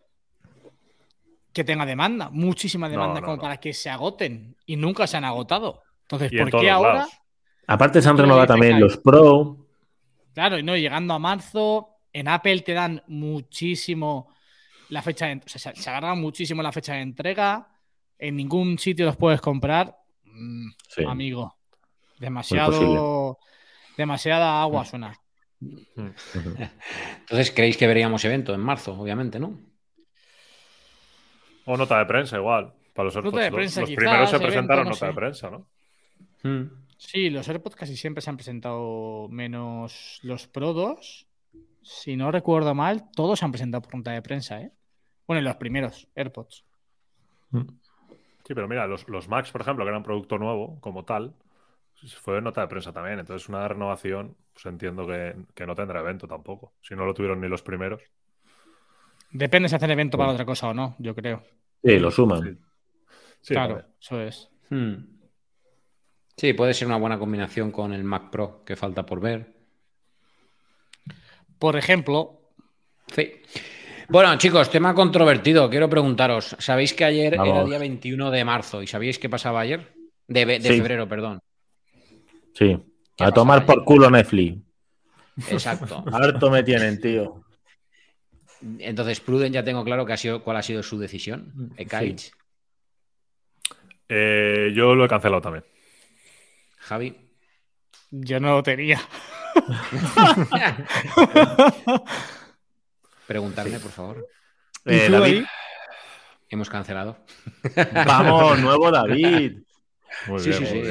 que 1.54 1.64
tenga 1.64 1.86
demanda, 1.86 2.30
muchísima 2.32 2.90
demanda 2.90 3.22
como 3.22 3.40
para 3.40 3.58
que 3.58 3.74
se 3.74 3.90
agoten 3.90 4.56
y 4.66 4.76
nunca 4.76 5.08
se 5.08 5.18
han 5.18 5.26
agotado. 5.26 5.82
Entonces, 6.04 6.32
¿por 6.32 6.60
qué 6.60 6.70
ahora? 6.70 7.08
Aparte 7.70 8.02
se 8.02 8.10
han 8.10 8.18
renovado 8.18 8.48
también 8.48 8.80
los 8.80 8.98
Pro. 8.98 9.56
Claro, 10.34 10.58
y 10.58 10.64
no, 10.64 10.76
llegando 10.76 11.14
a 11.14 11.20
marzo, 11.20 11.98
en 12.12 12.28
Apple 12.28 12.62
te 12.62 12.74
dan 12.74 13.04
muchísimo 13.06 14.34
la 14.90 15.04
fecha 15.04 15.28
de, 15.28 15.36
o 15.36 15.48
sea, 15.48 15.76
se 15.76 15.90
agarra 15.92 16.16
muchísimo 16.16 16.64
la 16.64 16.72
fecha 16.72 16.94
de 16.94 17.02
entrega. 17.02 17.68
En 18.18 18.38
ningún 18.38 18.80
sitio 18.80 19.06
los 19.06 19.18
puedes 19.18 19.40
comprar. 19.40 19.96
Mm, 20.24 20.70
amigo. 21.08 21.56
Demasiado. 22.18 23.38
Demasiada 23.96 24.64
agua 24.64 24.84
suena. 24.86 25.14
Entonces, 25.60 27.52
¿creéis 27.52 27.78
que 27.78 27.86
veríamos 27.86 28.26
evento 28.26 28.56
en 28.56 28.62
marzo? 28.62 29.00
Obviamente, 29.00 29.40
¿no? 29.40 29.60
O 31.66 31.78
nota 31.78 32.00
de 32.00 32.06
prensa, 32.08 32.38
igual. 32.38 32.74
Para 32.96 33.06
los, 33.06 33.16
nota 33.16 33.42
de 33.42 33.52
prensa, 33.52 33.82
los, 33.82 33.92
primeros 33.92 34.32
se 34.32 34.40
presentaron 34.40 34.90
nota 34.90 35.06
de 35.06 35.14
prensa, 35.14 35.52
¿no? 35.52 35.68
Hmm. 36.42 36.89
Sí, 37.00 37.30
los 37.30 37.48
AirPods 37.48 37.78
casi 37.78 37.96
siempre 37.96 38.22
se 38.22 38.30
han 38.30 38.36
presentado 38.36 39.30
menos 39.30 40.20
los 40.22 40.48
Pro 40.48 40.74
2. 40.74 41.28
Si 41.82 42.18
no 42.18 42.30
recuerdo 42.30 42.76
mal, 42.76 43.10
todos 43.16 43.40
se 43.40 43.46
han 43.46 43.54
presentado 43.54 43.82
por 43.82 43.96
nota 43.96 44.12
de 44.12 44.22
prensa, 44.22 44.60
¿eh? 44.62 44.74
Bueno, 45.26 45.42
los 45.42 45.56
primeros 45.56 46.10
AirPods. 46.14 46.66
Mm. 47.52 47.62
Sí, 48.46 48.54
pero 48.54 48.68
mira, 48.68 48.86
los, 48.86 49.30
Max, 49.30 49.50
por 49.50 49.62
ejemplo, 49.62 49.86
que 49.86 49.90
eran 49.90 50.04
producto 50.04 50.38
nuevo 50.38 50.78
como 50.82 51.06
tal, 51.06 51.34
fue 52.22 52.42
nota 52.42 52.62
de 52.62 52.68
prensa 52.68 52.92
también. 52.92 53.20
Entonces, 53.20 53.48
una 53.48 53.66
renovación, 53.66 54.36
pues 54.52 54.66
entiendo 54.66 55.08
que, 55.08 55.66
no 55.66 55.76
tendrá 55.76 56.02
evento 56.02 56.28
tampoco. 56.28 56.74
Si 56.82 56.96
no 56.96 57.06
lo 57.06 57.14
tuvieron 57.14 57.40
ni 57.40 57.48
los 57.48 57.62
primeros. 57.62 58.02
Depende 59.32 59.70
si 59.70 59.76
hacen 59.76 59.92
evento 59.92 60.18
para 60.18 60.34
otra 60.34 60.46
cosa 60.46 60.68
o 60.68 60.74
no, 60.74 60.98
yo 61.00 61.16
creo. 61.16 61.44
Sí, 61.82 61.98
lo 61.98 62.12
suman. 62.12 62.60
claro, 63.48 63.86
eso 64.02 64.22
es. 64.22 64.50
Hmm. 64.70 65.19
Sí, 66.40 66.54
puede 66.54 66.74
ser 66.74 66.88
una 66.88 66.96
buena 66.96 67.20
combinación 67.20 67.70
con 67.70 67.92
el 67.92 68.06
Mac 68.06 68.30
Pro 68.30 68.64
que 68.66 68.78
falta 68.78 69.06
por 69.06 69.20
ver. 69.20 69.52
Por 71.60 71.76
ejemplo. 71.76 72.54
Sí. 73.14 73.42
Bueno, 74.08 74.38
chicos, 74.38 74.72
tema 74.72 74.96
controvertido. 74.96 75.70
Quiero 75.70 75.90
preguntaros, 75.90 76.56
¿sabéis 76.58 76.94
que 76.94 77.04
ayer 77.04 77.34
era 77.34 77.66
día 77.66 77.78
21 77.78 78.32
de 78.32 78.46
marzo? 78.46 78.82
¿Y 78.82 78.88
sabíais 78.88 79.20
qué 79.20 79.28
pasaba 79.28 79.60
ayer? 79.60 79.94
De, 80.30 80.62
febrero, 80.62 81.10
perdón. 81.10 81.42
Sí. 82.54 82.78
A 83.20 83.34
tomar 83.34 83.66
por 83.66 83.84
culo 83.84 84.10
Netflix. 84.10 84.60
Exacto. 85.50 86.06
Harto 86.14 86.50
me 86.50 86.64
tienen, 86.64 87.02
tío. 87.02 87.44
Entonces, 88.80 89.20
Pruden 89.20 89.52
ya 89.52 89.66
tengo 89.66 89.84
claro 89.84 90.06
que 90.06 90.14
ha 90.14 90.18
sido, 90.18 90.42
cuál 90.42 90.56
ha 90.56 90.64
sido 90.64 90.84
su 90.84 90.98
decisión. 90.98 91.74
Sí. 91.78 92.32
Eh, 94.08 94.72
yo 94.74 94.96
lo 94.96 95.04
he 95.04 95.10
cancelado 95.10 95.42
también. 95.42 95.66
Javi. 96.90 97.16
Yo 98.10 98.40
no 98.40 98.56
lo 98.56 98.64
tenía. 98.64 99.00
Preguntarme, 103.28 103.80
por 103.80 103.92
favor. 103.92 104.28
Eh, 104.86 105.08
David. 105.08 105.44
Hemos 106.50 106.68
cancelado. 106.68 107.24
Vamos, 107.94 108.58
nuevo 108.58 108.90
David. 108.90 109.60
sí, 110.40 110.52
sí, 110.52 110.66
sí, 110.66 110.82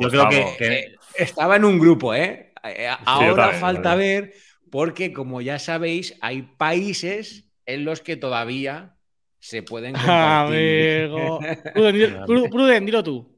Yo 0.00 0.10
creo 0.10 0.28
que, 0.28 0.96
estaba 1.14 1.54
en 1.54 1.64
un 1.64 1.78
grupo, 1.78 2.12
¿eh? 2.12 2.52
eh 2.64 2.90
ahora 3.06 3.52
falta 3.52 3.94
ver, 3.94 4.32
porque 4.68 5.12
como 5.12 5.42
ya 5.42 5.60
sabéis, 5.60 6.18
hay 6.20 6.42
países 6.42 7.46
en 7.66 7.84
los 7.84 8.00
que 8.00 8.16
todavía 8.16 8.96
se 9.38 9.62
pueden 9.62 9.92
compartir. 9.94 11.04
Amigo. 11.04 11.38
Pruden, 12.50 12.84
dilo 12.84 13.04
tú. 13.04 13.29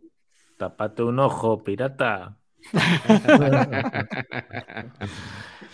Tapate 0.63 1.03
un 1.03 1.19
ojo, 1.19 1.65
pirata. 1.65 2.39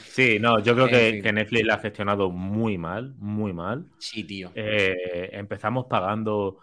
sí, 0.09 0.39
no, 0.41 0.61
yo 0.61 0.75
creo 0.75 0.89
que, 0.89 1.31
Netflix 1.31 1.67
la 1.67 1.75
ha 1.75 1.79
gestionado 1.79 2.31
muy 2.31 2.79
mal, 2.79 3.15
muy 3.19 3.53
mal. 3.53 3.85
Sí, 3.99 4.25
tío. 4.25 4.51
Eh, 4.55 5.29
empezamos 5.33 5.85
pagando 5.91 6.61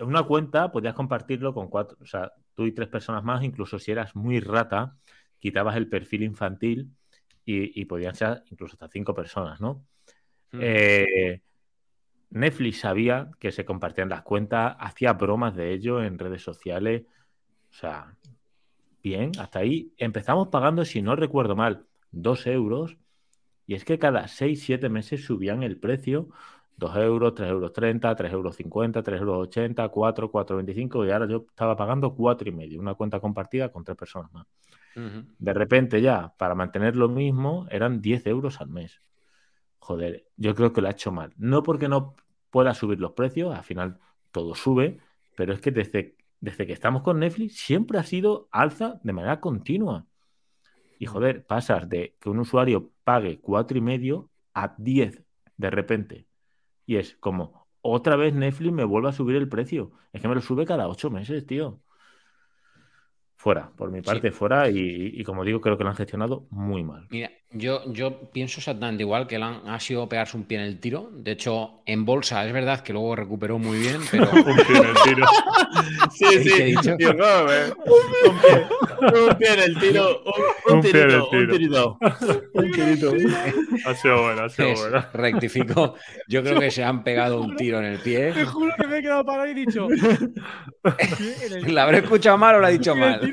una 0.00 0.24
cuenta, 0.24 0.72
podías 0.72 0.94
compartirlo 0.94 1.54
con 1.54 1.68
cuatro, 1.68 1.96
o 2.00 2.06
sea, 2.06 2.32
tú 2.56 2.66
y 2.66 2.72
tres 2.72 2.88
personas 2.88 3.22
más, 3.22 3.44
incluso 3.44 3.78
si 3.78 3.92
eras 3.92 4.16
muy 4.16 4.40
rata, 4.40 4.96
quitabas 5.38 5.76
el 5.76 5.88
perfil 5.88 6.24
infantil 6.24 6.90
y, 7.44 7.84
podían 7.84 8.16
ser 8.16 8.42
incluso 8.50 8.72
hasta 8.72 8.88
cinco 8.88 9.14
personas, 9.14 9.60
¿no? 9.60 9.86
Hmm. 10.50 10.58
Eh, 10.60 11.40
Netflix 12.30 12.80
sabía 12.80 13.30
que 13.38 13.52
se 13.52 13.64
compartían 13.64 14.08
las 14.08 14.22
cuentas, 14.22 14.74
hacía 14.80 15.12
bromas 15.12 15.54
de 15.54 15.72
ello 15.72 16.02
en 16.02 16.18
redes 16.18 16.42
sociales. 16.42 17.04
O 17.70 17.74
sea, 17.74 18.16
bien, 19.02 19.32
hasta 19.38 19.60
ahí. 19.60 19.92
Empezamos 19.96 20.48
pagando, 20.48 20.84
si 20.84 21.02
no 21.02 21.16
recuerdo 21.16 21.56
mal, 21.56 21.86
dos 22.10 22.46
euros. 22.46 22.96
Y 23.66 23.74
es 23.74 23.84
que 23.84 23.98
cada 23.98 24.26
6, 24.28 24.62
7 24.64 24.88
meses 24.88 25.24
subían 25.24 25.62
el 25.62 25.78
precio. 25.78 26.28
2 26.80 26.96
euros, 26.96 27.34
3 27.34 27.50
euros 27.50 27.72
30, 27.72 28.16
3 28.16 28.32
euros 28.32 28.56
50, 28.56 29.02
3 29.02 29.20
euros 29.20 29.48
80, 29.48 29.88
4, 29.88 30.30
4, 30.30 30.56
25 30.56 31.04
y 31.04 31.10
ahora 31.10 31.28
yo 31.28 31.44
estaba 31.48 31.76
pagando 31.76 32.14
4 32.14 32.48
y 32.48 32.52
medio, 32.52 32.80
una 32.80 32.94
cuenta 32.94 33.20
compartida 33.20 33.70
con 33.70 33.84
tres 33.84 33.98
personas 33.98 34.32
más. 34.32 34.46
De 34.94 35.52
repente 35.52 36.00
ya, 36.00 36.34
para 36.36 36.54
mantener 36.54 36.96
lo 36.96 37.08
mismo, 37.08 37.66
eran 37.70 38.00
10 38.00 38.26
euros 38.26 38.60
al 38.60 38.68
mes. 38.70 39.02
Joder, 39.78 40.26
yo 40.36 40.54
creo 40.54 40.72
que 40.72 40.80
lo 40.80 40.88
ha 40.88 40.92
hecho 40.92 41.12
mal. 41.12 41.32
No 41.36 41.62
porque 41.62 41.88
no 41.88 42.16
pueda 42.50 42.74
subir 42.74 42.98
los 42.98 43.12
precios, 43.12 43.54
al 43.54 43.62
final 43.62 43.98
todo 44.32 44.54
sube, 44.54 44.98
pero 45.36 45.52
es 45.52 45.60
que 45.60 45.70
desde 45.70 46.16
desde 46.40 46.66
que 46.66 46.72
estamos 46.72 47.02
con 47.02 47.18
Netflix, 47.18 47.56
siempre 47.56 47.98
ha 47.98 48.04
sido 48.04 48.48
alza 48.50 49.00
de 49.02 49.12
manera 49.12 49.40
continua. 49.40 50.06
Y 50.98 51.06
joder, 51.06 51.46
pasas 51.46 51.88
de 51.88 52.16
que 52.20 52.28
un 52.28 52.38
usuario 52.38 52.90
pague 53.04 53.40
cuatro 53.40 53.78
y 53.78 53.80
medio 53.80 54.30
a 54.54 54.74
10 54.76 55.22
de 55.56 55.70
repente. 55.70 56.26
Y 56.86 56.96
es 56.96 57.16
como, 57.16 57.66
otra 57.82 58.16
vez 58.16 58.34
Netflix 58.34 58.72
me 58.72 58.84
vuelve 58.84 59.08
a 59.08 59.12
subir 59.12 59.36
el 59.36 59.48
precio. 59.48 59.92
Es 60.12 60.20
que 60.20 60.28
me 60.28 60.34
lo 60.34 60.40
sube 60.40 60.66
cada 60.66 60.88
ocho 60.88 61.10
meses, 61.10 61.46
tío. 61.46 61.80
fuera, 63.36 63.70
por 63.76 63.90
mi 63.90 64.02
parte 64.02 64.32
fuera 64.32 64.68
y, 64.68 65.22
como 65.24 65.44
digo, 65.44 65.60
creo 65.60 65.78
que 65.78 65.84
lo 65.84 65.90
han 65.90 65.96
gestionado 65.96 66.46
muy 66.50 66.84
mal. 66.84 67.06
Mira, 67.10 67.30
yo, 67.52 67.82
yo 67.92 68.30
pienso 68.30 68.60
exactamente 68.60 69.02
igual 69.02 69.26
que 69.26 69.34
han, 69.34 69.68
ha 69.68 69.80
sido 69.80 70.08
pegarse 70.08 70.36
un 70.36 70.44
pie 70.44 70.58
en 70.58 70.64
el 70.64 70.78
tiro. 70.78 71.10
De 71.12 71.32
hecho, 71.32 71.82
en 71.84 72.04
bolsa 72.04 72.46
es 72.46 72.52
verdad 72.52 72.78
que 72.80 72.92
luego 72.92 73.16
recuperó 73.16 73.58
muy 73.58 73.78
bien, 73.78 74.00
pero... 74.08 74.30
un 74.32 74.44
pie 74.44 74.76
en 74.76 74.84
el 74.84 74.94
tiro. 75.04 75.26
sí, 76.12 76.26
sí. 76.44 76.76
un, 76.76 76.96
pie, 76.96 77.08
un, 77.08 77.16
pie, 79.36 79.54
en 79.54 79.60
el 79.60 79.76
tiro. 79.80 80.22
Un, 80.68 80.76
un 80.76 80.80
tirito, 80.80 81.28
un 81.28 81.48
tirito. 81.48 81.98
Un 82.54 82.70
tirito. 82.70 83.12
Ha 83.86 83.94
sido 83.94 84.22
bueno, 84.22 84.44
ha 84.44 84.48
sido 84.48 84.72
bueno. 84.74 85.04
Rectifico. 85.12 85.94
Yo 86.28 86.42
creo 86.42 86.60
que 86.60 86.70
se 86.70 86.84
han 86.84 87.02
pegado 87.02 87.40
un 87.40 87.56
tiro 87.56 87.78
en 87.78 87.86
el 87.86 87.98
pie. 87.98 88.32
Te 88.32 88.44
juro 88.44 88.72
que 88.78 88.86
me 88.86 88.98
he 88.98 89.02
quedado 89.02 89.24
parado 89.24 89.48
y 89.48 89.54
dicho... 89.54 89.88
¿La 91.66 91.82
habré 91.82 91.98
escuchado 91.98 92.38
mal 92.38 92.54
o 92.56 92.60
la 92.60 92.70
he 92.70 92.74
dicho 92.74 92.94
mal? 92.94 93.32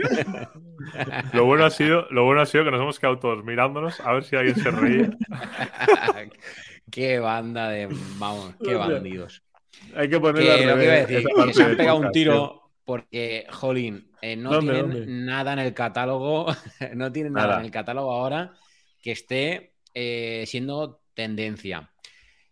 Lo 1.34 1.46
bueno, 1.46 1.66
ha 1.66 1.70
sido, 1.70 2.08
lo 2.10 2.24
bueno 2.24 2.42
ha 2.42 2.46
sido 2.46 2.64
que 2.64 2.72
nos 2.72 2.82
hemos 2.82 3.00
quedado 3.00 3.20
todos 3.20 3.44
mirándonos 3.44 4.00
a 4.00 4.14
ver 4.14 4.24
si 4.24 4.36
alguien 4.36 4.56
se 4.56 4.72
reía. 4.72 5.10
qué 6.92 7.20
banda 7.20 7.70
de. 7.70 7.88
Vamos, 8.18 8.56
qué 8.64 8.76
bandidos. 8.76 9.44
Hay 9.96 10.10
que 10.10 10.20
ponerle 10.20 10.66
lo 10.66 10.76
que 10.76 10.84
iba 10.84 10.94
a 10.94 10.98
decir, 10.98 11.28
que 11.46 11.54
se 11.54 11.64
han 11.64 11.78
pegado 11.78 11.98
un 11.98 12.12
tiro 12.12 12.72
porque, 12.88 13.46
jolín, 13.50 14.12
eh, 14.22 14.36
no 14.36 14.60
tienen 14.60 15.26
nada 15.26 15.54
en 15.54 15.60
el 15.60 15.74
catálogo, 15.74 16.48
no 16.96 17.12
tienen 17.12 17.34
nada. 17.34 17.60
en 17.60 17.66
el 17.66 17.72
catálogo 17.72 18.12
ahora 18.12 18.54
que 19.02 19.12
esté 19.12 19.74
eh, 19.94 20.46
siendo 20.48 21.02
tendencia. 21.14 21.92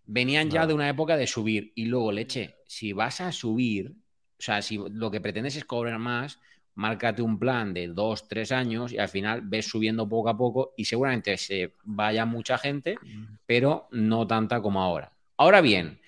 Venían 0.05 0.49
ya 0.49 0.67
de 0.67 0.73
una 0.73 0.89
época 0.89 1.17
de 1.17 1.25
subir 1.25 1.71
y 1.75 1.85
luego, 1.85 2.11
leche, 2.11 2.57
si 2.67 2.91
vas 2.93 3.21
a 3.21 3.31
subir, 3.31 3.91
o 3.91 4.41
sea, 4.41 4.61
si 4.61 4.77
lo 4.77 5.09
que 5.09 5.21
pretendes 5.21 5.55
es 5.55 5.65
cobrar 5.65 5.97
más, 5.99 6.39
márcate 6.75 7.21
un 7.21 7.39
plan 7.39 7.73
de 7.73 7.87
dos, 7.87 8.27
tres 8.27 8.51
años 8.51 8.91
y 8.91 8.97
al 8.97 9.09
final 9.09 9.41
ves 9.41 9.67
subiendo 9.67 10.07
poco 10.07 10.29
a 10.29 10.37
poco 10.37 10.73
y 10.77 10.85
seguramente 10.85 11.37
se 11.37 11.73
vaya 11.83 12.25
mucha 12.25 12.57
gente, 12.57 12.97
pero 13.45 13.87
no 13.91 14.27
tanta 14.27 14.61
como 14.61 14.81
ahora. 14.81 15.13
Ahora 15.37 15.61
bien, 15.61 15.99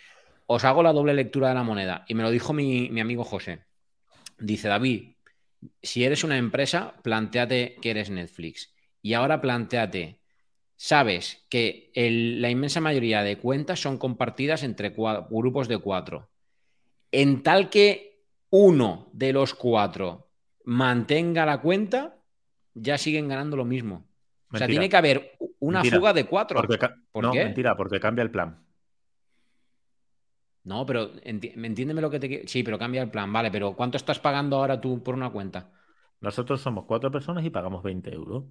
os 0.45 0.63
hago 0.65 0.83
la 0.83 0.93
doble 0.93 1.13
lectura 1.13 1.49
de 1.49 1.55
la 1.55 1.63
moneda 1.63 2.05
y 2.07 2.13
me 2.13 2.23
lo 2.23 2.31
dijo 2.31 2.53
mi, 2.53 2.99
amigo 2.99 3.23
José. 3.23 3.63
Dice 4.37 4.67
David, 4.67 5.13
si 5.81 6.03
eres 6.03 6.23
una 6.23 6.37
empresa, 6.37 6.93
planteate 7.01 7.77
que 7.81 7.91
eres 7.91 8.09
Netflix. 8.09 8.73
Y 9.01 9.13
ahora 9.13 9.41
planteate, 9.41 10.19
sabes 10.75 11.45
que 11.49 11.91
la 11.95 12.49
inmensa 12.49 12.81
mayoría 12.81 13.23
de 13.23 13.37
cuentas 13.37 13.79
son 13.79 13.97
compartidas 13.97 14.63
entre 14.63 14.89
grupos 14.89 15.67
de 15.67 15.77
cuatro. 15.77 16.29
En 17.11 17.41
tal 17.41 17.69
que 17.69 18.21
uno 18.49 19.09
de 19.13 19.33
los 19.33 19.53
cuatro 19.53 20.26
mantenga 20.67 21.45
la 21.45 21.61
cuenta, 21.61 22.17
ya 22.73 22.97
siguen 22.97 23.29
ganando 23.29 23.55
lo 23.55 23.63
mismo. 23.63 24.05
O 24.51 24.57
sea, 24.57 24.67
tiene 24.67 24.89
que 24.89 24.97
haber 24.97 25.37
una 25.59 25.83
fuga 25.83 26.11
de 26.11 26.25
cuatro. 26.25 26.61
¿Por 26.61 27.23
no, 27.23 27.33
mentira, 27.33 27.75
porque 27.75 27.99
cambia 28.01 28.21
el 28.21 28.31
plan. 28.31 28.63
No, 30.63 30.85
pero 30.85 31.11
entiéndeme 31.23 32.01
lo 32.01 32.09
que 32.09 32.19
te 32.19 32.47
Sí, 32.47 32.63
pero 32.63 32.77
cambia 32.77 33.01
el 33.01 33.09
plan, 33.09 33.31
vale, 33.31 33.49
pero 33.49 33.75
¿cuánto 33.77 33.95
estás 33.95 34.19
pagando 34.19 34.57
ahora 34.57 34.81
tú 34.81 35.01
por 35.01 35.15
una 35.15 35.29
cuenta? 35.29 35.71
Nosotros 36.19 36.59
somos 36.59 36.83
cuatro 36.85 37.09
personas 37.09 37.45
y 37.45 37.49
pagamos 37.49 37.81
20 37.81 38.13
euros. 38.13 38.43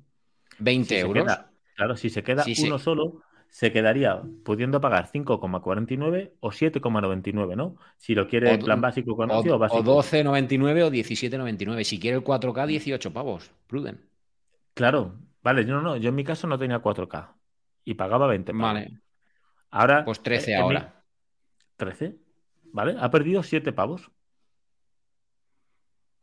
¿20 0.59 0.99
euros? 0.99 1.39
claro, 1.75 1.97
si 1.97 2.09
se 2.09 2.23
queda 2.23 2.45
uno 2.65 2.79
solo, 2.79 3.21
se 3.49 3.73
quedaría 3.73 4.21
pudiendo 4.45 4.81
pagar 4.81 5.11
5,49 5.11 6.33
o 6.41 6.51
7,99, 6.51 7.57
¿no? 7.57 7.77
Si 7.97 8.15
lo 8.15 8.29
quiere 8.29 8.53
en 8.53 8.61
plan 8.61 8.81
básico 8.81 9.17
con 9.17 9.31
o, 9.31 9.39
o 9.39 9.59
básico. 9.59 9.81
O 9.81 10.03
12,99 10.03 10.83
o 10.83 10.91
17,99. 10.91 11.85
Si 11.85 11.99
quiere 11.99 12.19
el 12.19 12.25
4K, 12.25 12.67
18 12.67 13.13
pavos. 13.13 13.51
Pruden. 13.67 14.01
Claro, 14.75 15.15
vale, 15.43 15.65
yo 15.65 15.81
no, 15.81 15.97
yo 15.97 16.11
en 16.11 16.15
mi 16.15 16.25
caso 16.25 16.47
no 16.47 16.59
tenía 16.59 16.83
4K 16.83 17.33
y 17.85 17.95
pagaba 17.95 18.27
20 18.27 18.53
pavos. 18.53 18.63
Vale. 18.63 19.01
Ahora. 19.71 20.05
Pues 20.05 20.23
13 20.23 20.53
eh, 20.53 20.57
ahora. 20.57 21.03
13, 21.77 22.17
¿vale? 22.73 22.97
Ha 22.99 23.11
perdido 23.11 23.43
7 23.43 23.73
pavos. 23.73 24.11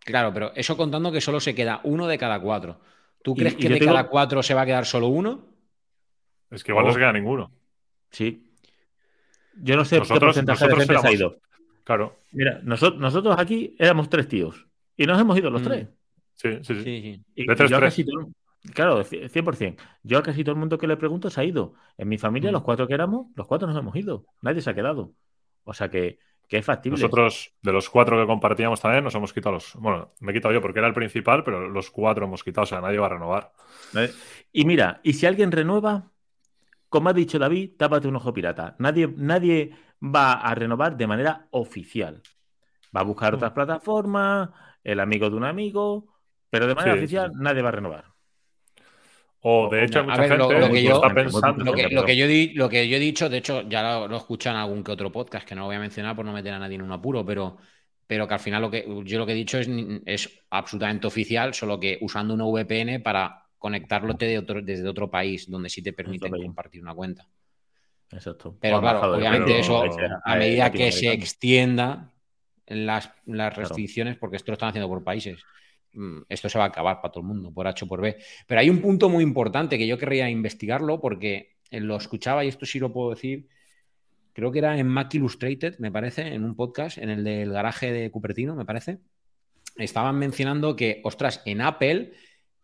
Claro, 0.03 0.34
pero 0.34 0.51
eso 0.55 0.76
contando 0.76 1.11
que 1.11 1.21
solo 1.21 1.39
se 1.39 1.55
queda 1.55 1.80
uno 1.84 2.07
de 2.07 2.17
cada 2.17 2.39
cuatro. 2.41 2.80
¿Tú 3.21 3.36
crees 3.36 3.55
que 3.55 3.69
de 3.69 3.80
cada 3.80 4.09
cuatro 4.09 4.43
se 4.43 4.53
va 4.53 4.63
a 4.63 4.65
quedar 4.65 4.86
solo 4.86 5.07
uno? 5.07 5.53
Es 6.54 6.64
que 6.64 6.72
igual 6.72 6.86
no 6.86 6.93
se 6.93 6.99
queda 6.99 7.12
ninguno. 7.12 7.51
Sí. 8.12 8.49
Yo 9.56 9.76
no 9.76 9.86
sé 9.86 10.01
qué 10.01 10.20
porcentaje 10.20 10.68
de 10.68 10.76
gente 10.76 10.99
se 10.99 11.08
ha 11.08 11.12
ido. 11.12 11.38
Claro. 11.84 12.20
Mira, 12.32 12.62
nosotros, 12.64 12.99
nosotros 13.01 13.36
aquí 13.38 13.76
éramos 13.78 14.10
tres 14.10 14.28
tíos 14.28 14.68
y 14.95 15.06
nos 15.06 15.20
hemos 15.20 15.38
ido 15.38 15.49
los 15.49 15.62
mm. 15.62 15.66
tres. 15.66 15.88
Sí, 16.36 16.49
sí, 16.62 16.84
sí. 16.84 17.24
Y 17.36 17.45
de 17.45 17.56
tres, 17.56 17.70
yo 17.70 17.80
Casi 17.80 18.06
todo, 18.06 18.30
claro, 18.74 19.04
100%. 19.04 19.78
Yo 20.04 20.18
a 20.18 20.24
casi 20.24 20.43
todo 20.43 20.54
el 20.54 20.60
mundo 20.60 20.78
que 20.78 20.88
le 20.88 20.97
pregunto 20.97 21.30
se 21.30 21.41
ha 21.41 21.43
ido. 21.43 21.74
En 21.97 22.08
mi 22.08 22.18
familia, 22.18 22.49
mm. 22.49 22.54
los 22.54 22.64
cuatro 22.64 22.88
que 22.88 22.93
éramos, 22.93 23.28
los 23.36 23.47
cuatro 23.47 23.68
nos 23.68 23.78
hemos 23.78 23.95
ido. 23.95 24.26
Nadie 24.41 24.62
se 24.62 24.70
ha 24.70 24.74
quedado. 24.74 25.14
O 25.66 25.74
sea 25.74 25.89
que, 25.89 26.20
que 26.47 26.58
es 26.58 26.66
factible. 26.66 26.99
Nosotros, 26.99 27.54
de 27.62 27.72
los 27.72 27.89
cuatro 27.89 28.20
que 28.20 28.26
compartíamos 28.26 28.82
también, 28.82 29.04
nos 29.04 29.16
hemos 29.16 29.34
quitado 29.34 29.56
los. 29.56 29.76
Bueno, 29.76 30.14
me 30.20 30.32
he 30.32 30.36
quitado 30.36 30.54
yo 30.54 30.62
porque 30.62 30.80
era 30.80 30.88
el 30.88 30.93
principal, 30.93 31.43
pero 31.43 31.70
los 31.70 31.91
cuatro 31.91 32.26
hemos 32.26 32.43
quitado. 32.43 32.64
O 32.64 32.68
sea, 32.68 32.82
nadie 32.82 32.97
va 32.97 33.08
a 33.08 33.10
renovar. 33.10 33.51
Y 34.51 34.66
mira, 34.66 35.01
y 35.04 35.14
si 35.14 35.26
alguien 35.26 35.51
renueva, 35.51 36.12
como 36.94 37.10
ha 37.10 37.14
dicho 37.14 37.39
David, 37.39 37.72
tápate 37.76 38.08
un 38.08 38.18
ojo 38.18 38.32
pirata. 38.32 38.76
Nadie, 38.78 39.12
nadie 39.18 39.72
va 40.00 40.34
a 40.34 40.54
renovar 40.54 40.96
de 40.96 41.08
manera 41.08 41.48
oficial. 41.50 42.22
Va 42.96 43.02
a 43.02 43.04
buscar 43.04 43.34
otras 43.34 43.52
mm. 43.52 43.56
plataformas, 43.56 44.50
el 44.84 45.00
amigo 45.00 45.28
de 45.28 45.36
un 45.36 45.44
amigo, 45.44 46.14
pero 46.52 46.68
de 46.68 46.76
manera 46.76 46.94
oficial 46.94 47.32
nadie 47.34 47.64
va 47.64 47.70
a 47.70 47.72
renovar. 47.72 48.06
O 49.39 49.70
de 49.72 49.86
hecho, 49.86 50.04
mucha 50.04 50.18
gente 50.18 50.38
lo, 50.38 50.48
que 50.48 50.84
yo, 50.84 50.94
está 50.94 51.12
pensando. 51.16 51.66
Lo 51.66 51.74
que, 51.74 51.82
yo 51.82 51.89
lo 51.98 52.70
que 52.70 52.88
yo 52.88 52.96
he 52.98 53.00
dicho, 53.00 53.28
de 53.28 53.38
hecho, 53.38 53.68
ya 53.68 53.82
lo, 53.82 54.08
lo 54.08 54.18
escuchan 54.18 54.54
en 54.54 54.62
algún 54.62 54.84
que 54.84 54.91
otro 54.91 55.12
podcast, 55.12 55.48
que 55.48 55.56
no 55.56 55.62
lo 55.62 55.68
voy 55.68 55.78
a 55.78 55.80
mencionar 55.80 56.16
por 56.16 56.26
no 56.26 56.32
meter 56.32 56.54
a 56.54 56.60
nadie 56.60 56.76
en 56.76 56.84
un 56.84 56.91
apuro, 56.91 57.26
pero, 57.26 57.58
pero 58.06 58.28
que 58.28 58.36
al 58.36 58.39
final 58.39 58.62
lo 58.62 58.70
que 58.70 58.86
yo 59.04 59.18
lo 59.18 59.26
que 59.26 59.32
he 59.32 59.36
dicho 59.36 59.58
es, 59.58 59.68
es 60.06 60.46
absolutamente 60.52 61.08
oficial, 61.08 61.56
solo 61.56 61.80
que 61.80 61.98
usando 62.02 62.36
una 62.36 62.46
VPN 62.46 63.02
para 63.02 63.43
conectarlo 63.64 64.14
desde 64.16 64.89
otro 64.89 65.09
país 65.09 65.49
donde 65.49 65.70
sí 65.70 65.82
te 65.82 65.93
permiten 65.93 66.34
compartir 66.34 66.82
una 66.82 66.93
cuenta. 66.93 67.26
Exacto. 68.11 68.57
Pero 68.59 68.82
claro, 68.82 69.14
obviamente 69.16 69.57
eso, 69.57 69.86
a 70.26 70.36
medida 70.36 70.70
que 70.70 70.91
se 70.91 71.14
extienda 71.14 72.11
las, 72.68 73.09
las 73.26 73.55
restricciones, 73.55 74.18
porque 74.18 74.36
esto 74.36 74.51
lo 74.51 74.55
están 74.55 74.68
haciendo 74.68 74.89
por 74.89 75.01
países, 75.01 75.41
mm, 75.93 76.24
esto 76.28 76.49
se 76.49 76.57
va 76.57 76.66
a 76.66 76.68
acabar 76.68 76.97
para 76.97 77.14
todo 77.14 77.22
el 77.22 77.28
mundo, 77.28 77.53
por 77.53 77.66
H 77.66 77.86
o 77.86 77.88
por 77.88 78.01
B. 78.01 78.18
Pero 78.45 78.59
hay 78.59 78.70
un 78.70 78.82
punto 78.82 79.07
muy 79.07 79.24
importante 79.24 79.78
que 79.78 79.88
yo 79.88 79.97
querría 79.97 80.30
investigarlo 80.30 80.99
porque 80.99 81.55
lo 81.72 81.95
escuchaba 81.95 82.43
y 82.43 82.49
esto 82.49 82.66
sí 82.66 82.80
lo 82.80 82.91
puedo 82.91 83.11
decir. 83.11 83.47
Creo 84.34 84.51
que 84.51 84.59
era 84.59 84.78
en 84.78 84.89
Mac 84.89 85.14
Illustrated, 85.14 85.80
me 85.80 85.89
parece, 85.89 86.34
en 86.34 86.43
un 86.43 86.57
podcast, 86.57 86.97
en 86.97 87.09
el 87.09 87.24
del 87.24 87.53
garaje 87.53 87.93
de 87.93 88.11
Cupertino, 88.11 88.55
me 88.57 88.66
parece. 88.66 88.99
Estaban 89.78 90.18
mencionando 90.18 90.76
que, 90.76 90.99
ostras, 91.05 91.41
en 91.45 91.61
Apple 91.61 92.11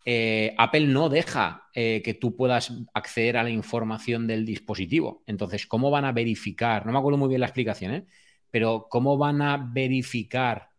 eh, 0.04 0.54
Apple 0.56 0.86
no 0.86 1.08
deja 1.08 1.68
eh, 1.74 2.00
que 2.02 2.14
tú 2.14 2.34
puedas 2.36 2.72
acceder 2.94 3.36
a 3.36 3.42
la 3.42 3.50
información 3.50 4.26
del 4.26 4.44
dispositivo. 4.46 5.22
Entonces, 5.26 5.66
¿cómo 5.66 5.90
van 5.90 6.04
a 6.04 6.12
verificar? 6.12 6.86
No 6.86 6.92
me 6.92 6.98
acuerdo 6.98 7.18
muy 7.18 7.28
bien 7.28 7.40
la 7.40 7.46
explicación, 7.46 7.92
¿eh? 7.92 8.06
pero 8.50 8.86
¿cómo 8.90 9.18
van 9.18 9.42
a 9.42 9.56
verificar 9.56 10.70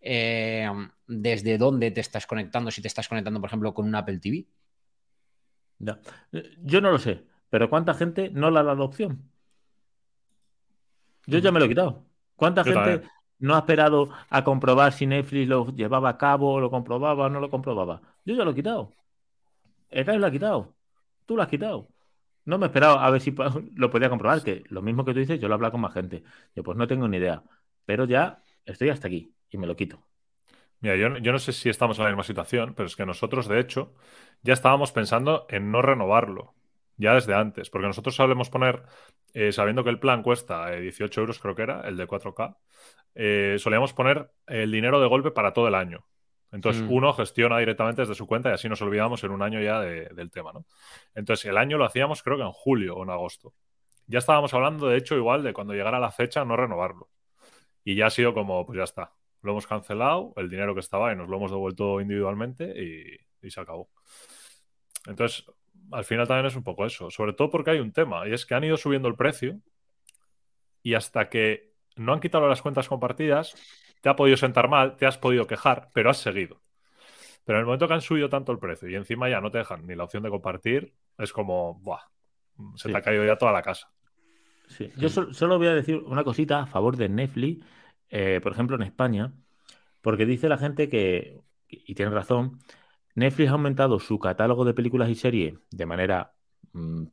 desde 0.00 1.56
dónde 1.56 1.90
te 1.90 2.00
estás 2.00 2.26
conectando? 2.26 2.70
Si 2.70 2.82
te 2.82 2.88
estás 2.88 3.08
conectando, 3.08 3.40
por 3.40 3.48
ejemplo, 3.48 3.72
con 3.72 3.86
un 3.86 3.94
Apple 3.94 4.18
TV. 4.18 4.46
Yo 6.62 6.80
no 6.80 6.90
lo 6.90 6.98
sé, 6.98 7.24
pero 7.48 7.70
¿cuánta 7.70 7.94
gente 7.94 8.30
no 8.30 8.50
le 8.50 8.58
ha 8.58 8.64
dado 8.64 8.84
opción? 8.84 9.30
Yo 11.26 11.38
ya 11.38 11.50
me 11.50 11.58
lo 11.58 11.66
he 11.66 11.68
quitado. 11.68 12.04
¿Cuánta 12.36 12.64
gente 12.64 13.08
no 13.44 13.54
ha 13.54 13.58
esperado 13.58 14.08
a 14.30 14.42
comprobar 14.42 14.92
si 14.92 15.06
Netflix 15.06 15.48
lo 15.48 15.66
llevaba 15.76 16.08
a 16.08 16.18
cabo, 16.18 16.60
lo 16.60 16.70
comprobaba 16.70 17.26
o 17.26 17.28
no 17.28 17.40
lo 17.40 17.50
comprobaba. 17.50 18.00
Yo 18.24 18.34
ya 18.34 18.44
lo 18.44 18.52
he 18.52 18.54
quitado. 18.54 18.92
El 19.90 20.06
lo 20.20 20.26
ha 20.26 20.30
quitado. 20.30 20.74
Tú 21.26 21.36
lo 21.36 21.42
has 21.42 21.48
quitado. 21.48 21.88
No 22.46 22.56
me 22.58 22.66
he 22.66 22.68
esperado 22.68 22.98
a 22.98 23.10
ver 23.10 23.20
si 23.20 23.34
lo 23.76 23.90
podía 23.90 24.08
comprobar, 24.08 24.42
que 24.42 24.64
lo 24.70 24.80
mismo 24.80 25.04
que 25.04 25.12
tú 25.12 25.18
dices, 25.20 25.38
yo 25.40 25.48
lo 25.48 25.54
he 25.54 25.56
hablado 25.56 25.72
con 25.72 25.82
más 25.82 25.92
gente. 25.92 26.24
Yo 26.56 26.62
pues 26.62 26.78
no 26.78 26.86
tengo 26.86 27.06
ni 27.06 27.18
idea. 27.18 27.42
Pero 27.84 28.06
ya 28.06 28.42
estoy 28.64 28.88
hasta 28.88 29.08
aquí 29.08 29.34
y 29.50 29.58
me 29.58 29.66
lo 29.66 29.76
quito. 29.76 30.02
Mira, 30.80 30.96
yo, 30.96 31.18
yo 31.18 31.32
no 31.32 31.38
sé 31.38 31.52
si 31.52 31.68
estamos 31.68 31.98
en 31.98 32.04
la 32.04 32.10
misma 32.10 32.24
situación, 32.24 32.72
pero 32.74 32.86
es 32.86 32.96
que 32.96 33.04
nosotros, 33.04 33.46
de 33.46 33.60
hecho, 33.60 33.94
ya 34.42 34.54
estábamos 34.54 34.90
pensando 34.92 35.46
en 35.50 35.70
no 35.70 35.82
renovarlo 35.82 36.54
ya 36.96 37.14
desde 37.14 37.34
antes, 37.34 37.70
porque 37.70 37.86
nosotros 37.86 38.14
solemos 38.14 38.50
poner, 38.50 38.82
eh, 39.32 39.52
sabiendo 39.52 39.84
que 39.84 39.90
el 39.90 39.98
plan 39.98 40.22
cuesta 40.22 40.70
18 40.70 41.20
eh, 41.20 41.22
euros, 41.22 41.38
creo 41.40 41.54
que 41.54 41.62
era, 41.62 41.82
el 41.82 41.96
de 41.96 42.06
4K, 42.06 42.56
eh, 43.14 43.56
solíamos 43.58 43.92
poner 43.92 44.30
el 44.46 44.70
dinero 44.70 45.00
de 45.00 45.06
golpe 45.06 45.30
para 45.30 45.52
todo 45.52 45.68
el 45.68 45.74
año. 45.74 46.06
Entonces, 46.50 46.82
mm. 46.82 46.92
uno 46.92 47.12
gestiona 47.12 47.58
directamente 47.58 48.02
desde 48.02 48.14
su 48.14 48.26
cuenta 48.26 48.50
y 48.50 48.52
así 48.52 48.68
nos 48.68 48.80
olvidamos 48.80 49.24
en 49.24 49.32
un 49.32 49.42
año 49.42 49.60
ya 49.60 49.80
del 49.80 50.30
tema, 50.30 50.52
¿no? 50.52 50.64
Entonces, 51.14 51.46
el 51.46 51.58
año 51.58 51.78
lo 51.78 51.84
hacíamos 51.84 52.22
creo 52.22 52.36
que 52.36 52.44
en 52.44 52.52
julio 52.52 52.96
o 52.96 53.02
en 53.02 53.10
agosto. 53.10 53.54
Ya 54.06 54.20
estábamos 54.20 54.54
hablando, 54.54 54.86
de 54.86 54.96
hecho, 54.96 55.16
igual 55.16 55.42
de 55.42 55.52
cuando 55.52 55.74
llegara 55.74 55.98
la 55.98 56.12
fecha 56.12 56.44
no 56.44 56.56
renovarlo. 56.56 57.08
Y 57.82 57.96
ya 57.96 58.06
ha 58.06 58.10
sido 58.10 58.34
como, 58.34 58.64
pues 58.64 58.76
ya 58.76 58.84
está, 58.84 59.12
lo 59.42 59.50
hemos 59.50 59.66
cancelado, 59.66 60.32
el 60.36 60.48
dinero 60.48 60.74
que 60.74 60.80
estaba 60.80 61.10
ahí 61.10 61.16
nos 61.16 61.28
lo 61.28 61.36
hemos 61.38 61.50
devuelto 61.50 62.00
individualmente 62.00 62.72
y, 62.80 63.46
y 63.46 63.50
se 63.50 63.60
acabó. 63.60 63.90
Entonces, 65.06 65.44
al 65.90 66.04
final 66.04 66.28
también 66.28 66.46
es 66.46 66.56
un 66.56 66.64
poco 66.64 66.86
eso, 66.86 67.10
sobre 67.10 67.32
todo 67.32 67.50
porque 67.50 67.72
hay 67.72 67.80
un 67.80 67.92
tema, 67.92 68.26
y 68.28 68.32
es 68.32 68.46
que 68.46 68.54
han 68.54 68.64
ido 68.64 68.76
subiendo 68.76 69.08
el 69.08 69.16
precio 69.16 69.60
y 70.82 70.94
hasta 70.94 71.28
que 71.28 71.73
no 71.96 72.12
han 72.12 72.20
quitado 72.20 72.48
las 72.48 72.62
cuentas 72.62 72.88
compartidas, 72.88 73.54
te 74.00 74.08
ha 74.08 74.16
podido 74.16 74.36
sentar 74.36 74.68
mal, 74.68 74.96
te 74.96 75.06
has 75.06 75.18
podido 75.18 75.46
quejar, 75.46 75.88
pero 75.94 76.10
has 76.10 76.18
seguido. 76.18 76.60
Pero 77.44 77.58
en 77.58 77.60
el 77.60 77.66
momento 77.66 77.88
que 77.88 77.94
han 77.94 78.00
subido 78.00 78.28
tanto 78.28 78.52
el 78.52 78.58
precio 78.58 78.88
y 78.88 78.94
encima 78.94 79.28
ya 79.28 79.40
no 79.40 79.50
te 79.50 79.58
dejan 79.58 79.86
ni 79.86 79.94
la 79.94 80.04
opción 80.04 80.22
de 80.22 80.30
compartir, 80.30 80.94
es 81.18 81.32
como, 81.32 81.74
¡buah! 81.80 82.00
Se 82.76 82.90
te 82.90 82.96
ha 82.96 83.02
caído 83.02 83.24
ya 83.24 83.36
toda 83.36 83.52
la 83.52 83.62
casa. 83.62 83.90
Sí. 84.68 84.90
Yo 84.96 85.08
solo 85.08 85.58
voy 85.58 85.66
a 85.66 85.74
decir 85.74 85.96
una 85.96 86.24
cosita 86.24 86.60
a 86.60 86.66
favor 86.66 86.96
de 86.96 87.08
Netflix, 87.08 87.64
eh, 88.08 88.40
por 88.42 88.52
ejemplo, 88.52 88.76
en 88.76 88.82
España, 88.82 89.32
porque 90.00 90.24
dice 90.24 90.48
la 90.48 90.58
gente 90.58 90.88
que, 90.88 91.40
y 91.68 91.94
tiene 91.94 92.12
razón, 92.12 92.60
Netflix 93.14 93.50
ha 93.50 93.52
aumentado 93.52 93.98
su 93.98 94.18
catálogo 94.18 94.64
de 94.64 94.74
películas 94.74 95.10
y 95.10 95.14
series 95.14 95.54
de 95.70 95.86
manera 95.86 96.34
mm, 96.72 97.04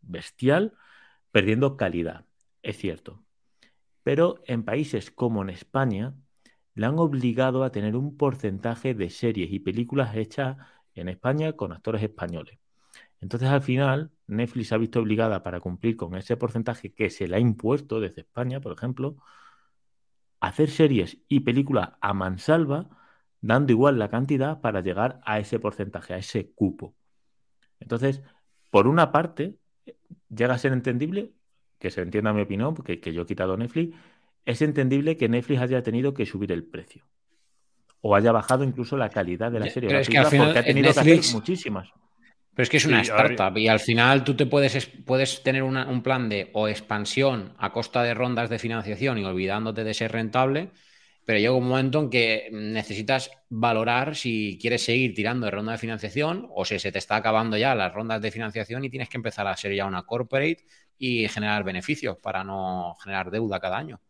bestial, 0.00 0.74
perdiendo 1.30 1.76
calidad. 1.76 2.24
Es 2.62 2.78
cierto. 2.78 3.22
Pero 4.08 4.40
en 4.46 4.64
países 4.64 5.10
como 5.10 5.42
en 5.42 5.50
España, 5.50 6.14
le 6.72 6.86
han 6.86 6.98
obligado 6.98 7.62
a 7.62 7.70
tener 7.70 7.94
un 7.94 8.16
porcentaje 8.16 8.94
de 8.94 9.10
series 9.10 9.52
y 9.52 9.58
películas 9.58 10.16
hechas 10.16 10.56
en 10.94 11.10
España 11.10 11.52
con 11.52 11.72
actores 11.72 12.02
españoles. 12.02 12.58
Entonces, 13.20 13.50
al 13.50 13.60
final, 13.60 14.10
Netflix 14.26 14.72
ha 14.72 14.78
visto 14.78 15.00
obligada 15.00 15.42
para 15.42 15.60
cumplir 15.60 15.94
con 15.98 16.14
ese 16.14 16.38
porcentaje 16.38 16.94
que 16.94 17.10
se 17.10 17.28
le 17.28 17.36
ha 17.36 17.38
impuesto 17.38 18.00
desde 18.00 18.22
España, 18.22 18.62
por 18.62 18.72
ejemplo, 18.72 19.18
hacer 20.40 20.70
series 20.70 21.18
y 21.28 21.40
películas 21.40 21.90
a 22.00 22.14
mansalva 22.14 22.88
dando 23.42 23.72
igual 23.72 23.98
la 23.98 24.08
cantidad 24.08 24.62
para 24.62 24.80
llegar 24.80 25.20
a 25.26 25.38
ese 25.38 25.60
porcentaje, 25.60 26.14
a 26.14 26.16
ese 26.16 26.50
cupo. 26.52 26.94
Entonces, 27.78 28.22
por 28.70 28.88
una 28.88 29.12
parte, 29.12 29.58
llega 30.30 30.54
a 30.54 30.58
ser 30.58 30.72
entendible, 30.72 31.34
que 31.78 31.90
se 31.90 32.02
entienda 32.02 32.32
mi 32.32 32.42
opinión, 32.42 32.74
porque 32.74 33.00
que 33.00 33.12
yo 33.12 33.22
he 33.22 33.26
quitado 33.26 33.56
Netflix, 33.56 33.96
es 34.44 34.62
entendible 34.62 35.16
que 35.16 35.28
Netflix 35.28 35.60
haya 35.60 35.82
tenido 35.82 36.14
que 36.14 36.26
subir 36.26 36.52
el 36.52 36.64
precio. 36.64 37.04
O 38.00 38.14
haya 38.14 38.32
bajado 38.32 38.64
incluso 38.64 38.96
la 38.96 39.10
calidad 39.10 39.50
de 39.50 39.60
la 39.60 39.68
serie. 39.68 39.88
Pero 39.88 40.00
es 40.00 40.08
que 40.08 40.18
al 40.18 40.26
final 40.26 40.46
porque 40.46 40.58
ha 40.60 40.64
tenido 40.64 40.92
que 40.92 41.00
hacer 41.00 41.20
muchísimas. 41.32 41.88
Pero 42.54 42.64
es 42.64 42.70
que 42.70 42.76
es 42.78 42.86
una 42.86 43.02
startup 43.02 43.56
y 43.56 43.68
al 43.68 43.78
final 43.78 44.24
tú 44.24 44.34
te 44.34 44.46
puedes, 44.46 44.86
puedes 45.04 45.44
tener 45.44 45.62
un 45.62 46.02
plan 46.02 46.28
de 46.28 46.50
o 46.54 46.66
expansión 46.66 47.54
a 47.56 47.70
costa 47.70 48.02
de 48.02 48.14
rondas 48.14 48.50
de 48.50 48.58
financiación 48.58 49.18
y 49.18 49.24
olvidándote 49.24 49.84
de 49.84 49.94
ser 49.94 50.10
rentable, 50.10 50.70
pero 51.28 51.40
llega 51.40 51.52
un 51.52 51.68
momento 51.68 52.00
en 52.00 52.08
que 52.08 52.48
necesitas 52.50 53.30
valorar 53.50 54.16
si 54.16 54.56
quieres 54.58 54.82
seguir 54.82 55.12
tirando 55.12 55.44
de 55.44 55.50
ronda 55.50 55.72
de 55.72 55.78
financiación 55.78 56.48
o 56.54 56.64
si 56.64 56.78
se 56.78 56.90
te 56.90 56.96
está 56.96 57.16
acabando 57.16 57.58
ya 57.58 57.74
las 57.74 57.92
rondas 57.92 58.22
de 58.22 58.30
financiación 58.30 58.82
y 58.82 58.88
tienes 58.88 59.10
que 59.10 59.18
empezar 59.18 59.46
a 59.46 59.54
ser 59.54 59.74
ya 59.74 59.84
una 59.84 60.04
corporate 60.04 60.64
y 60.96 61.28
generar 61.28 61.64
beneficios 61.64 62.16
para 62.16 62.44
no 62.44 62.96
generar 63.04 63.30
deuda 63.30 63.60
cada 63.60 63.76
año. 63.76 64.00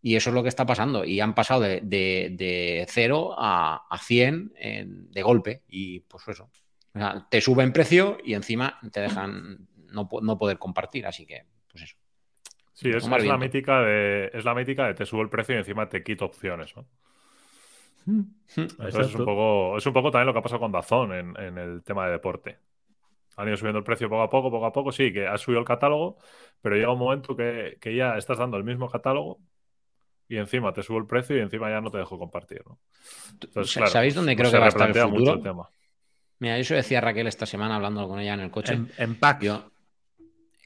Y 0.00 0.16
eso 0.16 0.30
es 0.30 0.34
lo 0.34 0.42
que 0.42 0.48
está 0.48 0.66
pasando. 0.66 1.04
Y 1.04 1.20
han 1.20 1.36
pasado 1.36 1.60
de, 1.60 1.80
de, 1.80 2.86
0 2.88 3.36
a, 3.38 3.86
a 3.88 3.98
100 3.98 5.10
de 5.12 5.22
golpe. 5.22 5.62
Y 5.68 6.00
pues 6.00 6.26
eso. 6.26 6.50
O 6.92 6.98
sea, 6.98 7.24
te 7.30 7.40
suben 7.40 7.72
precio 7.72 8.18
y 8.24 8.34
encima 8.34 8.80
te 8.90 9.00
dejan 9.00 9.68
no, 9.92 10.08
no 10.20 10.38
poder 10.38 10.58
compartir. 10.58 11.06
Así 11.06 11.24
que, 11.24 11.46
pues 11.70 11.84
eso. 11.84 12.01
Sí, 12.72 12.90
es, 12.90 13.06
la 13.06 13.36
mítica 13.36 13.82
de, 13.82 14.30
es 14.32 14.44
la 14.44 14.54
mítica 14.54 14.86
de 14.86 14.94
te 14.94 15.04
subo 15.04 15.22
el 15.22 15.28
precio 15.28 15.54
y 15.54 15.58
encima 15.58 15.88
te 15.88 16.02
quito 16.02 16.24
opciones, 16.24 16.74
¿no? 16.76 16.86
Hmm. 18.04 18.22
es 18.56 19.14
un, 19.14 19.24
poco, 19.24 19.76
es 19.76 19.86
un 19.86 19.92
poco 19.92 20.10
también 20.10 20.26
lo 20.26 20.32
que 20.32 20.40
ha 20.40 20.42
pasado 20.42 20.60
con 20.60 20.72
Dazón 20.72 21.12
en, 21.12 21.58
el 21.58 21.82
tema 21.84 22.06
de 22.06 22.12
deporte. 22.12 22.58
Han 23.36 23.48
ido 23.48 23.56
subiendo 23.56 23.78
el 23.78 23.84
precio 23.84 24.08
poco 24.08 24.22
a 24.22 24.28
poco, 24.28 24.50
poco 24.50 24.66
a 24.66 24.72
poco, 24.72 24.92
sí, 24.92 25.12
que 25.12 25.26
has 25.26 25.40
subido 25.40 25.60
el 25.60 25.66
catálogo, 25.66 26.18
pero 26.60 26.76
llega 26.76 26.92
un 26.92 26.98
momento 26.98 27.36
que, 27.36 27.78
ya 27.94 28.16
estás 28.16 28.38
dando 28.38 28.56
el 28.56 28.64
mismo 28.64 28.88
catálogo 28.88 29.38
y 30.28 30.36
encima 30.36 30.72
te 30.72 30.82
subo 30.82 30.98
el 30.98 31.06
precio 31.06 31.36
y 31.36 31.40
encima 31.40 31.70
ya 31.70 31.80
no 31.80 31.90
te 31.90 31.98
dejo 31.98 32.18
compartir. 32.18 32.62
¿no? 32.66 32.78
¿Sabéis 33.64 34.14
dónde 34.14 34.34
creo 34.34 34.50
que 34.50 34.58
va 34.58 34.66
a 34.66 34.68
estar 34.68 34.88
el 34.88 35.02
futuro? 35.02 35.34
el 35.34 35.42
tema. 35.42 35.68
Mira, 36.40 36.58
eso 36.58 36.74
decía 36.74 37.00
Raquel 37.00 37.28
esta 37.28 37.46
semana 37.46 37.76
hablando 37.76 38.08
con 38.08 38.18
ella 38.18 38.34
en 38.34 38.40
el 38.40 38.50
coche. 38.50 38.78
En, 38.98 39.14
pack. 39.14 39.70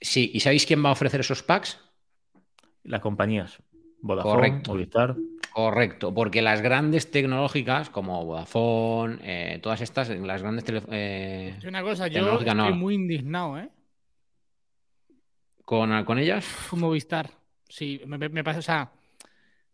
Sí, 0.01 0.31
¿y 0.33 0.41
sabéis 0.41 0.65
quién 0.65 0.83
va 0.83 0.89
a 0.89 0.93
ofrecer 0.93 1.21
esos 1.21 1.43
packs? 1.43 1.86
Las 2.87 3.01
compañías. 3.01 3.63
Vodafone, 4.01 4.35
Correcto. 4.35 4.73
Movistar. 4.73 5.17
Correcto, 5.53 6.13
porque 6.13 6.43
las 6.43 6.61
grandes 6.61 7.11
tecnológicas 7.11 7.89
como 7.89 8.25
Vodafone, 8.27 9.19
eh, 9.23 9.59
todas 9.63 9.81
estas, 9.81 10.11
las 10.11 10.43
grandes 10.43 10.65
eh, 10.91 11.59
una 11.67 11.83
cosa, 11.83 12.09
yo 12.09 12.39
estoy 12.39 12.75
muy 12.75 12.95
indignado, 12.95 13.59
¿eh? 13.59 13.71
¿Con, 15.65 16.05
¿Con 16.05 16.19
ellas? 16.19 16.47
Con 16.69 16.81
Movistar. 16.81 17.31
Sí, 17.69 18.01
me, 18.07 18.45
pasa, 18.45 18.59
o 18.59 18.63
sea, 18.63 18.93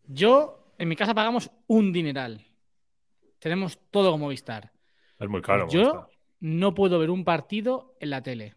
yo 0.05 0.73
en 0.79 0.89
mi 0.89 0.97
casa 0.97 1.15
pagamos 1.15 1.51
un 1.67 1.93
dineral. 1.93 2.41
Tenemos 3.39 3.79
todo 3.91 4.13
con 4.13 4.21
Movistar. 4.21 4.73
Es 5.19 5.29
muy 5.29 5.43
caro. 5.43 5.69
Yo 5.69 6.09
no 6.41 6.75
puedo 6.75 6.99
ver 6.99 7.11
un 7.11 7.25
partido 7.25 7.97
en 8.01 8.11
la 8.11 8.23
tele. 8.23 8.55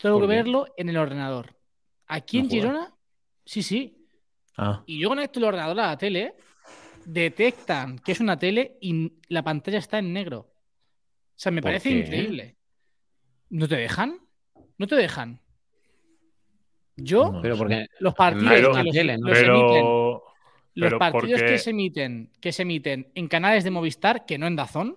Tengo 0.00 0.20
que 0.20 0.26
verlo 0.26 0.66
en 0.76 0.88
el 0.88 0.96
ordenador. 0.96 1.56
Aquí 2.06 2.38
en 2.38 2.48
Girona 2.48 2.94
Sí, 3.50 3.64
sí. 3.64 4.06
Ah. 4.58 4.84
Y 4.86 5.00
yo 5.00 5.08
conecto 5.08 5.40
el 5.40 5.46
ordenador 5.46 5.80
a 5.80 5.86
la 5.88 5.98
tele, 5.98 6.34
detectan 7.04 7.98
que 7.98 8.12
es 8.12 8.20
una 8.20 8.38
tele 8.38 8.78
y 8.80 9.12
la 9.26 9.42
pantalla 9.42 9.78
está 9.78 9.98
en 9.98 10.12
negro. 10.12 10.38
O 10.38 11.34
sea, 11.34 11.50
me 11.50 11.60
parece 11.60 11.90
increíble. 11.90 12.58
¿No 13.48 13.66
te 13.66 13.74
dejan? 13.74 14.20
¿No 14.78 14.86
te 14.86 14.94
dejan? 14.94 15.40
Yo, 16.94 17.40
pero 17.42 17.56
porque 17.56 17.86
los 17.98 18.14
partidos 18.14 18.52
que 18.52 18.62
los, 18.62 18.76
emiten, 18.76 19.20
los 20.74 20.94
partidos 20.94 21.42
que 21.42 21.58
se 21.58 21.70
emiten, 21.70 22.30
que 22.40 22.52
se 22.52 22.62
emiten 22.62 23.10
en 23.16 23.26
canales 23.26 23.64
de 23.64 23.72
Movistar, 23.72 24.26
que 24.26 24.38
no 24.38 24.46
en 24.46 24.54
Dazón, 24.54 24.96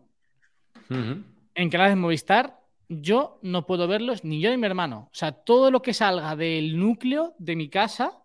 en 0.91 1.69
canales 1.71 1.93
de 1.93 1.99
Movistar, 1.99 2.59
yo 2.87 3.39
no 3.41 3.65
puedo 3.65 3.87
verlos 3.87 4.23
ni 4.23 4.39
yo 4.41 4.51
ni 4.51 4.57
mi 4.57 4.67
hermano. 4.67 5.09
O 5.11 5.15
sea, 5.15 5.31
todo 5.31 5.71
lo 5.71 5.81
que 5.81 5.95
salga 5.95 6.35
del 6.35 6.77
núcleo 6.77 7.33
de 7.39 7.55
mi 7.55 7.67
casa 7.67 8.19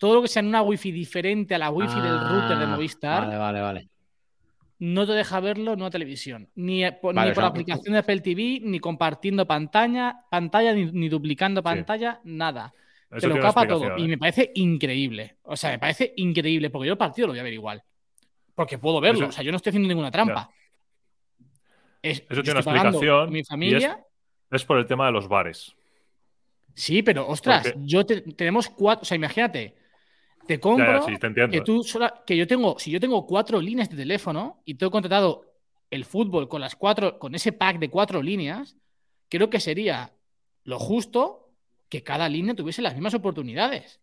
todo 0.00 0.14
lo 0.14 0.22
que 0.22 0.28
sea 0.28 0.40
en 0.40 0.46
una 0.46 0.62
wifi 0.62 0.90
diferente 0.90 1.54
a 1.54 1.58
la 1.58 1.70
wifi 1.70 2.00
del 2.00 2.18
router 2.18 2.56
de 2.56 2.64
ah, 2.64 2.68
Movistar. 2.68 3.26
Vale, 3.26 3.36
vale, 3.36 3.60
vale. 3.60 3.88
No 4.78 5.06
te 5.06 5.12
deja 5.12 5.40
verlo 5.40 5.74
en 5.74 5.80
una 5.80 5.90
televisión. 5.90 6.48
Ni, 6.54 6.86
eh, 6.86 6.92
por, 6.92 7.16
aplicación 7.18 7.92
de 7.92 7.98
Apple 7.98 8.20
TV, 8.20 8.60
ni 8.62 8.80
compartiendo 8.80 9.46
pantalla, 9.46 10.24
pantalla 10.30 10.72
ni, 10.72 11.10
duplicando 11.10 11.62
pantalla, 11.62 12.18
nada. 12.24 12.72
te 13.10 13.28
lo 13.28 13.38
capa 13.40 13.68
todo. 13.68 13.98
Y 13.98 14.08
me 14.08 14.16
parece 14.16 14.50
increíble. 14.54 15.36
O 15.42 15.54
sea, 15.54 15.72
me 15.72 15.78
parece 15.78 16.14
increíble, 16.16 16.70
porque 16.70 16.86
yo 16.86 16.92
el 16.92 16.98
partido 16.98 17.26
lo 17.26 17.34
voy 17.34 17.40
a 17.40 17.44
ver 17.44 17.52
igual. 17.52 17.82
Porque 18.54 18.78
puedo 18.78 19.02
verlo. 19.02 19.28
O 19.28 19.32
sea, 19.32 19.44
yo 19.44 19.50
no 19.50 19.58
estoy 19.58 19.68
haciendo 19.68 19.88
ninguna 19.88 20.10
trampa. 20.10 20.50
Eso 22.00 22.24
tiene 22.42 22.52
una 22.52 22.60
explicación. 22.60 23.30
Mi 23.30 23.44
familia. 23.44 24.02
Es, 24.50 24.64
por 24.64 24.78
el 24.78 24.86
tema 24.86 25.04
de 25.04 25.12
los 25.12 25.28
bares. 25.28 25.76
Sí, 26.72 27.02
pero 27.02 27.28
ostras, 27.28 27.74
yo 27.76 28.06
tenemos 28.06 28.70
cuatro. 28.70 29.02
O 29.02 29.04
sea, 29.04 29.16
imagínate, 29.16 29.74
te 30.46 30.58
compro 30.58 31.06
que 31.50 31.60
tú 31.60 31.84
que 32.26 32.36
yo 32.36 32.46
tengo, 32.46 32.78
si 32.78 32.90
yo 32.90 33.00
tengo 33.00 33.26
cuatro 33.26 33.60
líneas 33.60 33.88
de 33.90 33.96
teléfono 33.96 34.62
y 34.64 34.74
tengo 34.74 34.90
contratado 34.90 35.44
el 35.90 36.04
fútbol 36.04 36.48
con 36.48 36.60
las 36.60 36.76
cuatro, 36.76 37.18
con 37.18 37.34
ese 37.34 37.52
pack 37.52 37.78
de 37.78 37.90
cuatro 37.90 38.22
líneas, 38.22 38.76
creo 39.28 39.50
que 39.50 39.60
sería 39.60 40.12
lo 40.64 40.78
justo 40.78 41.50
que 41.88 42.02
cada 42.02 42.28
línea 42.28 42.54
tuviese 42.54 42.82
las 42.82 42.94
mismas 42.94 43.14
oportunidades. 43.14 44.00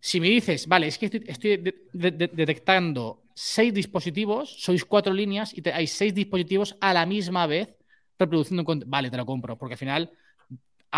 Si 0.00 0.20
me 0.20 0.28
dices, 0.28 0.66
vale, 0.66 0.88
es 0.88 0.98
que 0.98 1.06
estoy, 1.26 1.56
detectando 1.92 3.22
seis 3.34 3.72
dispositivos, 3.72 4.62
sois 4.62 4.84
cuatro 4.84 5.12
líneas 5.12 5.54
y 5.54 5.66
hay 5.68 5.86
seis 5.86 6.14
dispositivos 6.14 6.76
a 6.80 6.92
la 6.92 7.06
misma 7.06 7.46
vez 7.46 7.76
reproduciendo 8.18 8.64
Vale, 8.86 9.10
te 9.10 9.16
lo 9.16 9.26
compro, 9.26 9.58
porque 9.58 9.74
al 9.74 9.78
final 9.78 10.10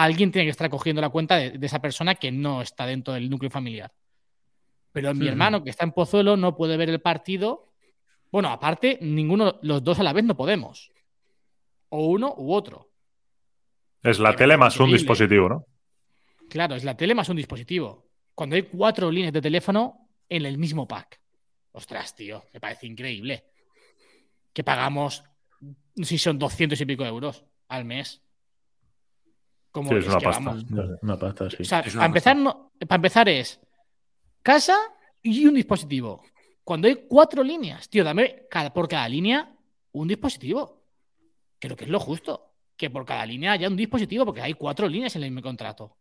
alguien 0.04 0.30
tiene 0.30 0.46
que 0.46 0.52
estar 0.52 0.70
cogiendo 0.70 1.02
la 1.02 1.08
cuenta 1.08 1.36
de, 1.36 1.58
esa 1.60 1.80
persona 1.80 2.14
que 2.14 2.30
no 2.30 2.62
está 2.62 2.86
dentro 2.86 3.14
del 3.14 3.28
núcleo 3.28 3.50
familiar. 3.50 3.92
Pero 4.92 5.12
mi 5.12 5.26
hermano, 5.26 5.64
que 5.64 5.70
está 5.70 5.84
en 5.84 5.90
Pozuelo, 5.90 6.36
no 6.36 6.56
puede 6.56 6.76
ver 6.76 6.88
el 6.88 7.00
partido. 7.00 7.72
Bueno, 8.30 8.48
aparte, 8.50 8.98
ninguno, 9.00 9.58
los 9.62 9.82
dos 9.82 9.98
a 9.98 10.04
la 10.04 10.12
vez 10.12 10.24
no 10.24 10.36
podemos. 10.36 10.92
O 11.88 12.06
uno 12.06 12.32
u 12.36 12.52
otro. 12.52 12.92
Es 14.00 14.20
la 14.20 14.36
tele 14.36 14.56
más 14.56 14.78
un 14.78 14.92
dispositivo, 14.92 15.48
¿no? 15.48 15.66
Claro, 16.48 16.76
es 16.76 16.84
la 16.84 16.96
tele 16.96 17.16
más 17.16 17.28
un 17.28 17.36
dispositivo. 17.36 18.06
Cuando 18.36 18.54
hay 18.54 18.62
cuatro 18.62 19.10
líneas 19.10 19.32
de 19.32 19.42
teléfono 19.42 20.08
en 20.28 20.46
el 20.46 20.58
mismo 20.58 20.86
pack. 20.86 21.20
Ostras, 21.72 22.14
tío, 22.14 22.44
me 22.54 22.60
parece 22.60 22.86
increíble. 22.86 23.46
Que 24.52 24.62
pagamos, 24.62 25.24
si 25.96 26.18
son 26.18 26.38
200 26.38 26.80
y 26.80 26.86
pico 26.86 27.04
euros 27.04 27.44
al 27.66 27.84
mes 27.84 28.22
es, 29.82 30.06
una 30.06 30.20
pasta. 30.20 30.56
Una 31.02 31.18
pasta, 31.18 31.50
sí. 31.50 31.64
para, 31.68 32.06
empezar, 32.06 32.36
para 32.86 32.96
empezar 32.96 33.28
es 33.28 33.60
casa 34.42 34.76
y 35.22 35.46
un 35.46 35.54
dispositivo. 35.54 36.22
Cuando 36.64 36.88
hay 36.88 37.06
cuatro 37.08 37.42
líneas, 37.42 37.88
tío, 37.88 38.04
dame 38.04 38.46
por 38.74 38.88
cada 38.88 39.08
línea 39.08 39.54
un 39.92 40.08
dispositivo. 40.08 40.82
Creo 41.58 41.76
que 41.76 41.84
es 41.84 41.90
lo 41.90 42.00
justo. 42.00 42.44
Que 42.76 42.90
por 42.90 43.04
cada 43.04 43.26
línea 43.26 43.52
haya 43.52 43.68
un 43.68 43.76
dispositivo, 43.76 44.24
porque 44.24 44.40
hay 44.40 44.54
cuatro 44.54 44.88
líneas 44.88 45.16
en 45.16 45.24
el 45.24 45.30
mismo 45.30 45.42
contrato. 45.42 45.96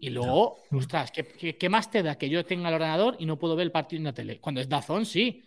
Y 0.00 0.10
luego, 0.10 0.58
ostras, 0.72 1.12
¿qué, 1.12 1.68
más 1.68 1.90
te 1.90 2.02
da 2.02 2.16
que 2.16 2.28
yo 2.28 2.44
tenga 2.44 2.68
el 2.68 2.74
ordenador 2.74 3.16
y 3.18 3.26
no 3.26 3.38
puedo 3.38 3.54
ver 3.54 3.64
el 3.64 3.72
partido 3.72 3.98
en 3.98 4.04
la 4.04 4.12
tele? 4.12 4.40
Cuando 4.40 4.60
es 4.60 4.68
Dazón, 4.68 5.06
sí. 5.06 5.44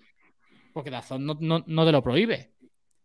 Porque 0.73 0.89
Dazón 0.89 1.25
no, 1.25 1.63
no, 1.65 1.85
te 1.85 1.91
lo 1.91 2.03
prohíbe. 2.03 2.53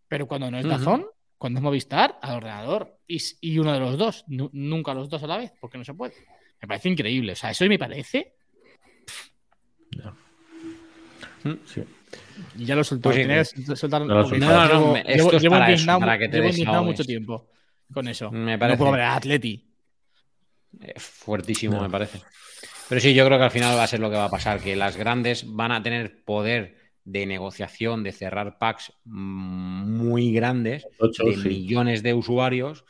Pero 0.08 0.28
cuando 0.28 0.50
no 0.50 0.58
es 0.58 0.66
Dazón, 0.66 1.06
cuando 1.42 1.58
es 1.58 1.64
Movistar, 1.64 2.20
al 2.22 2.36
ordenador. 2.36 3.00
Y, 3.08 3.58
uno 3.58 3.72
de 3.72 3.80
los 3.80 3.98
dos. 3.98 4.24
nunca 4.28 4.94
los 4.94 5.10
dos 5.10 5.24
a 5.24 5.26
la 5.26 5.38
vez, 5.38 5.52
porque 5.60 5.76
no 5.76 5.82
se 5.82 5.92
puede. 5.92 6.14
Me 6.60 6.68
parece 6.68 6.88
increíble. 6.88 7.32
O 7.32 7.34
sea, 7.34 7.50
eso 7.50 7.66
me 7.66 7.80
parece. 7.80 8.34
Sí. 11.66 11.82
Y 12.56 12.64
ya 12.64 12.76
lo 12.76 12.84
soltó. 12.84 13.10
Pues 13.10 13.52
soltar... 13.74 14.02
no, 14.02 14.22
no, 14.22 14.38
no, 14.38 14.96
esto 14.98 15.36
es 15.36 15.44
para, 15.48 15.72
eso, 15.72 15.98
para 15.98 16.16
que 16.16 16.28
te 16.28 16.52
llevo 16.52 16.84
mucho 16.84 17.02
tiempo 17.02 17.50
con 17.92 18.06
eso. 18.06 18.30
Me 18.30 18.56
parece. 18.56 18.76
No 18.76 18.78
puedo 18.78 18.92
ver 18.92 19.00
a 19.00 19.16
Atleti. 19.16 19.68
Eh, 20.80 20.94
fuertísimo, 20.96 21.80
me 21.80 21.90
parece. 21.90 22.20
Pero 22.88 23.00
sí, 23.00 23.14
yo 23.14 23.26
creo 23.26 23.38
que 23.38 23.44
al 23.46 23.50
final 23.50 23.76
va 23.76 23.82
a 23.82 23.88
ser 23.88 23.98
lo 23.98 24.10
que 24.10 24.16
va 24.16 24.26
a 24.26 24.30
pasar, 24.30 24.60
que 24.60 24.76
las 24.76 24.96
grandes 24.96 25.44
van 25.44 25.72
a 25.72 25.82
tener 25.82 26.22
poder 26.22 26.81
de 27.04 27.26
negociación, 27.26 28.02
de 28.02 28.12
cerrar 28.12 28.58
packs 28.58 28.92
muy 29.04 30.32
grandes, 30.32 30.86
de 31.00 31.36
millones 31.36 32.02
de 32.02 32.14
usuarios, 32.14 32.84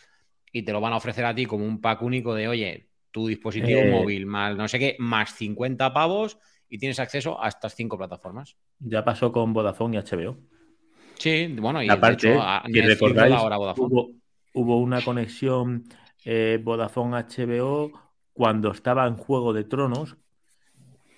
y 0.52 0.62
te 0.62 0.72
lo 0.72 0.80
van 0.80 0.92
a 0.92 0.96
ofrecer 0.96 1.24
a 1.24 1.34
ti 1.34 1.46
como 1.46 1.64
un 1.64 1.80
pack 1.80 2.02
único 2.02 2.34
de, 2.34 2.48
oye, 2.48 2.88
tu 3.10 3.26
dispositivo 3.26 3.80
eh, 3.80 3.90
móvil, 3.90 4.26
más 4.26 4.56
no 4.56 4.68
sé 4.68 4.78
qué, 4.78 4.96
más 4.98 5.34
50 5.34 5.92
pavos 5.92 6.38
y 6.68 6.78
tienes 6.78 6.98
acceso 7.00 7.42
a 7.42 7.48
estas 7.48 7.74
cinco 7.74 7.98
plataformas. 7.98 8.56
Ya 8.80 9.04
pasó 9.04 9.32
con 9.32 9.52
Vodafone 9.52 9.96
y 9.96 10.00
HBO. 10.00 10.38
Sí, 11.18 11.46
bueno, 11.58 11.82
y 11.82 11.88
Aparte, 11.88 12.28
de 12.28 12.80
hecho, 12.80 13.06
recordáis, 13.06 13.34
Hubo, 13.76 14.10
hubo, 14.54 14.80
una 14.80 15.02
conexión 15.02 15.84
eh, 16.24 16.58
Vodafone 16.62 17.16
HBO 17.16 17.92
cuando 18.32 18.70
estaba 18.70 19.06
en 19.06 19.16
Juego 19.16 19.52
de 19.52 19.64
Tronos 19.64 20.16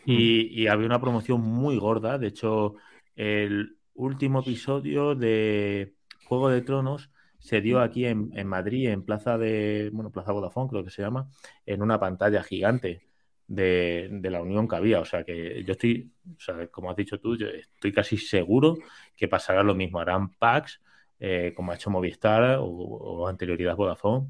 y, 0.06 0.66
había 0.66 0.86
una 0.86 1.00
promoción 1.00 1.40
muy 1.40 1.78
gorda. 1.78 2.18
De 2.18 2.28
hecho, 2.28 2.74
el 3.16 3.76
último 3.94 4.40
episodio 4.40 5.14
de 5.14 5.94
Juego 6.26 6.48
de 6.50 6.62
Tronos 6.62 7.10
se 7.38 7.60
dio 7.60 7.80
aquí 7.80 8.06
en, 8.06 8.46
Madrid, 8.46 8.88
en 8.88 9.04
Plaza 9.04 9.36
de, 9.36 9.90
bueno, 9.92 10.10
Plaza 10.10 10.32
Vodafone 10.32 10.70
creo 10.70 10.84
que 10.84 10.90
se 10.90 11.02
llama, 11.02 11.28
en 11.66 11.82
una 11.82 12.00
pantalla 12.00 12.42
gigante 12.42 13.02
de, 13.46 14.08
la 14.22 14.40
unión 14.40 14.66
que 14.66 14.76
había. 14.76 15.00
O 15.00 15.04
sea 15.04 15.24
que 15.24 15.62
yo 15.64 15.72
estoy, 15.72 16.10
o 16.36 16.40
sea, 16.40 16.66
como 16.68 16.90
has 16.90 16.96
dicho 16.96 17.20
tú, 17.20 17.36
yo 17.36 17.48
estoy 17.48 17.92
casi 17.92 18.16
seguro 18.16 18.78
que 19.16 19.28
pasará 19.28 19.62
lo 19.62 19.74
mismo. 19.74 20.00
Harán 20.00 20.30
packs, 20.34 20.80
eh, 21.20 21.52
como 21.54 21.72
ha 21.72 21.74
hecho 21.74 21.90
Movistar 21.90 22.58
o, 22.60 23.28
anterioridad 23.28 23.76
Vodafone, 23.76 24.28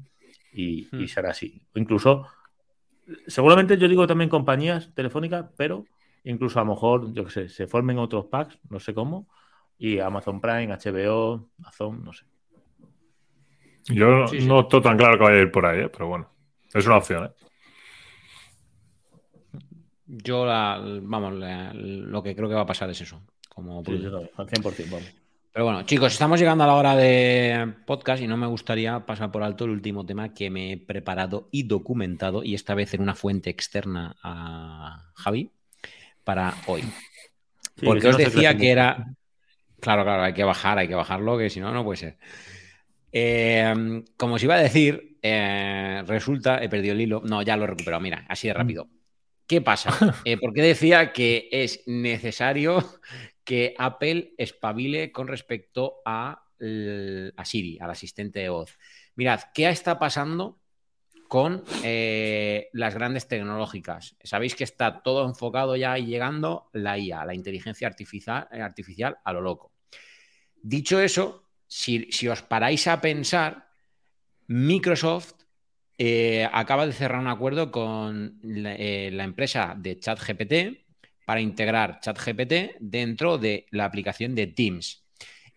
y, 0.51 0.87
y, 0.91 1.07
será 1.07 1.31
así. 1.31 1.61
Incluso, 1.75 2.27
seguramente 3.27 3.77
yo 3.77 3.87
digo 3.87 4.07
también 4.07 4.29
compañías 4.29 4.93
telefónicas, 4.93 5.45
pero 5.55 5.85
incluso 6.23 6.59
a 6.59 6.63
lo 6.63 6.71
mejor, 6.71 7.13
yo 7.13 7.25
qué 7.25 7.31
sé, 7.31 7.49
se 7.49 7.67
formen 7.67 7.99
otros 7.99 8.25
packs, 8.25 8.57
no 8.69 8.79
sé 8.79 8.93
cómo, 8.93 9.27
y 9.77 9.99
Amazon 9.99 10.41
Prime, 10.41 10.67
HBO, 10.67 11.49
Amazon, 11.59 12.03
no 12.03 12.13
sé. 12.13 12.25
Yo 13.85 14.25
no 14.47 14.61
estoy 14.61 14.81
tan 14.81 14.97
claro 14.97 15.17
que 15.17 15.23
vaya 15.23 15.37
a 15.37 15.41
ir 15.41 15.51
por 15.51 15.65
ahí, 15.65 15.81
¿eh? 15.81 15.89
pero 15.89 16.07
bueno, 16.07 16.29
es 16.73 16.85
una 16.85 16.97
opción. 16.97 17.25
¿eh? 17.25 17.31
Yo, 20.07 20.45
vamos, 20.45 21.33
lo 21.33 22.23
que 22.23 22.35
creo 22.35 22.49
que 22.49 22.55
va 22.55 22.61
a 22.61 22.65
pasar 22.65 22.89
es 22.89 23.01
eso. 23.01 23.21
Como 23.49 23.83
sí, 23.85 24.03
al 24.35 24.47
100%, 24.47 24.89
vamos. 24.89 25.24
Pero 25.55 25.63
bueno, 25.67 25.83
chicos, 25.83 26.11
estamos 26.11 26.37
llegando 26.37 26.65
a 26.65 26.67
la 26.67 26.73
hora 26.73 26.97
de 26.97 27.75
podcast 27.85 28.21
y 28.21 28.27
no 28.27 28.35
me 28.35 28.45
gustaría 28.45 29.05
pasar 29.05 29.31
por 29.31 29.41
alto 29.41 29.63
el 29.63 29.69
último 29.69 30.05
tema 30.05 30.33
que 30.33 30.49
me 30.49 30.73
he 30.73 30.77
preparado 30.77 31.47
y 31.49 31.63
documentado, 31.63 32.43
y 32.43 32.55
esta 32.55 32.75
vez 32.75 32.93
en 32.93 33.01
una 33.01 33.15
fuente 33.15 33.51
externa 33.51 34.17
a 34.21 35.13
Javi, 35.13 35.53
para 36.25 36.55
hoy. 36.67 36.83
Porque 37.81 38.09
os 38.09 38.17
decía 38.17 38.57
que 38.57 38.69
era. 38.69 39.15
Claro, 39.79 40.03
claro, 40.03 40.23
hay 40.23 40.33
que 40.33 40.43
bajar, 40.43 40.77
hay 40.77 40.89
que 40.89 40.95
bajarlo, 40.95 41.37
que 41.37 41.49
si 41.49 41.61
no, 41.61 41.71
no 41.71 41.85
puede 41.85 41.99
ser. 41.99 42.17
Eh, 43.13 44.03
como 44.17 44.35
os 44.35 44.43
iba 44.43 44.55
a 44.55 44.59
decir, 44.59 45.19
eh, 45.21 46.03
resulta, 46.05 46.61
he 46.61 46.67
perdido 46.67 46.95
el 46.95 46.99
hilo. 46.99 47.21
No, 47.23 47.41
ya 47.43 47.55
lo 47.55 47.63
he 47.63 47.67
recuperado. 47.67 48.01
Mira, 48.01 48.25
así 48.27 48.49
de 48.49 48.53
mm. 48.55 48.57
rápido. 48.57 48.89
¿Qué 49.47 49.61
pasa? 49.61 49.89
Eh, 50.25 50.37
porque 50.37 50.61
decía 50.61 51.13
que 51.13 51.47
es 51.49 51.81
necesario 51.85 52.83
que 53.45 53.75
Apple 53.77 54.33
espabile 54.37 55.11
con 55.11 55.27
respecto 55.27 56.01
a, 56.03 56.41
Siri, 57.43 57.77
al 57.79 57.91
asistente 57.91 58.39
de 58.39 58.49
voz. 58.49 58.77
Mirad, 59.15 59.41
¿qué 59.53 59.69
está 59.69 59.99
pasando 59.99 60.59
con 61.27 61.63
eh, 61.83 62.69
las 62.73 62.95
grandes 62.95 63.27
tecnológicas? 63.27 64.17
Sabéis 64.23 64.55
que 64.55 64.63
está 64.63 65.03
todo 65.03 65.25
enfocado 65.25 65.75
ya 65.75 65.97
y 65.99 66.07
llegando 66.07 66.69
la 66.73 66.97
IA, 66.97 67.23
la 67.23 67.35
inteligencia 67.35 67.87
artificial, 67.87 68.47
artificial 68.51 69.17
a 69.23 69.31
lo 69.31 69.41
loco. 69.41 69.71
Dicho 70.61 70.99
eso, 70.99 71.45
si, 71.67 72.27
os 72.27 72.41
paráis 72.41 72.87
a 72.87 73.01
pensar, 73.01 73.69
Microsoft 74.47 75.33
eh, 75.97 76.49
acaba 76.51 76.87
de 76.87 76.93
cerrar 76.93 77.21
un 77.21 77.27
acuerdo 77.27 77.71
con 77.71 78.39
eh, 78.43 79.09
la, 79.13 79.23
empresa 79.23 79.75
de 79.77 79.99
ChatGPT 79.99 80.84
para 81.25 81.41
integrar 81.41 81.99
ChatGPT 81.99 82.77
dentro 82.79 83.37
de 83.37 83.65
la 83.71 83.85
aplicación 83.85 84.35
de 84.35 84.47
Teams. 84.47 85.03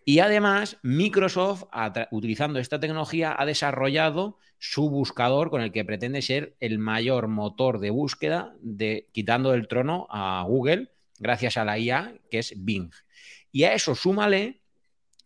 Y 0.05 0.19
además, 0.19 0.77
Microsoft, 0.81 1.65
utilizando 2.11 2.59
esta 2.59 2.79
tecnología, 2.79 3.35
ha 3.37 3.45
desarrollado 3.45 4.39
su 4.57 4.89
buscador 4.89 5.49
con 5.49 5.61
el 5.61 5.71
que 5.71 5.85
pretende 5.85 6.21
ser 6.21 6.55
el 6.59 6.79
mayor 6.79 7.27
motor 7.27 7.79
de 7.79 7.91
búsqueda, 7.91 8.55
de, 8.61 9.07
quitando 9.11 9.53
el 9.53 9.67
trono 9.67 10.07
a 10.09 10.43
Google, 10.47 10.91
gracias 11.19 11.57
a 11.57 11.65
la 11.65 11.77
IA, 11.77 12.15
que 12.29 12.39
es 12.39 12.53
Bing. 12.57 12.91
Y 13.51 13.63
a 13.63 13.73
eso 13.73 13.95
súmale 13.95 14.61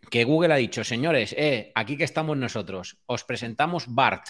que 0.10 0.26
Google 0.26 0.54
ha 0.54 0.58
dicho, 0.58 0.84
señores, 0.84 1.34
eh, 1.38 1.72
aquí 1.76 1.98
que 1.98 2.04
estamos 2.04 2.38
nosotros, 2.38 2.98
os 3.06 3.24
presentamos 3.24 3.86
BART, 3.88 4.28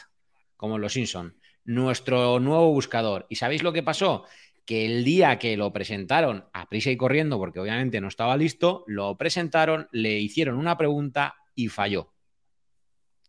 como 0.55 0.77
Los 0.77 0.93
Simpson, 0.93 1.35
nuestro 1.65 2.39
nuevo 2.39 2.71
buscador. 2.71 3.25
¿Y 3.29 3.35
sabéis 3.35 3.63
lo 3.63 3.73
que 3.73 3.83
pasó? 3.83 4.25
Que 4.65 4.85
el 4.85 5.03
día 5.03 5.39
que 5.39 5.57
lo 5.57 5.73
presentaron 5.73 6.45
a 6.53 6.69
prisa 6.69 6.89
y 6.89 6.97
corriendo, 6.97 7.37
porque 7.37 7.59
obviamente 7.59 7.99
no 8.01 8.07
estaba 8.07 8.37
listo, 8.37 8.83
lo 8.87 9.17
presentaron, 9.17 9.87
le 9.91 10.19
hicieron 10.19 10.57
una 10.57 10.77
pregunta 10.77 11.35
y 11.55 11.67
falló. 11.67 12.13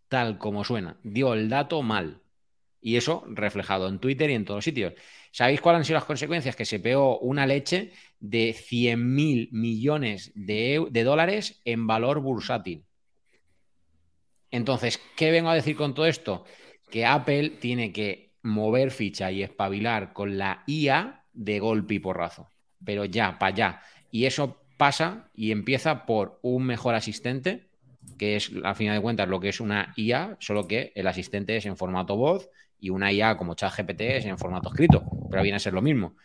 Tal 0.09 0.39
como 0.39 0.65
suena. 0.65 0.99
Dio 1.03 1.35
el 1.35 1.49
dato 1.49 1.83
mal. 1.83 2.23
Y 2.81 2.97
eso 2.97 3.25
reflejado 3.29 3.89
en 3.89 3.99
Twitter 3.99 4.31
y 4.31 4.35
en 4.35 4.45
todos 4.45 4.65
sitios. 4.65 4.93
¿Sabéis 5.33 5.61
cuáles 5.61 5.79
han 5.79 5.85
sido 5.87 5.95
las 5.95 6.05
consecuencias? 6.05 6.55
Que 6.55 6.67
se 6.67 6.79
peó 6.79 7.19
una 7.19 7.47
leche 7.47 7.93
de 8.21 8.53
100 8.53 9.15
mil 9.15 9.49
millones 9.53 10.31
de, 10.35 10.87
de 10.91 11.03
dólares 11.03 11.61
en 11.65 11.87
valor 11.87 12.21
bursátil. 12.21 12.85
Entonces, 14.51 15.01
¿qué 15.17 15.31
vengo 15.33 15.49
a 15.49 15.55
decir 15.55 15.75
con 15.75 15.95
todo 15.95 16.07
esto? 16.07 16.45
que 16.95 17.05
Apple 17.05 17.51
tiene 17.61 17.93
que 17.93 18.37
mover 18.43 18.93
ficha 18.93 19.33
y 19.33 19.43
espabilar 19.43 20.13
con 20.13 20.39
la 20.39 20.63
IA 20.67 21.24
de 21.35 21.61
golpe 21.61 21.95
y 21.95 21.99
porrazo. 21.99 22.49
Pero 22.85 23.05
ya, 23.05 23.39
para 23.39 23.53
allá. 23.53 23.81
Y 24.11 24.27
eso 24.27 24.61
pasa 24.77 25.29
y 25.35 25.51
empieza 25.51 26.07
por 26.07 26.39
un 26.43 26.65
mejor 26.65 26.95
asistente, 26.95 27.69
que 28.19 28.37
es, 28.37 28.51
a 28.65 28.75
final 28.75 28.97
de 28.97 29.03
cuentas, 29.03 29.29
lo 29.29 29.41
que 29.41 29.49
es 29.49 29.61
una 29.61 29.93
IA, 29.97 30.37
solo 30.41 30.67
que 30.67 30.93
el 30.95 31.07
asistente 31.07 31.57
es 31.57 31.67
en 31.67 31.77
formato 31.77 32.17
voz 32.17 32.49
y 32.79 32.91
una 32.91 33.13
IA 33.13 33.37
como 33.37 33.55
ChatGPT 33.55 34.01
es 34.03 34.25
en 34.27 34.39
formato 34.39 34.69
escrito, 34.69 35.03
pero 35.31 35.43
viene 35.43 35.57
a 35.57 35.61
ser 35.61 35.73
lo 35.73 35.83
mismo. 35.83 36.17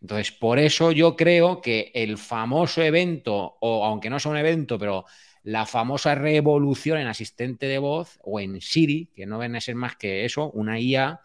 Entonces, 0.00 0.32
por 0.32 0.58
eso 0.58 0.92
yo 0.92 1.16
creo 1.16 1.62
que 1.62 1.90
el 1.94 2.18
famoso 2.18 2.82
evento, 2.82 3.56
o 3.60 3.84
aunque 3.86 4.10
no 4.10 4.20
sea 4.20 4.32
un 4.32 4.36
evento, 4.36 4.78
pero 4.78 5.06
la 5.44 5.64
famosa 5.64 6.14
revolución 6.14 6.98
en 6.98 7.06
asistente 7.06 7.66
de 7.66 7.78
voz 7.78 8.18
o 8.22 8.38
en 8.38 8.60
Siri, 8.60 9.10
que 9.14 9.24
no 9.24 9.38
ven 9.38 9.56
a 9.56 9.60
ser 9.60 9.76
más 9.76 9.96
que 9.96 10.26
eso, 10.26 10.50
una 10.50 10.78
IA, 10.78 11.20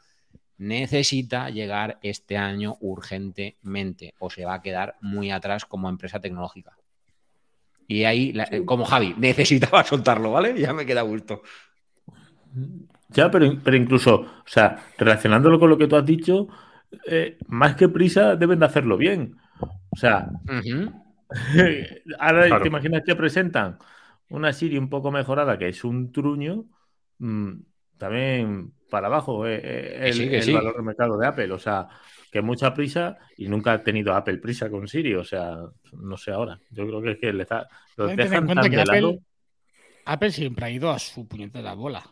necesita 0.60 1.50
llegar 1.50 1.98
este 2.04 2.38
año 2.38 2.76
urgentemente 2.82 4.14
o 4.20 4.30
se 4.30 4.46
va 4.46 4.56
a 4.56 4.62
quedar 4.62 4.98
muy 5.02 5.32
atrás 5.32 5.66
como 5.66 5.90
empresa 5.90 6.20
tecnológica. 6.20 6.78
Y 7.88 8.04
ahí, 8.04 8.34
como 8.66 8.86
Javi, 8.86 9.16
necesitaba 9.18 9.84
soltarlo, 9.84 10.32
¿vale? 10.32 10.60
Ya 10.60 10.74
me 10.74 10.86
queda 10.86 11.02
gusto. 11.02 11.42
Ya, 13.08 13.32
pero, 13.32 13.58
pero 13.64 13.78
incluso, 13.78 14.16
o 14.16 14.44
sea, 14.46 14.78
relacionándolo 14.98 15.60
con 15.60 15.70
lo 15.70 15.78
que 15.78 15.88
tú 15.88 15.96
has 15.96 16.06
dicho, 16.06 16.50
eh, 17.08 17.38
más 17.48 17.76
que 17.76 17.90
prisa 17.90 18.36
deben 18.36 18.60
de 18.60 18.66
hacerlo 18.66 18.98
bien. 18.98 19.38
O 19.90 19.96
sea, 19.96 20.30
ahora 22.20 22.62
te 22.62 22.68
imaginas 22.68 23.02
que 23.06 23.16
presentan 23.16 23.80
una 24.30 24.54
Siri 24.54 24.78
un 24.78 24.90
poco 24.90 25.10
mejorada, 25.10 25.58
que 25.58 25.70
es 25.70 25.84
un 25.84 26.12
truño, 26.12 26.66
mm, 27.18 27.54
también 27.98 28.74
para 28.90 29.08
abajo 29.08 29.48
eh, 29.48 29.62
eh, 29.64 30.10
el, 30.10 30.44
sí, 30.44 30.54
valor 30.54 30.76
de 30.78 30.84
mercado 30.84 31.18
de 31.18 31.28
Apple. 31.28 31.52
O 31.52 31.60
sea, 31.60 31.88
que 32.32 32.42
mucha 32.42 32.74
prisa 32.74 33.18
y 33.38 33.48
nunca 33.48 33.74
ha 33.74 33.84
tenido 33.84 34.14
Apple 34.14 34.38
prisa 34.38 34.70
con 34.70 34.88
Siri. 34.88 35.16
O 35.16 35.24
sea, 35.24 35.58
no 35.94 36.18
sé 36.18 36.32
ahora. 36.32 36.60
Yo 36.70 36.88
creo 36.88 37.02
que 37.02 37.12
es 37.12 37.18
que 37.20 37.34
le 37.34 37.44
está, 37.44 37.68
lo 37.96 38.10
en 38.10 38.16
dejan 38.16 38.46
cuenta 38.46 38.62
tan 38.64 38.72
que 38.72 38.78
de 38.78 38.86
lado. 38.86 39.08
Apple, 39.10 39.22
Apple 40.06 40.32
siempre 40.32 40.66
ha 40.66 40.72
ido 40.72 40.90
a 40.90 41.00
su 41.00 41.28
puñetera 41.28 41.74
bola. 41.74 42.04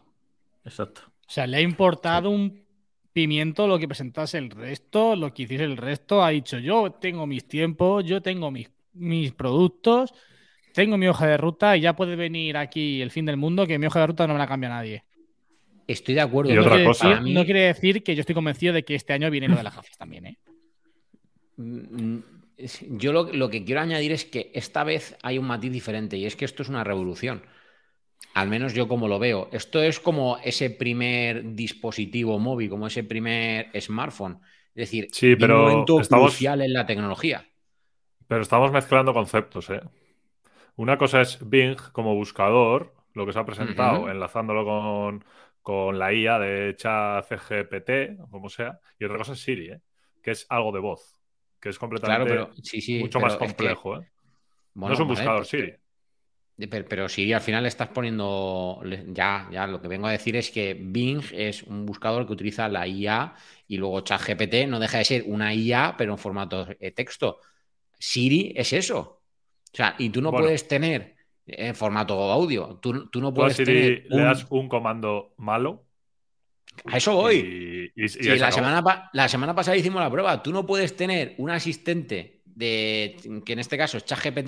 Exacto. 0.63 1.01
O 1.05 1.29
sea, 1.29 1.45
le 1.47 1.57
ha 1.57 1.61
importado 1.61 2.29
un 2.29 2.65
pimiento 3.17 3.67
lo 3.67 3.79
que 3.79 3.87
presentase 3.87 4.37
el 4.37 4.51
resto, 4.51 5.15
lo 5.15 5.33
que 5.33 5.43
hiciese 5.43 5.63
el 5.63 5.75
resto. 5.75 6.23
Ha 6.23 6.29
dicho, 6.29 6.59
yo 6.59 6.91
tengo 6.91 7.25
mis 7.25 7.47
tiempos, 7.47 8.05
yo 8.05 8.21
tengo 8.21 8.51
mis, 8.51 8.69
mis 8.93 9.31
productos, 9.33 10.13
tengo 10.71 10.97
mi 10.97 11.07
hoja 11.07 11.25
de 11.25 11.37
ruta 11.37 11.75
y 11.75 11.81
ya 11.81 11.95
puede 11.95 12.15
venir 12.15 12.57
aquí 12.57 13.01
el 13.01 13.09
fin 13.09 13.25
del 13.25 13.35
mundo 13.35 13.65
que 13.65 13.79
mi 13.79 13.87
hoja 13.87 14.01
de 14.01 14.07
ruta 14.07 14.27
no 14.27 14.33
me 14.33 14.39
la 14.39 14.47
cambia 14.47 14.69
nadie. 14.69 15.06
Estoy 15.87 16.15
de 16.15 16.21
acuerdo. 16.21 16.51
Y 16.51 16.55
No 16.55 16.61
otra 16.61 16.71
quiere, 16.73 16.85
cosa. 16.85 17.09
decir, 17.09 17.33
no 17.33 17.45
quiere 17.45 17.59
decir 17.61 18.03
que 18.03 18.13
yo 18.15 18.19
estoy 18.21 18.35
convencido 18.35 18.73
de 18.73 18.83
que 18.83 18.95
este 18.95 19.13
año 19.13 19.31
viene 19.31 19.47
lo 19.47 19.55
de 19.55 19.63
las 19.63 19.75
gafas 19.75 19.97
también, 19.97 20.25
¿eh? 20.27 20.37
Mm, 21.57 22.17
es- 22.57 22.85
Yo 22.89 23.13
lo, 23.13 23.31
lo 23.33 23.49
que 23.49 23.63
quiero 23.63 23.81
añadir 23.81 24.11
es 24.11 24.25
que 24.25 24.51
esta 24.53 24.83
vez 24.83 25.17
hay 25.23 25.37
un 25.37 25.45
matiz 25.47 25.71
diferente 25.71 26.17
y 26.17 26.25
es 26.25 26.35
que 26.35 26.45
esto 26.45 26.63
es 26.63 26.69
una 26.69 26.83
revolución. 26.83 27.43
Al 28.33 28.49
menos 28.49 28.73
yo 28.73 28.87
como 28.87 29.07
lo 29.07 29.17
veo. 29.19 29.49
Esto 29.51 29.81
es 29.81 29.99
como 29.99 30.37
ese 30.43 30.69
primer 30.69 31.55
dispositivo 31.55 32.37
móvil, 32.39 32.69
como 32.69 32.87
ese 32.87 33.03
primer 33.03 33.69
smartphone. 33.81 34.39
Es 34.75 34.89
decir, 34.89 35.07
Sí, 35.11 35.35
pero 35.35 35.57
un 35.65 35.69
momento 35.71 35.99
estamos- 36.01 36.31
crucial 36.31 36.61
en 36.61 36.73
la 36.73 36.85
tecnología. 36.85 37.45
Pero 38.27 38.41
estamos 38.41 38.71
mezclando 38.71 39.13
conceptos, 39.13 39.69
¿eh? 39.69 39.79
Una 40.75 40.97
cosa 40.97 41.21
es 41.21 41.39
Bing 41.49 41.77
como 41.93 42.13
buscador, 42.13 42.93
lo 43.13 43.25
que 43.25 43.33
se 43.33 43.39
ha 43.39 43.45
presentado, 43.45 44.11
enlazándolo 44.11 44.63
con, 44.65 45.25
con 45.67 45.99
la 45.99 46.13
IA 46.13 46.39
de 46.39 46.75
ChatGPT, 46.77 48.21
o 48.21 48.29
como 48.29 48.49
sea, 48.49 48.79
y 48.97 49.03
otra 49.05 49.17
cosa 49.17 49.33
es 49.33 49.41
Siri, 49.41 49.69
¿eh? 49.71 49.81
Que 50.21 50.31
es 50.31 50.45
algo 50.49 50.71
de 50.71 50.79
voz, 50.79 51.19
que 51.59 51.69
es 51.69 51.77
Claro, 52.01 52.25
completamente 52.25 52.27
pero 52.27 52.53
sí, 52.63 52.81
sí. 52.81 52.95
mucho 52.95 53.19
pero 53.19 53.33
más 53.33 53.35
es 53.41 53.53
que- 53.53 53.55
complejo, 53.55 53.97
¿eh? 53.97 54.05
bueno, 54.75 54.85
no 54.85 54.93
es 54.93 54.99
un 54.99 55.07
vale, 55.07 55.09
buscador 55.09 55.45
Siri. 55.45 55.75
Pero, 56.69 56.87
pero 56.89 57.07
sí, 57.09 57.31
al 57.33 57.41
final 57.41 57.63
le 57.63 57.69
estás 57.69 57.89
poniendo. 57.89 58.81
Ya, 59.13 59.47
ya, 59.51 59.67
lo 59.67 59.79
que 59.79 59.87
vengo 59.87 60.07
a 60.07 60.11
decir 60.11 60.35
es 60.35 60.49
que 60.49 60.73
Bing 60.79 61.21
es 61.33 61.61
un 61.63 61.85
buscador 61.85 62.25
que 62.25 62.33
utiliza 62.33 62.67
la 62.67 62.87
IA 62.87 63.35
y 63.67 63.77
luego 63.77 64.01
ChatGPT 64.01 64.67
no 64.67 64.79
deja 64.79 64.97
de 64.97 65.05
ser 65.05 65.23
una 65.27 65.53
IA, 65.53 65.95
pero 65.97 66.13
en 66.13 66.17
formato 66.17 66.65
de 66.65 66.91
texto. 66.91 67.41
Siri 67.99 68.53
es 68.55 68.73
eso. 68.73 69.23
O 69.73 69.75
sea, 69.77 69.95
y 69.99 70.09
tú 70.11 70.21
no 70.21 70.35
Bueno. 70.35 70.37
puedes 70.37 70.67
tener 70.69 71.16
en 71.47 71.73
formato 71.75 72.13
audio. 72.31 72.77
Tú, 72.81 73.09
tú 73.09 73.21
no 73.21 73.33
puedes 73.33 73.55
Siri 73.55 73.65
tener. 73.73 74.05
le 74.09 74.15
un- 74.17 74.23
das 74.23 74.45
un 74.49 74.67
comando 74.67 75.33
malo 75.37 75.85
A 76.85 76.97
eso 76.97 77.15
voy. 77.15 77.91
y, 77.95 78.01
y- 78.01 78.05
y 78.05 78.09
Sí, 78.09 78.19
ahí 78.29 78.37
se 78.37 78.37
la, 78.37 78.51
semana, 78.51 79.09
la 79.13 79.27
semana 79.29 79.55
pasada 79.55 79.77
hicimos 79.77 80.01
la 80.01 80.11
prueba. 80.11 80.43
Tú 80.43 80.51
no 80.51 80.65
puedes 80.65 80.95
tener 80.95 81.33
un 81.37 81.49
asistente 81.49 82.41
de 82.45 83.15
que 83.45 83.53
en 83.53 83.59
este 83.59 83.77
caso 83.77 83.97
es 83.97 84.05
ChatGPT, 84.05 84.47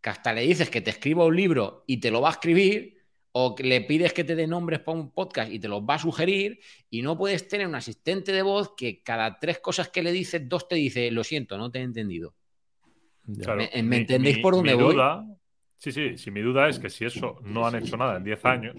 que 0.00 0.10
hasta 0.10 0.32
le 0.32 0.42
dices 0.42 0.70
que 0.70 0.80
te 0.80 0.90
escriba 0.90 1.24
un 1.24 1.36
libro 1.36 1.84
y 1.86 1.98
te 1.98 2.10
lo 2.10 2.20
va 2.20 2.28
a 2.28 2.32
escribir, 2.32 2.96
o 3.32 3.54
que 3.54 3.62
le 3.64 3.80
pides 3.82 4.12
que 4.12 4.24
te 4.24 4.34
dé 4.34 4.46
nombres 4.46 4.80
para 4.80 4.98
un 4.98 5.10
podcast 5.12 5.52
y 5.52 5.58
te 5.60 5.68
los 5.68 5.82
va 5.82 5.94
a 5.94 5.98
sugerir, 5.98 6.60
y 6.90 7.02
no 7.02 7.16
puedes 7.18 7.46
tener 7.46 7.66
un 7.66 7.74
asistente 7.74 8.32
de 8.32 8.42
voz 8.42 8.74
que 8.76 9.02
cada 9.02 9.38
tres 9.38 9.58
cosas 9.60 9.88
que 9.90 10.02
le 10.02 10.12
dices, 10.12 10.48
dos 10.48 10.66
te 10.66 10.76
dice, 10.76 11.10
lo 11.10 11.22
siento, 11.24 11.58
no 11.58 11.70
te 11.70 11.78
he 11.80 11.82
entendido. 11.82 12.34
Claro, 13.42 13.60
¿Me- 13.74 13.82
me 13.82 13.96
entendéis 13.98 14.38
por 14.38 14.54
dónde 14.54 14.74
mi 14.76 14.82
voy? 14.82 14.94
duda- 14.94 15.24
sí, 15.78 15.92
sí, 15.92 16.18
sí, 16.18 16.30
mi 16.30 16.40
duda 16.42 16.68
es 16.68 16.78
que 16.78 16.90
si 16.90 17.04
eso 17.04 17.38
no 17.42 17.66
han 17.66 17.74
hecho 17.76 17.96
nada 17.96 18.16
en 18.16 18.24
10 18.24 18.44
años, 18.44 18.74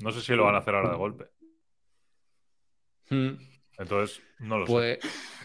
no 0.00 0.10
sé 0.10 0.20
si 0.20 0.32
lo 0.34 0.44
van 0.44 0.54
a 0.54 0.58
hacer 0.58 0.74
ahora 0.74 0.90
de 0.90 0.96
golpe. 0.96 1.24
Hmm, 3.10 3.32
Entonces, 3.78 4.22
no 4.40 4.58
lo 4.58 4.66
sé. 4.66 4.72
Pues, 4.72 4.98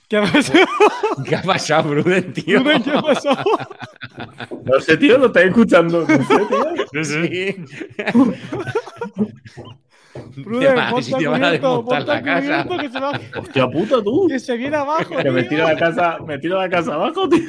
¿Qué 0.08 0.18
ha 0.18 0.22
pasado? 0.22 0.66
¿qué 1.28 1.36
ha 1.36 1.42
pasado, 1.42 1.90
Pruden, 1.90 2.32
tío? 2.34 2.64
¿Qué 2.64 2.92
ha 2.92 3.02
pasado? 3.02 3.44
No 4.64 4.80
sé, 4.80 4.96
tío, 4.98 5.18
lo 5.18 5.26
estáis 5.28 5.48
escuchando. 5.48 6.06
No 6.08 6.24
sé, 6.24 6.46
tío. 6.46 7.04
Sí, 7.04 7.04
sí. 7.04 7.66
Pruden, 10.44 10.76
Te 10.96 11.02
si 11.04 11.14
te 11.14 11.28
van 11.28 11.44
a 11.44 11.48
cubierto, 11.48 11.84
desmontar 11.84 11.84
ponte 12.06 12.06
la 12.14 12.24
casa. 12.24 12.64
cubierto 12.64 12.78
que 12.78 12.90
se, 12.90 13.00
va- 13.00 13.40
Hostia 13.42 13.68
puta, 13.68 14.04
tú. 14.04 14.28
que 14.30 14.40
se 14.40 14.58
viene 14.58 14.78
abajo. 14.78 15.18
Que 15.18 15.30
me 15.32 15.42
tío. 15.42 15.50
tiro 15.50 15.64
la 15.66 15.76
casa, 15.78 16.18
me 16.26 16.40
tiro 16.40 16.58
la 16.58 16.70
casa 16.70 16.94
abajo, 16.96 17.28
tío. 17.30 17.42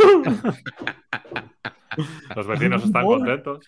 Los 2.36 2.46
vecinos 2.46 2.84
están 2.84 3.05
Mola. 3.05 3.18
contentos. 3.18 3.66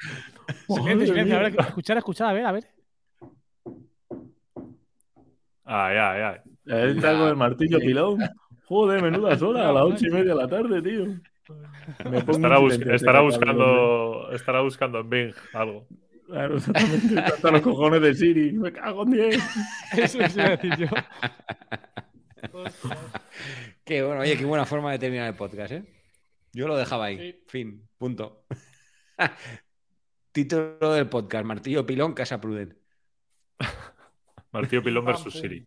Silencio, 0.69 1.07
silencio. 1.07 1.37
A 1.37 1.41
ver, 1.43 1.55
escuchar, 1.61 1.97
escuchar, 1.99 2.29
a 2.29 2.33
ver, 2.33 2.47
a 2.47 2.53
ver. 2.53 2.65
Ay, 5.65 5.97
ay, 5.97 6.23
ay. 6.23 6.73
Ahí 6.73 6.91
está 6.97 7.17
con 7.19 7.29
el 7.29 7.37
martillo 7.37 7.79
pilón. 7.79 8.19
Joder, 8.65 9.03
menuda 9.03 9.37
sola, 9.39 9.69
a 9.69 9.73
las 9.73 9.85
ocho 9.85 10.07
y 10.07 10.11
media 10.11 10.35
de 10.35 10.41
la 10.41 10.49
tarde, 10.49 10.83
tío. 10.83 11.07
Me 12.05 12.21
pongo 12.21 12.33
Estará, 12.33 12.59
bus- 12.59 12.81
estará 12.81 13.21
buscando, 13.21 14.31
estará 14.33 14.61
buscando 14.61 15.01
en 15.01 15.11
Bing 15.11 15.35
algo. 15.53 15.87
Claro, 16.27 16.57
exactamente. 16.59 17.19
Hasta 17.19 17.51
los 17.51 17.61
cojones 17.61 18.01
de 18.03 18.15
Siri. 18.15 18.53
Me 18.53 18.73
cago 18.73 19.03
en 19.03 19.11
10. 19.11 19.43
Eso 19.99 20.21
es 20.21 20.37
iba 20.37 20.45
a 20.45 20.51
decir 20.51 20.77
yo. 20.77 20.87
Qué 23.85 24.03
bueno, 24.05 24.21
oye, 24.21 24.37
qué 24.37 24.45
buena 24.45 24.65
forma 24.65 24.93
de 24.93 24.99
terminar 25.01 25.27
el 25.29 25.35
podcast, 25.35 25.73
¿eh? 25.73 25.85
Yo 26.53 26.67
lo 26.69 26.77
dejaba 26.77 27.07
ahí. 27.07 27.19
Sí. 27.19 27.45
Fin, 27.47 27.89
punto. 27.99 28.45
Título 30.33 30.93
del 30.93 31.09
podcast: 31.09 31.45
Martillo 31.45 31.87
Pilón, 31.87 32.15
Casa 32.15 32.41
Pruden. 32.41 32.79
Martillo 34.53 34.83
Pilón 34.83 35.05
versus. 35.05 35.35
Siri. 35.35 35.65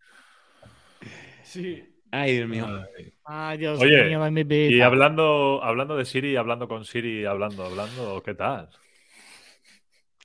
Sí. 1.43 1.89
Ay, 2.11 2.37
Dios 2.37 2.47
mío. 2.47 2.67
Ay, 3.23 3.57
Dios 3.57 3.81
Oye, 3.81 4.05
mío, 4.05 4.31
mi 4.31 4.55
Y 4.69 4.81
hablando, 4.81 5.63
hablando 5.63 5.97
de 5.97 6.05
Siri, 6.05 6.35
hablando 6.35 6.67
con 6.67 6.85
Siri, 6.85 7.25
hablando, 7.25 7.65
hablando, 7.65 8.21
¿qué 8.21 8.35
tal? 8.35 8.69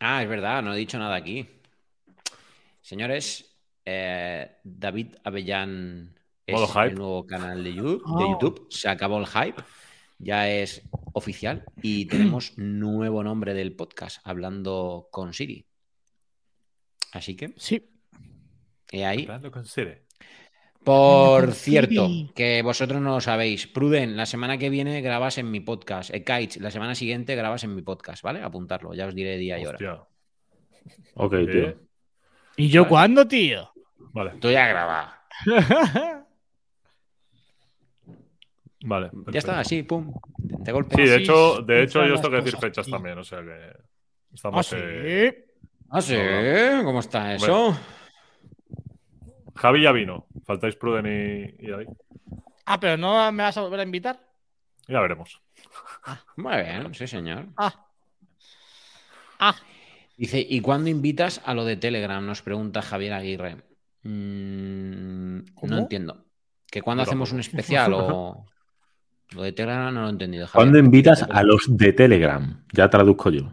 Ah, 0.00 0.22
es 0.22 0.28
verdad, 0.28 0.62
no 0.62 0.74
he 0.74 0.78
dicho 0.78 0.98
nada 0.98 1.16
aquí. 1.16 1.48
Señores, 2.82 3.58
eh, 3.86 4.58
David 4.62 5.16
Avellán 5.24 6.14
es 6.46 6.76
el 6.76 6.94
nuevo 6.94 7.26
canal 7.26 7.64
de 7.64 7.74
YouTube, 7.74 8.02
Oh. 8.04 8.18
de 8.18 8.30
YouTube. 8.32 8.66
Se 8.70 8.88
acabó 8.88 9.18
el 9.18 9.26
hype. 9.26 9.62
Ya 10.18 10.48
es 10.50 10.82
oficial 11.12 11.64
y 11.82 12.06
tenemos 12.08 12.56
nuevo 12.58 13.22
nombre 13.22 13.54
del 13.54 13.74
podcast, 13.76 14.18
hablando 14.24 15.08
con 15.10 15.32
Siri. 15.32 15.66
Así 17.12 17.36
que, 17.36 17.54
Sí. 17.56 17.88
he 18.92 19.04
ahí. 19.04 19.22
Hablando 19.22 19.50
con 19.50 19.64
Siri. 19.64 19.92
Por 20.84 21.44
con 21.46 21.54
cierto, 21.54 22.06
Siri. 22.06 22.30
que 22.34 22.62
vosotros 22.62 23.00
no 23.00 23.10
lo 23.14 23.20
sabéis, 23.20 23.66
Pruden, 23.66 24.16
la 24.16 24.26
semana 24.26 24.58
que 24.58 24.70
viene 24.70 25.00
grabas 25.00 25.38
en 25.38 25.50
mi 25.50 25.60
podcast. 25.60 26.12
Eh, 26.14 26.24
Kites, 26.24 26.58
la 26.60 26.70
semana 26.70 26.94
siguiente 26.94 27.34
grabas 27.34 27.64
en 27.64 27.74
mi 27.74 27.82
podcast, 27.82 28.22
¿vale? 28.22 28.42
Apuntarlo, 28.42 28.94
ya 28.94 29.06
os 29.06 29.14
diré 29.14 29.36
día 29.36 29.58
y 29.58 29.66
hora. 29.66 30.06
Ok, 31.14 31.34
tío. 31.50 31.76
¿Y 32.56 32.68
yo 32.68 32.82
Vale. 32.82 32.88
cuándo, 32.90 33.28
tío? 33.28 33.70
Vale, 34.12 34.30
Estoy 34.34 34.52
ya 34.54 34.66
grabado. 34.68 35.10
vale. 38.84 39.10
Ya 39.32 39.38
está, 39.38 39.60
así, 39.60 39.82
pum, 39.82 40.12
de 40.38 40.72
golpe. 40.72 40.96
Sí, 40.96 41.02
de 41.02 41.14
Así 41.14 41.22
hecho, 41.22 41.62
de 41.62 41.82
hecho 41.82 42.06
yo 42.06 42.14
tengo 42.16 42.30
que 42.30 42.36
decir 42.42 42.56
fechas 42.58 42.88
también, 42.88 43.18
o 43.18 43.24
sea 43.24 43.40
que 43.42 43.52
¿Ah, 43.52 43.80
estamos. 44.32 44.66
sí? 44.66 44.76
eh, 44.78 45.44
Ah, 45.90 46.02
sí, 46.02 46.16
¿cómo 46.84 47.00
está 47.00 47.34
eso? 47.34 47.78
Javi 49.54 49.82
ya 49.82 49.92
vino. 49.92 50.26
Faltáis 50.44 50.76
Pruden 50.76 51.06
y, 51.06 51.66
y 51.66 51.70
David. 51.70 51.88
Ah, 52.66 52.78
pero 52.78 52.96
no 52.96 53.32
me 53.32 53.42
vas 53.42 53.56
a 53.56 53.62
volver 53.62 53.80
a 53.80 53.84
invitar. 53.84 54.20
Ya 54.86 55.00
veremos. 55.00 55.40
Muy 56.36 56.56
bien, 56.56 56.94
sí, 56.94 57.06
señor. 57.06 57.46
Ah. 57.56 57.86
Ah. 59.38 59.56
Dice, 60.16 60.44
¿y 60.46 60.60
cuándo 60.60 60.90
invitas 60.90 61.40
a 61.44 61.54
lo 61.54 61.64
de 61.64 61.76
Telegram? 61.76 62.24
Nos 62.24 62.42
pregunta 62.42 62.82
Javier 62.82 63.12
Aguirre. 63.14 63.56
Mm, 64.02 65.38
no 65.62 65.78
entiendo. 65.78 66.24
¿Que 66.70 66.82
cuándo 66.82 67.02
Yo 67.04 67.08
hacemos 67.08 67.32
un 67.32 67.40
especial 67.40 67.92
o...? 67.94 68.46
Lo 69.34 69.42
de 69.42 69.52
Telegram 69.52 69.92
no 69.94 70.02
lo 70.02 70.06
he 70.08 70.10
entendido. 70.10 70.46
Javier. 70.46 70.54
¿Cuándo 70.56 70.78
invitas 70.78 71.22
a 71.22 71.42
los 71.42 71.64
de 71.76 71.92
Telegram? 71.92 72.64
Ya 72.72 72.88
traduzco 72.88 73.30
yo. 73.30 73.52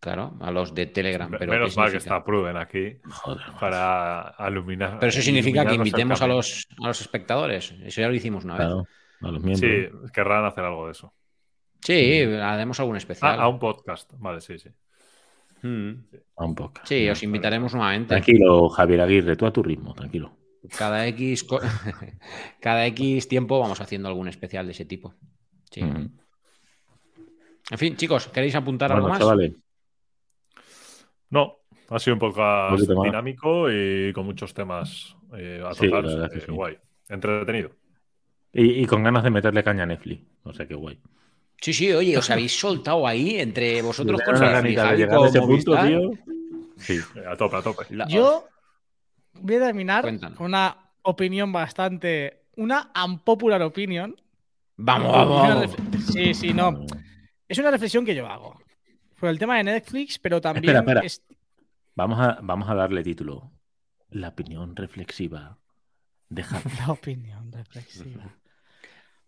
Claro, 0.00 0.36
a 0.40 0.50
los 0.50 0.74
de 0.74 0.86
Telegram. 0.86 1.30
Pero 1.30 1.40
¿qué 1.40 1.58
Menos 1.58 1.76
mal 1.78 1.90
que 1.90 1.96
está 1.96 2.22
Pruden 2.22 2.56
aquí 2.58 2.98
Joder. 3.08 3.42
para 3.58 4.34
iluminar. 4.50 4.98
Pero 4.98 5.08
eso 5.08 5.22
significa 5.22 5.64
que 5.64 5.76
invitemos 5.76 6.20
a 6.20 6.26
los, 6.26 6.68
a 6.82 6.88
los 6.88 7.00
espectadores. 7.00 7.74
Eso 7.82 8.00
ya 8.02 8.08
lo 8.08 8.14
hicimos 8.14 8.44
una 8.44 8.54
vez. 8.58 8.66
Claro, 8.66 8.86
a 9.22 9.28
los 9.30 9.42
miembros. 9.42 9.70
Sí, 9.70 10.10
querrán 10.12 10.44
hacer 10.44 10.64
algo 10.64 10.86
de 10.86 10.92
eso. 10.92 11.14
Sí, 11.80 12.22
haremos 12.22 12.78
algún 12.80 12.96
Ah, 12.96 12.98
especial. 12.98 13.40
a 13.40 13.48
un 13.48 13.58
podcast. 13.58 14.12
Vale, 14.18 14.40
sí, 14.42 14.58
sí. 14.58 14.68
Mm. 15.62 15.92
A 16.36 16.44
un 16.44 16.54
podcast. 16.54 16.86
Sí, 16.86 17.08
os 17.08 17.22
invitaremos 17.22 17.72
nuevamente. 17.74 18.08
Tranquilo, 18.08 18.68
Javier 18.68 19.00
Aguirre, 19.00 19.36
tú 19.36 19.46
a 19.46 19.52
tu 19.52 19.62
ritmo, 19.62 19.94
tranquilo. 19.94 20.32
Cada 20.76 21.06
X, 21.08 21.46
cada 22.60 22.86
X 22.86 23.28
tiempo 23.28 23.58
vamos 23.60 23.80
haciendo 23.80 24.08
algún 24.08 24.28
especial 24.28 24.66
de 24.66 24.72
ese 24.72 24.84
tipo. 24.84 25.14
Sí. 25.70 25.80
En 25.80 27.78
fin, 27.78 27.96
chicos, 27.96 28.28
¿queréis 28.28 28.54
apuntar 28.54 28.90
Bueno, 28.90 29.04
algo 29.06 29.08
más? 29.14 29.18
chavales, 29.18 29.52
No, 31.30 31.56
Ha 31.90 31.98
sido 31.98 32.14
un 32.16 32.20
más. 32.96 33.04
dinámico 33.04 33.70
y 33.70 34.12
con 34.12 34.26
muchos 34.26 34.54
temas 34.54 35.16
eh, 35.36 35.62
a 35.64 35.74
Sí, 35.74 35.88
la 35.88 36.02
tocar. 36.02 36.30
que 36.30 36.38
eh, 36.38 36.42
sí. 36.46 36.52
Guay. 36.52 36.78
Entretenido. 37.08 37.70
Y, 38.52 38.82
y 38.82 38.86
con 38.86 39.02
ganas 39.02 39.24
de 39.24 39.30
meterle 39.30 39.64
caña 39.64 39.82
a 39.82 39.86
Netflix. 39.86 40.22
O 40.44 40.52
sea, 40.52 40.66
qué 40.66 40.74
guay. 40.74 40.98
Sí, 41.60 41.72
sí, 41.72 41.92
oye, 41.92 42.16
os 42.18 42.28
habéis 42.30 42.58
soltado 42.58 43.06
ahí 43.06 43.36
entre 43.40 43.80
vosotros 43.82 44.20
con 44.22 44.36
una 44.36 44.60
Netflix, 44.60 44.78
a 44.80 45.26
ese 45.26 45.40
punto, 45.40 45.76
tío. 45.86 46.10
Sí. 46.76 46.98
A 47.26 47.36
tope, 47.36 47.56
a 47.56 47.62
tope. 47.62 47.84
La- 47.90 48.06
Yo 48.08 48.46
voy 49.40 49.56
a 49.56 49.60
terminar 49.60 50.02
Cuéntanos. 50.02 50.36
con 50.38 50.46
una 50.46 50.76
opinión 51.02 51.52
bastante. 51.52 52.44
Una 52.56 52.90
unpopular 53.04 53.60
opinion. 53.62 54.14
Vamos, 54.76 55.12
vamos. 55.12 55.76
Sí, 56.12 56.34
sí, 56.34 56.52
no. 56.52 56.84
Es 57.48 57.58
una 57.58 57.70
reflexión 57.70 58.04
que 58.04 58.14
yo 58.14 58.26
hago. 58.26 58.60
Por 59.18 59.28
el 59.28 59.38
tema 59.38 59.56
de 59.56 59.64
Netflix, 59.64 60.18
pero 60.18 60.40
también. 60.40 60.64
Espera, 60.64 60.80
espera. 60.80 61.00
es- 61.00 61.22
Vamos 61.96 62.18
a, 62.20 62.38
vamos 62.42 62.68
a 62.68 62.74
darle 62.74 63.02
título. 63.04 63.52
La 64.10 64.28
opinión 64.28 64.74
reflexiva 64.76 65.58
de 66.28 66.42
Javi. 66.44 66.70
La 66.78 66.92
opinión 66.92 67.52
reflexiva. 67.52 68.36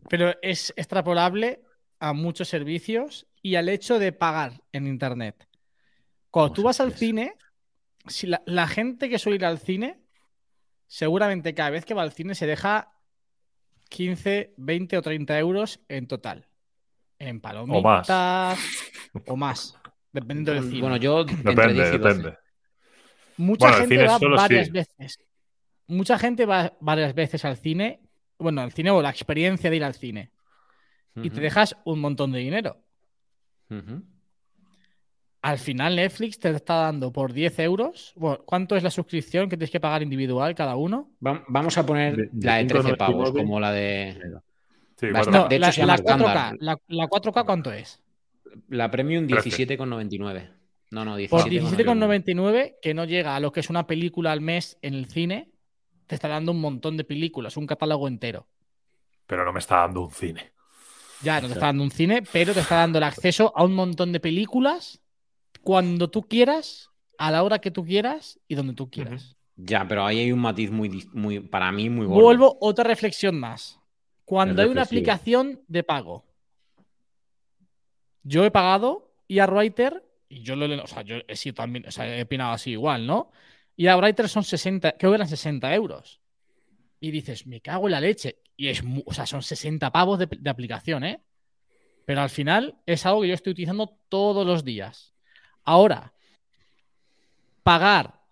Pero 0.08 0.34
es 0.42 0.72
extrapolable 0.76 1.60
a 2.00 2.12
muchos 2.12 2.48
servicios 2.48 3.26
y 3.42 3.54
al 3.56 3.68
hecho 3.68 3.98
de 3.98 4.12
pagar 4.12 4.60
en 4.72 4.86
Internet. 4.86 5.48
Cuando 6.30 6.52
tú 6.52 6.56
¿Cómo 6.62 6.66
vas 6.68 6.80
al 6.80 6.92
cine, 6.92 7.34
si 8.08 8.26
la, 8.26 8.42
la 8.46 8.66
gente 8.66 9.08
que 9.08 9.18
suele 9.18 9.36
ir 9.36 9.44
al 9.44 9.58
cine, 9.58 10.00
seguramente 10.86 11.54
cada 11.54 11.70
vez 11.70 11.84
que 11.84 11.94
va 11.94 12.02
al 12.02 12.12
cine 12.12 12.34
se 12.34 12.46
deja 12.46 12.92
15, 13.88 14.54
20 14.56 14.96
o 14.98 15.02
30 15.02 15.38
euros 15.38 15.80
en 15.88 16.06
total. 16.06 16.46
En 17.18 17.40
palomitas 17.40 18.58
o 19.26 19.36
más, 19.36 19.74
dependiendo 20.12 20.52
del 20.52 20.64
cine. 20.64 20.80
Bueno, 20.82 20.96
yo 20.96 21.20
entre 21.20 21.42
Depende, 21.54 21.74
10 21.74 21.94
y 21.94 21.98
12. 21.98 21.98
depende. 21.98 22.38
Mucha 23.38 23.68
Bueno, 23.68 23.78
gente 23.78 24.06
va 24.06 24.18
varias 24.18 24.66
sí. 24.66 24.72
veces. 24.72 25.18
Mucha 25.86 26.18
gente 26.18 26.46
va 26.46 26.76
varias 26.80 27.14
veces 27.14 27.44
al 27.44 27.56
cine. 27.56 28.00
Bueno, 28.38 28.60
al 28.60 28.72
cine 28.72 28.90
o 28.90 29.00
la 29.00 29.10
experiencia 29.10 29.70
de 29.70 29.76
ir 29.76 29.84
al 29.84 29.94
cine. 29.94 30.30
Y 31.22 31.30
te 31.30 31.40
dejas 31.40 31.76
un 31.86 32.00
montón 32.00 32.32
de 32.32 32.40
dinero. 32.40 32.82
ujú. 33.70 34.02
Al 35.46 35.58
final 35.58 35.94
Netflix 35.94 36.40
te 36.40 36.50
está 36.50 36.74
dando 36.74 37.12
por 37.12 37.32
10 37.32 37.58
euros. 37.60 38.12
Bueno, 38.16 38.42
¿Cuánto 38.44 38.74
es 38.74 38.82
la 38.82 38.90
suscripción 38.90 39.48
que 39.48 39.56
tienes 39.56 39.70
que 39.70 39.78
pagar 39.78 40.02
individual 40.02 40.54
cada 40.56 40.74
uno? 40.74 41.10
Va- 41.24 41.44
Vamos 41.46 41.78
a 41.78 41.86
poner 41.86 42.16
De- 42.16 42.28
de 42.32 42.46
la 42.46 42.56
de 42.56 42.64
13 42.64 42.96
pavos, 42.96 43.30
5,99. 43.30 43.32
como 43.44 43.60
la 43.60 43.70
de. 43.70 44.18
Sí, 44.96 45.06
No, 45.12 45.22
No, 45.24 45.48
de 45.48 45.54
hecho 45.56 45.60
la, 45.60 45.72
se 45.72 45.80
llama 45.82 45.96
la 45.96 46.02
4K. 46.02 46.10
estándar. 46.24 46.56
La, 46.58 46.78
la 46.88 47.06
4K 47.08 47.44
¿cuánto 47.44 47.72
es? 47.72 48.02
La 48.70 48.90
Premium 48.90 49.26
13. 49.28 49.50
17,99. 49.78 50.50
No, 50.90 51.04
no, 51.04 51.12
Por 51.28 51.44
17,99. 51.44 51.84
17,99, 51.84 52.74
que 52.82 52.94
no 52.94 53.04
llega 53.04 53.36
a 53.36 53.40
lo 53.40 53.52
que 53.52 53.60
es 53.60 53.70
una 53.70 53.86
película 53.86 54.32
al 54.32 54.40
mes 54.40 54.78
en 54.82 54.94
el 54.94 55.06
cine, 55.06 55.50
te 56.08 56.16
está 56.16 56.26
dando 56.26 56.50
un 56.52 56.60
montón 56.60 56.96
de 56.96 57.04
películas, 57.04 57.56
un 57.56 57.66
catálogo 57.66 58.08
entero. 58.08 58.48
Pero 59.26 59.44
no 59.44 59.52
me 59.52 59.58
está 59.60 59.76
dando 59.76 60.02
un 60.02 60.10
cine. 60.10 60.52
Ya, 61.22 61.40
no 61.40 61.46
te 61.46 61.54
está 61.54 61.66
dando 61.66 61.82
un 61.84 61.90
cine, 61.92 62.22
pero 62.32 62.52
te 62.52 62.60
está 62.60 62.76
dando 62.76 62.98
el 62.98 63.04
acceso 63.04 63.52
a 63.56 63.62
un 63.64 63.74
montón 63.74 64.10
de 64.12 64.18
películas 64.20 65.00
cuando 65.66 66.08
tú 66.08 66.22
quieras, 66.22 66.92
a 67.18 67.32
la 67.32 67.42
hora 67.42 67.58
que 67.58 67.72
tú 67.72 67.84
quieras 67.84 68.38
y 68.46 68.54
donde 68.54 68.72
tú 68.72 68.88
quieras. 68.88 69.34
Ya, 69.56 69.84
pero 69.88 70.06
ahí 70.06 70.20
hay 70.20 70.30
un 70.30 70.38
matiz 70.38 70.70
muy, 70.70 71.08
muy 71.12 71.40
para 71.40 71.72
mí, 71.72 71.90
muy 71.90 72.06
gordo. 72.06 72.22
Vuelvo 72.22 72.56
otra 72.60 72.84
reflexión 72.84 73.40
más. 73.40 73.80
Cuando 74.24 74.62
hay 74.62 74.68
una 74.68 74.82
aplicación 74.82 75.60
de 75.66 75.82
pago, 75.82 76.24
yo 78.22 78.44
he 78.44 78.52
pagado 78.52 79.12
y 79.26 79.40
a 79.40 79.46
Writer, 79.46 80.04
y 80.28 80.42
yo 80.42 80.54
lo 80.54 80.66
he, 80.66 80.78
o 80.78 80.86
sea, 80.86 81.02
yo 81.02 81.16
he 81.26 81.34
sido 81.34 81.54
también, 81.54 81.84
o 81.88 81.90
sea, 81.90 82.16
he 82.16 82.22
opinado 82.22 82.52
así 82.52 82.70
igual, 82.70 83.04
¿no? 83.04 83.32
Y 83.74 83.88
a 83.88 83.96
Writer 83.96 84.28
son 84.28 84.44
60, 84.44 84.92
creo 84.92 85.10
que 85.10 85.16
eran 85.16 85.28
60 85.28 85.74
euros. 85.74 86.20
Y 87.00 87.10
dices, 87.10 87.44
me 87.44 87.60
cago 87.60 87.88
en 87.88 87.92
la 87.92 88.00
leche. 88.00 88.38
Y 88.56 88.68
es, 88.68 88.84
o 89.04 89.12
sea, 89.12 89.26
son 89.26 89.42
60 89.42 89.90
pavos 89.90 90.20
de, 90.20 90.28
de 90.30 90.48
aplicación, 90.48 91.02
¿eh? 91.02 91.24
Pero 92.04 92.20
al 92.20 92.30
final 92.30 92.76
es 92.86 93.04
algo 93.04 93.22
que 93.22 93.28
yo 93.28 93.34
estoy 93.34 93.50
utilizando 93.50 93.98
todos 94.08 94.46
los 94.46 94.62
días. 94.62 95.15
Ahora, 95.66 96.14
pagar 97.62 98.22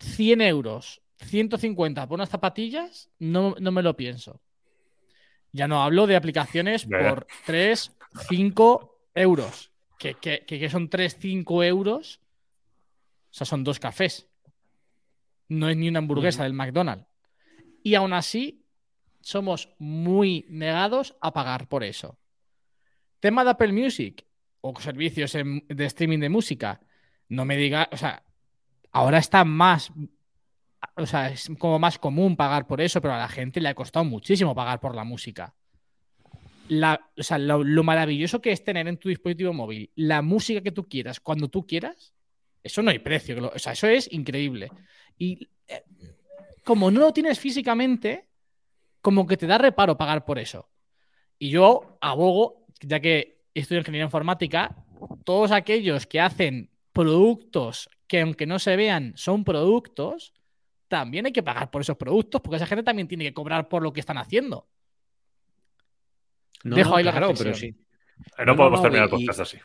100 0.00 0.40
euros, 0.42 1.00
150 1.18 2.06
por 2.06 2.16
unas 2.16 2.28
zapatillas, 2.28 3.08
no, 3.18 3.54
no 3.58 3.72
me 3.72 3.82
lo 3.82 3.96
pienso. 3.96 4.40
Ya 5.52 5.66
no 5.68 5.82
hablo 5.82 6.06
de 6.06 6.16
aplicaciones 6.16 6.86
por 7.10 7.26
3, 7.46 7.96
5 8.28 8.98
euros. 9.14 9.70
Que, 9.98 10.14
que- 10.14 10.44
que- 10.44 10.68
son 10.68 10.90
3, 10.90 11.16
5 11.18 11.62
euros. 11.64 12.20
O 13.30 13.34
sea, 13.34 13.46
son 13.46 13.64
dos 13.64 13.78
cafés. 13.80 14.28
No 15.48 15.68
es 15.70 15.76
ni 15.76 15.88
una 15.88 16.00
hamburguesa 16.00 16.42
del 16.42 16.52
McDonald's. 16.52 17.06
Y 17.82 17.94
aún 17.94 18.12
así, 18.12 18.66
somos 19.22 19.70
muy 19.78 20.44
negados 20.50 21.16
a 21.20 21.32
pagar 21.32 21.68
por 21.68 21.84
eso. 21.84 22.18
Tema 23.20 23.44
de 23.44 23.50
Apple 23.50 23.72
Music 23.72 24.25
o 24.68 24.80
servicios 24.80 25.32
de 25.32 25.84
streaming 25.86 26.18
de 26.18 26.28
música. 26.28 26.80
No 27.28 27.44
me 27.44 27.56
diga, 27.56 27.88
o 27.92 27.96
sea, 27.96 28.22
ahora 28.92 29.18
está 29.18 29.44
más, 29.44 29.92
o 30.96 31.06
sea, 31.06 31.30
es 31.30 31.50
como 31.58 31.78
más 31.78 31.98
común 31.98 32.36
pagar 32.36 32.66
por 32.66 32.80
eso, 32.80 33.00
pero 33.00 33.14
a 33.14 33.18
la 33.18 33.28
gente 33.28 33.60
le 33.60 33.68
ha 33.68 33.74
costado 33.74 34.04
muchísimo 34.04 34.54
pagar 34.54 34.80
por 34.80 34.94
la 34.94 35.04
música. 35.04 35.54
La, 36.68 37.10
o 37.16 37.22
sea, 37.22 37.38
lo, 37.38 37.62
lo 37.62 37.84
maravilloso 37.84 38.40
que 38.40 38.52
es 38.52 38.64
tener 38.64 38.88
en 38.88 38.96
tu 38.96 39.08
dispositivo 39.08 39.52
móvil 39.52 39.90
la 39.94 40.20
música 40.22 40.60
que 40.60 40.72
tú 40.72 40.88
quieras, 40.88 41.20
cuando 41.20 41.48
tú 41.48 41.66
quieras, 41.66 42.14
eso 42.66 42.82
no 42.82 42.90
hay 42.90 42.98
precio. 42.98 43.52
O 43.54 43.58
sea, 43.58 43.72
eso 43.72 43.86
es 43.86 44.12
increíble. 44.12 44.70
Y 45.16 45.48
eh, 45.68 45.84
como 46.64 46.90
no 46.90 47.00
lo 47.00 47.12
tienes 47.12 47.38
físicamente, 47.38 48.28
como 49.00 49.24
que 49.24 49.36
te 49.36 49.46
da 49.46 49.56
reparo 49.56 49.96
pagar 49.96 50.24
por 50.24 50.38
eso. 50.40 50.68
Y 51.38 51.50
yo 51.50 51.96
abogo, 52.00 52.66
ya 52.80 52.98
que 52.98 53.35
estudio 53.60 53.80
ingeniería 53.80 54.04
informática, 54.06 54.76
todos 55.24 55.52
aquellos 55.52 56.06
que 56.06 56.20
hacen 56.20 56.70
productos 56.92 57.88
que 58.06 58.20
aunque 58.20 58.46
no 58.46 58.58
se 58.58 58.76
vean 58.76 59.12
son 59.16 59.44
productos, 59.44 60.32
también 60.88 61.26
hay 61.26 61.32
que 61.32 61.42
pagar 61.42 61.70
por 61.70 61.82
esos 61.82 61.96
productos, 61.96 62.40
porque 62.40 62.56
esa 62.56 62.66
gente 62.66 62.84
también 62.84 63.08
tiene 63.08 63.24
que 63.24 63.34
cobrar 63.34 63.68
por 63.68 63.82
lo 63.82 63.92
que 63.92 64.00
están 64.00 64.18
haciendo. 64.18 64.68
No, 66.64 66.76
Dejo 66.76 66.90
no, 66.90 66.96
ahí 66.96 67.04
la 67.04 67.12
claro, 67.12 67.28
reflexión. 67.28 67.74
pero 67.74 67.78
sí. 67.78 67.82
No, 68.38 68.44
no 68.46 68.56
podemos 68.56 68.78
no, 68.78 68.82
terminar 68.82 69.08
el 69.08 69.14
y- 69.20 69.26
podcast 69.26 69.40
así. 69.40 69.58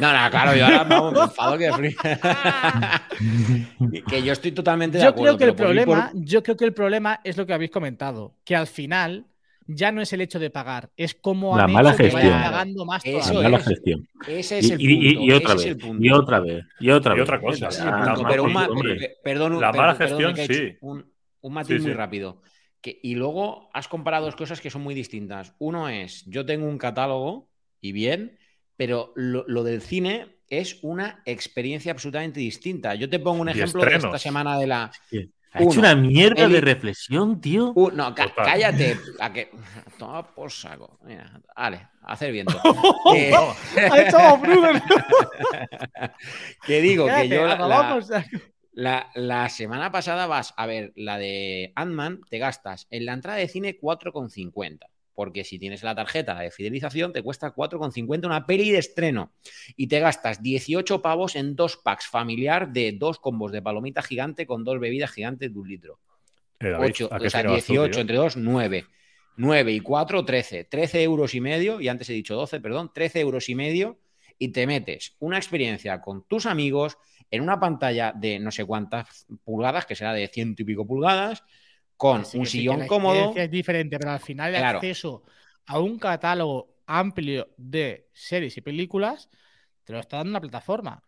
No, 0.00 0.12
no, 0.12 0.30
claro, 0.30 0.56
yo 0.56 0.64
ahora 0.64 0.84
vamos, 0.84 1.12
me 1.12 1.20
enfado 1.20 1.58
que 1.58 1.72
frío. 1.72 1.96
que 4.08 4.22
yo 4.22 4.32
estoy 4.32 4.52
totalmente 4.52 4.98
de 4.98 5.04
Yo 5.04 5.10
acuerdo. 5.10 5.36
creo 5.36 5.38
que 5.38 5.44
el 5.44 5.54
pero 5.54 5.68
por 5.68 5.76
por- 5.76 5.84
problema, 5.94 6.10
yo 6.14 6.42
creo 6.42 6.56
que 6.56 6.64
el 6.64 6.74
problema 6.74 7.20
es 7.24 7.36
lo 7.36 7.46
que 7.46 7.52
habéis 7.52 7.70
comentado, 7.70 8.34
que 8.44 8.56
al 8.56 8.66
final 8.66 9.26
ya 9.66 9.92
no 9.92 10.00
es 10.02 10.12
el 10.12 10.20
hecho 10.20 10.38
de 10.38 10.50
pagar, 10.50 10.90
es 10.96 11.14
cómo 11.14 11.56
La 11.56 11.64
han 11.64 11.72
mala 11.72 11.90
hecho 11.90 11.98
que 12.04 12.10
vayan 12.10 12.32
gestión. 12.32 12.42
pagando 12.52 12.84
más 12.84 13.02
Eso 13.04 13.34
La 13.34 13.42
mala 13.42 13.56
es. 13.58 13.64
gestión. 13.64 14.08
Ese 14.28 14.58
es 14.58 14.68
Y, 14.68 14.72
el 14.72 14.80
y- 14.80 14.84
y- 14.84 15.14
punto. 15.14 15.24
y 15.24 15.32
otra 15.32 15.54
vez, 15.54 15.64
y 16.00 16.10
otra 16.10 16.40
vez, 16.40 16.64
y 16.80 16.90
otra 16.90 17.12
Y 17.12 17.16
vez. 17.16 17.22
otra 17.24 17.40
cosa. 17.40 17.68
Ah, 17.82 18.24
pero 18.28 18.44
un 18.44 18.52
ma- 18.52 18.66
hombre. 18.68 18.96
pe- 18.96 19.16
perdón, 19.22 19.54
un- 19.54 19.60
La 19.60 19.70
per- 19.72 19.80
mala 19.80 19.98
perdón, 19.98 20.18
gestión, 20.18 20.34
que 20.34 20.40
he 20.40 20.44
hecho 20.44 20.54
sí. 20.72 20.78
Un, 20.80 21.12
un 21.40 21.52
matiz 21.52 21.76
Sí, 21.78 21.82
muy 21.82 21.92
rápido. 21.94 22.42
Que, 22.80 23.00
y 23.02 23.14
luego 23.14 23.70
has 23.72 23.88
comparado 23.88 24.26
dos 24.26 24.36
cosas 24.36 24.60
que 24.60 24.68
son 24.70 24.82
muy 24.82 24.94
distintas. 24.94 25.54
Uno 25.58 25.88
es, 25.88 26.24
yo 26.26 26.44
tengo 26.44 26.66
un 26.66 26.76
catálogo 26.78 27.48
y 27.80 27.92
bien, 27.92 28.38
pero 28.76 29.12
lo, 29.16 29.44
lo 29.48 29.62
del 29.64 29.80
cine 29.80 30.36
es 30.50 30.78
una 30.82 31.22
experiencia 31.24 31.90
absolutamente 31.92 32.40
distinta. 32.40 32.94
Yo 32.94 33.08
te 33.08 33.18
pongo 33.18 33.40
un 33.40 33.48
Y 33.48 33.52
ejemplo 33.52 33.82
de 33.82 33.94
esta 33.96 34.18
semana 34.18 34.58
de 34.58 34.66
la... 34.66 34.92
Ha 35.54 35.62
hecho 35.62 35.78
una 35.78 35.94
mierda 35.94 36.44
Eli- 36.44 36.54
de 36.54 36.60
reflexión, 36.60 37.40
tío. 37.40 37.72
Uh, 37.76 37.90
no, 37.92 38.12
cállate. 38.14 38.98
A 39.20 39.32
que... 39.32 39.50
Toma 39.98 40.26
por 40.34 40.50
saco. 40.50 40.98
Mira, 41.04 41.40
vale, 41.56 41.76
a 42.02 42.12
hacer 42.12 42.32
viento. 42.32 42.60
Eh, 43.14 43.32
Ha 43.90 44.00
hecho 44.00 44.36
Bruder. 44.38 44.82
que 46.66 46.80
digo 46.80 47.06
que 47.06 47.28
yo 47.28 47.46
la- 47.46 48.00
La, 48.72 49.10
la 49.14 49.48
semana 49.48 49.92
pasada 49.92 50.26
vas 50.26 50.52
a 50.56 50.66
ver 50.66 50.92
la 50.96 51.16
de 51.18 51.72
Ant-Man, 51.76 52.22
te 52.28 52.38
gastas 52.38 52.88
en 52.90 53.06
la 53.06 53.12
entrada 53.12 53.38
de 53.38 53.46
cine 53.46 53.78
4,50. 53.80 54.80
Porque 55.14 55.44
si 55.44 55.58
tienes 55.58 55.82
la 55.82 55.94
tarjeta 55.94 56.38
de 56.38 56.50
fidelización, 56.50 57.12
te 57.12 57.22
cuesta 57.22 57.54
4,50 57.54 58.26
una 58.26 58.46
peli 58.46 58.70
de 58.70 58.78
estreno. 58.78 59.32
Y 59.76 59.86
te 59.86 60.00
gastas 60.00 60.42
18 60.42 61.02
pavos 61.02 61.36
en 61.36 61.54
dos 61.54 61.76
packs 61.76 62.06
familiar 62.06 62.72
de 62.72 62.92
dos 62.92 63.18
combos 63.18 63.52
de 63.52 63.62
palomita 63.62 64.02
gigante 64.02 64.46
con 64.46 64.64
dos 64.64 64.80
bebidas 64.80 65.12
gigantes 65.12 65.52
de 65.52 65.58
un 65.58 65.68
litro. 65.68 66.00
Eh, 66.60 66.70
David, 66.70 66.86
8, 66.86 67.08
¿a 67.12 67.18
qué 67.18 67.26
o 67.26 67.30
sea, 67.30 67.40
cine 67.40 67.52
vas 67.52 67.64
tú, 67.64 67.72
18 67.72 67.90
tío? 67.92 68.00
entre 68.00 68.16
2, 68.16 68.36
9. 68.36 68.86
9 69.36 69.72
y 69.72 69.80
4, 69.80 70.24
13. 70.24 70.64
13 70.64 71.02
euros 71.02 71.34
y 71.34 71.40
medio, 71.40 71.80
y 71.80 71.88
antes 71.88 72.08
he 72.10 72.12
dicho 72.12 72.34
12, 72.34 72.60
perdón, 72.60 72.90
13 72.92 73.20
euros 73.20 73.48
y 73.48 73.54
medio, 73.54 73.98
y 74.38 74.48
te 74.48 74.66
metes 74.66 75.16
una 75.20 75.36
experiencia 75.36 76.00
con 76.00 76.26
tus 76.26 76.46
amigos 76.46 76.98
en 77.30 77.42
una 77.42 77.58
pantalla 77.58 78.12
de 78.14 78.38
no 78.38 78.50
sé 78.50 78.64
cuántas 78.64 79.26
pulgadas, 79.44 79.86
que 79.86 79.94
será 79.94 80.12
de 80.12 80.28
ciento 80.28 80.62
y 80.62 80.64
pico 80.64 80.86
pulgadas, 80.86 81.42
con 81.96 82.22
un 82.34 82.46
sí, 82.46 82.46
sillón 82.46 82.78
la 82.78 82.86
cómodo. 82.86 83.32
Es 83.36 83.50
diferente, 83.50 83.98
pero 83.98 84.12
al 84.12 84.20
final 84.20 84.50
el 84.50 84.56
Claro. 84.56 84.78
acceso 84.78 85.24
a 85.66 85.78
un 85.80 85.98
catálogo 85.98 86.76
amplio 86.86 87.48
de 87.56 88.08
series 88.12 88.56
y 88.56 88.60
películas 88.60 89.30
te 89.84 89.92
lo 89.92 90.00
está 90.00 90.18
dando 90.18 90.30
una 90.30 90.40
plataforma. 90.40 91.02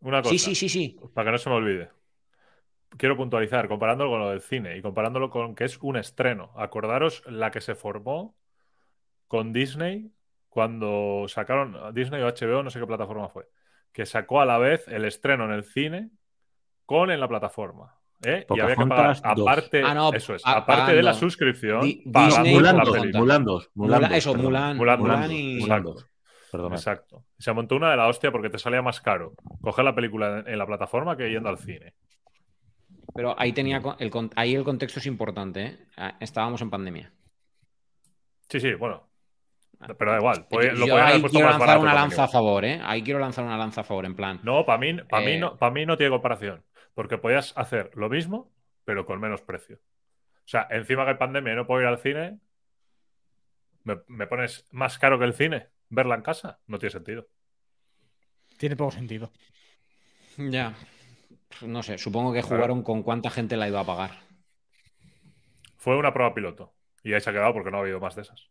una 0.00 0.22
cosa. 0.22 0.36
Sí, 0.38 0.54
sí, 0.54 0.54
sí, 0.68 0.68
sí. 0.68 1.00
Para 1.14 1.26
que 1.26 1.32
no 1.32 1.38
se 1.38 1.50
me 1.50 1.56
olvide. 1.56 1.90
Quiero 2.96 3.16
puntualizar, 3.16 3.66
comparándolo 3.68 4.10
con 4.10 4.20
lo 4.20 4.30
del 4.30 4.40
cine 4.40 4.76
y 4.76 4.82
comparándolo 4.82 5.28
con 5.30 5.54
que 5.56 5.64
es 5.64 5.78
un 5.82 5.96
estreno. 5.96 6.52
Acordaros 6.56 7.22
la 7.26 7.50
que 7.50 7.60
se 7.60 7.74
formó 7.74 8.36
con 9.28 9.52
Disney 9.52 10.12
cuando 10.50 11.26
sacaron 11.28 11.94
Disney 11.94 12.22
o 12.22 12.28
HBO, 12.28 12.62
no 12.64 12.70
sé 12.70 12.80
qué 12.80 12.86
plataforma 12.86 13.28
fue, 13.30 13.48
que 13.92 14.06
sacó 14.06 14.40
a 14.40 14.46
la 14.46 14.58
vez 14.58 14.88
el 14.88 15.04
estreno 15.06 15.44
en 15.46 15.52
el 15.52 15.64
cine 15.64 16.10
con 16.86 17.10
en 17.10 17.20
la 17.20 17.28
plataforma. 17.28 17.98
¿Eh? 18.26 18.46
Y 18.50 18.60
había 18.60 18.76
que 18.76 18.86
pagar, 18.86 19.16
aparte, 19.22 19.82
Ah, 19.84 19.94
no, 19.94 20.12
eso 20.12 20.34
es, 20.34 20.42
ah, 20.44 20.58
aparte 20.58 20.94
de 20.94 21.02
la 21.02 21.14
suscripción, 21.14 21.80
Mulan 22.06 22.76
la 22.76 22.82
por 22.82 22.92
2, 22.92 22.98
película. 23.00 23.20
Mulan 23.20 23.44
2, 23.44 23.70
Mulan 23.74 24.00
Mulan- 24.00 24.08
2, 24.10 24.18
eso, 24.18 24.32
perdón. 24.32 24.46
Mulan, 24.46 24.76
Mulan 24.76 24.98
Mulan, 25.00 25.32
y. 25.32 25.54
Mulan 25.60 25.78
Exacto. 25.78 25.92
2. 25.94 26.10
Perdona. 26.52 26.76
Exacto. 26.76 27.24
Se 27.38 27.52
montó 27.52 27.74
una 27.76 27.90
de 27.90 27.96
la 27.96 28.06
hostia 28.06 28.30
porque 28.30 28.48
te 28.48 28.58
salía 28.58 28.80
más 28.80 29.00
caro 29.00 29.32
coger 29.60 29.84
la 29.84 29.94
película 29.94 30.38
en- 30.40 30.48
en 30.48 30.58
la 30.58 30.66
plataforma 30.66 31.16
que 31.16 31.28
yendo 31.28 31.48
al 31.48 31.58
cine. 31.58 31.94
Pero 33.14 33.34
ahí 33.38 33.52
tenía 33.52 33.80
el, 33.98 34.10
ahí 34.36 34.54
el 34.54 34.64
contexto 34.64 34.98
es 35.00 35.06
importante, 35.06 35.64
¿eh? 35.64 35.78
Ah, 35.96 36.16
Estábamos 36.20 36.60
en 36.62 36.70
pandemia. 36.70 37.12
Sí, 38.48 38.60
sí, 38.60 38.74
bueno. 38.74 39.08
Pero 39.98 40.12
da 40.12 40.18
igual. 40.18 40.46
Pues, 40.48 40.78
Yo 40.78 40.86
lo 40.86 40.96
ahí 40.96 41.20
quiero 41.24 41.48
lanzar 41.50 41.78
una 41.78 41.92
lanza 41.94 42.24
a 42.24 42.28
favor, 42.28 42.64
¿eh? 42.64 42.80
Ahí 42.84 43.02
quiero 43.02 43.18
lanzar 43.20 43.44
una 43.44 43.56
lanza 43.58 43.82
a 43.82 43.84
favor, 43.84 44.06
en 44.06 44.14
plan. 44.14 44.40
No, 44.42 44.64
para 44.64 44.78
mí, 44.78 44.94
para 45.10 45.24
mí, 45.24 45.32
Eh, 45.32 45.38
no, 45.38 45.56
para 45.56 45.72
mí 45.72 45.84
no 45.84 45.96
tiene 45.96 46.10
comparación. 46.10 46.62
Porque 46.94 47.18
podías 47.18 47.52
hacer 47.56 47.90
lo 47.94 48.08
mismo, 48.08 48.52
pero 48.84 49.04
con 49.06 49.20
menos 49.20 49.42
precio. 49.42 49.80
O 50.38 50.46
sea, 50.48 50.66
encima 50.70 51.04
que 51.04 51.10
hay 51.12 51.16
pandemia 51.16 51.52
y 51.52 51.56
no 51.56 51.66
puedo 51.66 51.80
ir 51.80 51.86
al 51.88 51.98
cine, 51.98 52.38
¿me, 53.82 53.98
me 54.08 54.26
pones 54.26 54.66
más 54.70 54.98
caro 54.98 55.18
que 55.18 55.24
el 55.24 55.34
cine? 55.34 55.68
¿Verla 55.88 56.14
en 56.16 56.22
casa? 56.22 56.60
No 56.66 56.78
tiene 56.78 56.92
sentido. 56.92 57.28
Tiene 58.58 58.76
poco 58.76 58.92
sentido. 58.92 59.32
Ya. 60.36 60.74
No 61.62 61.82
sé, 61.82 61.98
supongo 61.98 62.32
que 62.32 62.40
Claro. 62.40 62.56
jugaron 62.56 62.82
con 62.82 63.02
cuánta 63.02 63.30
gente 63.30 63.56
la 63.56 63.68
iba 63.68 63.80
a 63.80 63.84
pagar. 63.86 64.10
Fue 65.76 65.96
una 65.96 66.12
prueba 66.12 66.34
piloto. 66.34 66.74
Y 67.04 67.12
ahí 67.12 67.20
se 67.20 67.30
ha 67.30 67.32
quedado 67.32 67.52
porque 67.52 67.70
no 67.70 67.76
ha 67.76 67.80
habido 67.80 68.00
más 68.00 68.16
de 68.16 68.22
esas. 68.22 68.48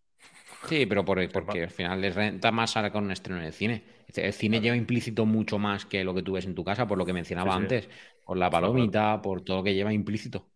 Sí, 0.70 0.86
pero 0.86 1.04
por- 1.04 1.28
porque 1.34 1.64
al 1.64 1.70
final 1.70 2.00
les 2.00 2.16
renta 2.16 2.52
más 2.52 2.72
sacar 2.72 3.02
un 3.02 3.12
estreno 3.12 3.40
en 3.40 3.48
el 3.48 3.54
cine. 3.54 3.84
El 4.16 4.32
cine 4.34 4.62
lleva 4.62 4.76
implícito 4.76 5.26
mucho 5.26 5.58
más 5.58 5.86
que 5.86 6.04
lo 6.04 6.14
que 6.14 6.22
tú 6.22 6.34
ves 6.34 6.46
en 6.46 6.54
tu 6.56 6.64
casa, 6.64 6.88
por 6.88 6.98
lo 6.98 7.06
que 7.06 7.14
mencionaba 7.14 7.52
Sí, 7.54 7.58
sí. 7.58 7.64
antes. 7.64 7.90
Por 8.26 8.38
la 8.38 8.50
palomita, 8.50 9.22
por 9.22 9.42
todo 9.42 9.58
lo 9.58 9.64
que 9.64 9.74
lleva 9.74 9.92
implícito. 9.92 10.48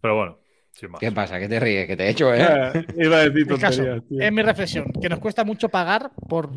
Pero 0.00 0.16
bueno, 0.16 0.38
sin 0.72 0.90
más. 0.90 1.00
¿Qué 1.00 1.12
pasa? 1.12 1.38
¿Qué 1.38 1.48
te 1.48 1.60
ríes? 1.60 1.86
¿Qué 1.86 1.96
te 1.96 2.04
he 2.04 2.10
hecho, 2.10 2.32
eh? 2.34 2.84
Iba 2.96 3.18
a 3.18 3.28
decir 3.28 3.50
El 3.50 3.58
caso, 3.58 3.76
tonterías, 3.82 4.08
tío. 4.08 4.20
es 4.20 4.32
mi 4.32 4.42
reflexión, 4.42 4.92
que 5.00 5.08
nos 5.08 5.18
cuesta 5.18 5.44
mucho 5.44 5.68
pagar 5.68 6.10
por 6.28 6.50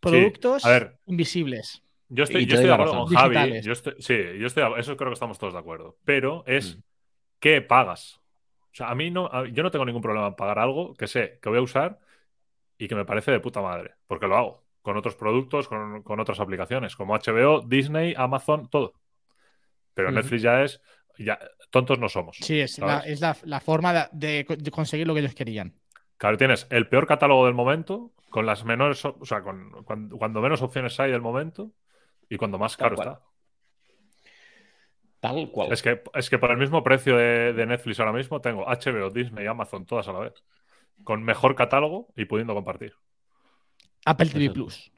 productos 0.00 0.64
ver. 0.64 0.96
invisibles. 1.06 1.82
Yo 2.08 2.24
estoy, 2.24 2.46
yo 2.46 2.54
estoy 2.54 2.68
de 2.68 2.74
acuerdo 2.74 2.92
razón. 2.94 3.06
con 3.08 3.16
Javi. 3.16 3.60
Yo 3.60 3.72
estoy, 3.72 3.94
sí, 3.98 4.16
yo 4.40 4.46
estoy, 4.46 4.64
eso 4.78 4.96
creo 4.96 5.10
que 5.10 5.14
estamos 5.14 5.38
todos 5.38 5.52
de 5.52 5.58
acuerdo. 5.58 5.98
Pero 6.04 6.42
es 6.46 6.76
Mm. 6.76 6.80
¿Qué 7.40 7.62
pagas? 7.62 8.20
O 8.72 8.74
sea, 8.74 8.90
a 8.90 8.94
mí 8.94 9.10
no, 9.10 9.26
a- 9.32 9.48
yo 9.48 9.62
no 9.62 9.70
tengo 9.70 9.84
ningún 9.84 10.02
problema 10.02 10.28
en 10.28 10.34
pagar 10.34 10.58
algo 10.58 10.94
que 10.94 11.06
sé 11.06 11.38
que 11.42 11.48
voy 11.48 11.58
a 11.58 11.62
usar 11.62 11.98
y 12.78 12.88
que 12.88 12.94
me 12.94 13.04
parece 13.04 13.30
de 13.32 13.40
puta 13.40 13.60
madre, 13.62 13.94
porque 14.06 14.26
lo 14.28 14.36
hago 14.36 14.64
con 14.82 14.96
otros 14.96 15.16
productos, 15.16 15.68
con, 15.68 16.02
con 16.02 16.20
otras 16.20 16.40
aplicaciones, 16.40 16.96
como 16.96 17.14
HBO, 17.14 17.60
Disney, 17.60 18.14
Amazon, 18.16 18.68
todo. 18.70 18.94
Pero. 19.94 20.10
Netflix 20.12 20.42
ya 20.42 20.62
es, 20.62 20.80
ya 21.18 21.38
la 21.70 21.98
no 21.98 22.08
somos. 22.08 22.38
Sí, 22.40 22.60
es, 22.60 22.78
la, 22.78 23.00
es 23.00 23.20
la, 23.20 23.36
la 23.44 23.60
forma 23.60 23.92
de, 23.92 24.44
de- 24.44 24.56
de 24.56 24.70
conseguir 24.70 25.06
lo 25.06 25.14
que 25.14 25.20
ellos 25.20 25.34
querían. 25.34 25.74
Claro, 26.16 26.36
tienes 26.36 26.66
el 26.70 26.88
peor 26.88 27.06
catálogo 27.06 27.46
del 27.46 27.54
momento, 27.54 28.12
con 28.30 28.46
las 28.46 28.64
menores, 28.64 29.04
o 29.04 29.24
sea, 29.24 29.42
con, 29.42 29.70
cuando, 29.84 30.16
cuando 30.16 30.40
menos 30.40 30.62
opciones 30.62 30.98
hay 31.00 31.10
del 31.10 31.20
momento 31.20 31.70
y 32.28 32.36
cuando 32.36 32.58
más 32.58 32.76
caro 32.76 32.94
está. 32.94 33.20
Tal 35.20 35.50
cual. 35.50 35.72
Es 35.72 35.82
que, 35.82 36.02
es 36.14 36.30
que 36.30 36.38
por 36.38 36.50
el 36.50 36.58
mismo 36.58 36.82
precio 36.82 37.16
de, 37.16 37.52
de 37.52 37.66
Netflix 37.66 37.98
ahora 37.98 38.12
mismo 38.12 38.40
tengo 38.40 38.64
HBO, 38.66 39.10
Disney 39.10 39.44
y 39.44 39.48
Amazon 39.48 39.84
todas 39.84 40.06
a 40.08 40.12
la 40.12 40.20
vez. 40.20 40.34
Con 41.04 41.22
mejor 41.22 41.54
catálogo 41.54 42.08
y 42.16 42.24
pudiendo 42.24 42.54
compartir. 42.54 42.94
Apple 44.04 44.30
TV. 44.30 44.50
Plus, 44.50 44.92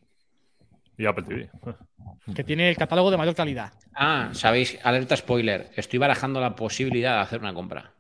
Y 0.97 1.07
Apple 1.07 1.25
TV. 1.25 1.51
que 2.35 2.45
tiene 2.45 2.69
el 2.69 2.77
catálogo 2.77 3.11
de 3.11 3.17
mayor 3.17 3.35
calidad. 3.35 3.73
Ah, 3.95 4.31
sabéis, 4.33 4.79
alerta 4.83 5.17
spoiler. 5.17 5.71
Estoy 5.75 5.99
barajando 5.99 6.41
la 6.41 6.55
posibilidad 6.55 7.17
de 7.17 7.21
hacer 7.23 7.41
una 7.41 7.55
compra. 7.55 7.95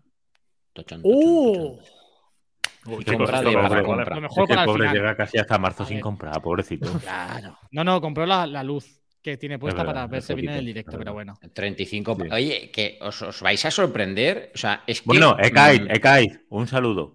Tochón, 0.72 1.02
tochón, 1.02 1.12
¡Uh! 1.22 1.76
tochón. 1.78 2.00
Uy, 2.86 3.04
compra 3.04 3.42
de 3.42 3.54
compra. 3.54 4.14
Lo 4.14 4.20
mejor 4.22 4.48
para 4.48 4.62
el 4.62 4.66
pobre 4.66 4.88
final. 4.88 4.94
llega 4.96 5.16
casi 5.16 5.38
hasta 5.38 5.58
marzo 5.58 5.82
A 5.82 5.86
sin 5.86 6.00
comprar, 6.00 6.40
pobrecito. 6.40 6.90
Claro. 7.00 7.58
No, 7.72 7.84
no, 7.84 8.00
compró 8.00 8.24
la, 8.24 8.46
la 8.46 8.62
luz 8.62 8.99
que 9.22 9.36
tiene 9.36 9.58
puesta 9.58 9.82
verdad, 9.82 9.94
para 9.94 10.06
verse 10.06 10.34
bien 10.34 10.52
en 10.52 10.58
el 10.58 10.66
directo, 10.66 10.96
pero 10.98 11.12
bueno. 11.12 11.34
35. 11.52 12.16
Sí. 12.20 12.28
Oye, 12.32 12.70
que 12.72 12.98
os, 13.02 13.20
os 13.22 13.42
vais 13.42 13.64
a 13.64 13.70
sorprender. 13.70 14.50
O 14.54 14.58
sea, 14.58 14.82
es 14.86 15.00
que. 15.00 15.06
Bueno, 15.06 15.36
Ekait, 15.38 15.82
mm, 15.82 15.90
Ekait, 15.90 16.32
un 16.48 16.66
saludo. 16.66 17.14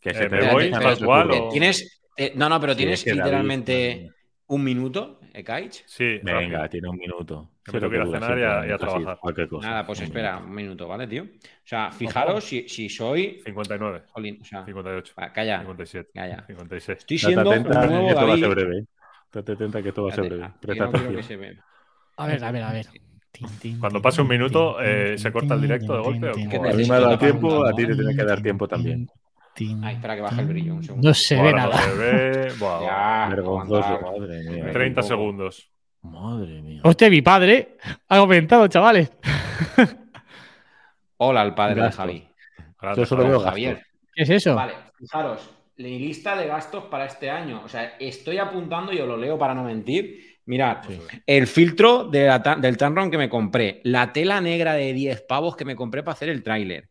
Que 0.00 0.14
se 0.14 0.24
Eh, 0.24 0.28
te 0.28 0.36
me 0.36 0.40
ve 0.42 0.52
voy, 0.52 0.70
futuro. 0.94 1.46
o- 1.46 1.48
Tienes. 1.50 2.00
eh, 2.16 2.32
no, 2.36 2.48
no, 2.48 2.60
pero 2.60 2.72
Sí, 2.74 2.78
tienes 2.78 3.00
es 3.00 3.04
que 3.04 3.10
David, 3.10 3.22
literalmente 3.22 3.98
mía. 4.02 4.12
un 4.48 4.64
minuto, 4.64 5.20
Ekaich. 5.34 5.84
Sí, 5.86 6.18
Venga, 6.22 6.40
rápido. 6.40 6.68
tiene 6.68 6.88
un 6.88 6.96
minuto. 6.98 7.50
Que 7.64 7.72
tengo 7.72 7.90
que 7.90 7.96
ir 7.96 8.02
a 8.02 8.04
dura 8.06 8.20
cenar 8.20 8.38
y 8.38 8.42
a- 8.42 8.66
y 8.68 8.72
a 8.72 8.78
trabajar. 8.78 9.18
Cualquier 9.20 9.48
cosa. 9.48 9.68
Nada, 9.68 9.86
pues 9.86 9.98
Un 9.98 10.04
espera, 10.06 10.38
un 10.38 10.54
minuto, 10.54 10.88
¿vale, 10.88 11.06
tío? 11.06 11.22
O 11.24 11.26
sea, 11.64 11.90
fijaros 11.92 12.44
si, 12.44 12.66
si 12.68 12.88
soy. 12.88 13.40
59, 13.44 14.02
Jolín, 14.08 14.38
o 14.40 14.44
sea, 14.44 14.64
58, 14.64 15.12
va, 15.20 15.32
calla, 15.32 15.58
57, 15.60 16.10
calla. 16.14 16.44
56. 16.46 16.98
Estoy 16.98 17.18
siendo 17.18 17.42
un 17.42 17.54
atenta, 17.56 17.86
nuevo 17.86 18.06
que 18.06 18.12
esto 18.12 18.26
va 18.26 18.32
a 18.34 18.36
ser 18.36 18.48
David. 18.48 18.54
breve. 18.64 18.84
Date 19.32 19.52
atenta 19.52 19.82
que 19.82 19.88
esto 19.90 20.04
va 20.04 20.10
a 20.10 20.14
ser 20.14 20.24
Espérate, 20.24 20.36
breve. 20.36 20.54
ah, 20.54 20.58
Presta 20.60 20.84
atención. 20.84 21.58
A 22.16 22.26
ver, 22.26 22.44
a 22.44 22.50
ver, 22.50 22.62
a 22.62 22.72
ver. 22.72 22.86
Cuando 23.78 24.02
pase 24.02 24.22
un 24.22 24.28
minuto, 24.28 24.80
eh, 24.80 25.16
¿se 25.18 25.30
corta 25.30 25.54
el 25.54 25.60
directo 25.60 25.94
de 25.94 26.00
golpe 26.02 26.30
A 26.30 26.32
mí 26.74 26.84
me 26.88 26.94
ha 26.94 27.00
dado 27.00 27.18
tiempo, 27.18 27.64
a 27.64 27.72
ti 27.72 27.86
te 27.86 27.94
tiene 27.94 28.16
que 28.16 28.24
dar 28.24 28.42
tiempo 28.42 28.66
también. 28.66 29.08
Ay, 29.82 29.94
espera 29.96 30.14
que 30.14 30.22
baje 30.22 30.40
el 30.40 30.46
brillo, 30.46 30.74
un 30.74 30.82
segundo. 30.84 31.08
No 31.08 31.14
se 31.14 31.34
ve 31.34 31.40
Ahora 31.50 31.62
no 31.64 31.70
nada. 31.70 31.82
se 31.82 31.94
ve. 31.96 32.52
Vergonzoso, 33.28 34.00
madre 34.00 34.42
mía. 34.50 34.72
30 34.72 34.88
un 34.88 34.94
poco. 34.94 35.02
segundos. 35.08 35.70
Madre 36.02 36.62
mía. 36.62 36.80
Hostia, 36.84 37.10
mi 37.10 37.22
padre 37.22 37.76
ha 38.08 38.16
aumentado, 38.18 38.66
chavales. 38.68 39.10
Hola 41.18 41.40
al 41.42 41.54
padre 41.54 41.82
de. 41.82 41.90
Javi. 41.92 42.28
Yo 42.96 43.04
solo 43.04 43.26
veo 43.26 43.40
Javier. 43.40 43.82
¿Qué 44.14 44.22
es 44.22 44.30
eso? 44.30 44.54
Vale, 44.54 44.74
fijaros, 44.96 45.50
mi 45.78 45.98
lista 45.98 46.36
de 46.36 46.46
gastos 46.46 46.84
para 46.84 47.06
este 47.06 47.30
año. 47.30 47.62
O 47.64 47.68
sea, 47.68 47.96
estoy 47.98 48.38
apuntando 48.38 48.92
y 48.92 49.00
os 49.00 49.08
lo 49.08 49.16
leo 49.16 49.38
para 49.38 49.54
no 49.54 49.64
mentir. 49.64 50.38
Mirad, 50.46 50.78
Sí. 50.86 50.98
el 51.26 51.46
filtro 51.46 52.04
de 52.04 52.26
la 52.26 52.42
ta- 52.42 52.56
del 52.56 52.76
Tamron 52.76 53.10
que 53.10 53.18
me 53.18 53.28
compré, 53.28 53.80
la 53.84 54.12
tela 54.12 54.40
negra 54.40 54.72
de 54.74 54.92
10 54.92 55.22
pavos 55.22 55.54
que 55.56 55.64
me 55.64 55.76
compré 55.76 56.02
para 56.02 56.14
hacer 56.14 56.30
el 56.30 56.42
tráiler. 56.42 56.88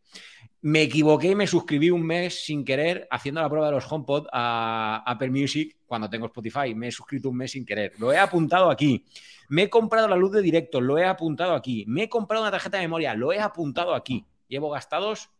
Me 0.60 0.82
equivoqué 0.82 1.28
y 1.28 1.34
me 1.34 1.46
suscribí 1.46 1.90
un 1.90 2.02
mes 2.04 2.44
sin 2.44 2.64
querer 2.64 3.06
haciendo 3.10 3.40
la 3.40 3.48
prueba 3.48 3.66
de 3.66 3.72
los 3.72 3.90
HomePod 3.90 4.26
a 4.32 5.02
Apple 5.06 5.30
Music 5.30 5.76
cuando 5.86 6.08
tengo 6.08 6.26
Spotify. 6.26 6.74
Me 6.74 6.88
he 6.88 6.92
suscrito 6.92 7.28
un 7.30 7.36
mes 7.36 7.52
sin 7.52 7.64
querer. 7.66 7.92
Lo 7.98 8.12
he 8.12 8.18
apuntado 8.18 8.70
aquí. 8.70 9.04
Me 9.50 9.64
he 9.64 9.70
comprado 9.70 10.08
la 10.08 10.16
luz 10.16 10.32
de 10.32 10.42
directo. 10.42 10.80
Lo 10.80 10.98
he 10.98 11.04
apuntado 11.04 11.54
aquí. 11.54 11.84
Me 11.88 12.04
he 12.04 12.08
comprado 12.08 12.42
una 12.42 12.50
tarjeta 12.50 12.76
de 12.78 12.84
memoria. 12.84 13.14
Lo 13.14 13.32
he 13.32 13.40
apuntado 13.40 13.94
aquí. 13.94 14.24
Llevo 14.48 14.70
gastados 14.70 15.30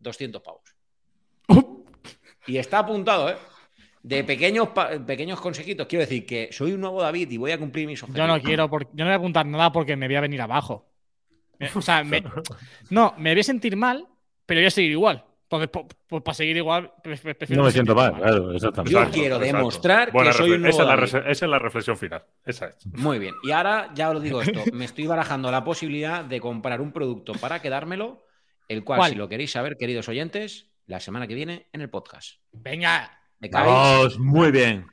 200 0.00 0.42
pavos. 0.42 0.74
Y 2.46 2.56
está 2.56 2.80
apuntado, 2.80 3.30
¿eh? 3.30 3.36
De 4.02 4.24
pequeños, 4.24 4.70
pequeños 5.06 5.40
consejitos. 5.40 5.86
Quiero 5.86 6.00
decir 6.00 6.26
que 6.26 6.48
soy 6.50 6.72
un 6.72 6.80
nuevo 6.80 7.00
David 7.00 7.30
y 7.30 7.36
voy 7.36 7.52
a 7.52 7.58
cumplir 7.58 7.86
mis 7.86 8.00
Yo 8.00 8.06
objetivos. 8.06 8.28
no 8.28 8.42
quiero, 8.42 8.68
por- 8.68 8.86
yo 8.86 9.04
no 9.04 9.04
voy 9.04 9.12
a 9.12 9.16
apuntar 9.16 9.46
nada 9.46 9.70
porque 9.70 9.96
me 9.96 10.06
voy 10.08 10.16
a 10.16 10.20
venir 10.20 10.40
abajo. 10.42 10.88
O 11.76 11.80
sea, 11.80 12.02
me- 12.02 12.22
no, 12.90 13.14
me 13.18 13.30
voy 13.32 13.40
a 13.40 13.44
sentir 13.44 13.76
mal, 13.76 14.06
pero 14.44 14.60
voy 14.60 14.66
a 14.66 14.70
seguir 14.70 14.90
igual. 14.90 15.24
Entonces, 15.44 15.68
po- 16.08 16.20
para 16.24 16.34
seguir 16.34 16.56
igual, 16.56 16.92
prefiero 17.02 17.36
No 17.50 17.64
me 17.64 17.70
siento 17.70 17.94
mal, 17.94 18.14
claro, 18.16 18.52
exactamente. 18.52 18.92
Yo 18.92 19.10
quiero 19.10 19.38
demostrar 19.38 20.10
que 20.10 20.32
soy 20.32 20.52
un 20.52 20.62
nuevo 20.62 20.82
esa, 20.82 20.94
es 20.94 21.12
la 21.12 21.18
esa 21.30 21.44
es 21.44 21.50
la 21.50 21.58
reflexión 21.58 21.96
final. 21.96 22.24
Esa 22.44 22.68
es. 22.68 22.86
Muy 22.86 23.18
bien. 23.18 23.34
Y 23.44 23.50
ahora 23.52 23.90
ya 23.94 24.10
os 24.10 24.20
digo 24.22 24.40
esto. 24.42 24.62
Me 24.72 24.86
estoy 24.86 25.06
barajando 25.06 25.50
la 25.52 25.62
posibilidad 25.62 26.24
de 26.24 26.40
comprar 26.40 26.80
un 26.80 26.90
producto 26.90 27.34
para 27.34 27.60
quedármelo, 27.62 28.24
el 28.66 28.82
cual, 28.82 28.98
¿Cuál? 28.98 29.10
si 29.12 29.16
lo 29.16 29.28
queréis 29.28 29.52
saber, 29.52 29.76
queridos 29.76 30.08
oyentes, 30.08 30.68
la 30.86 31.00
semana 31.00 31.26
que 31.26 31.34
viene 31.34 31.68
en 31.72 31.80
el 31.80 31.90
podcast. 31.90 32.40
Venga. 32.52 33.18
Vamos, 33.50 34.18
muy 34.18 34.50
bien. 34.50 34.86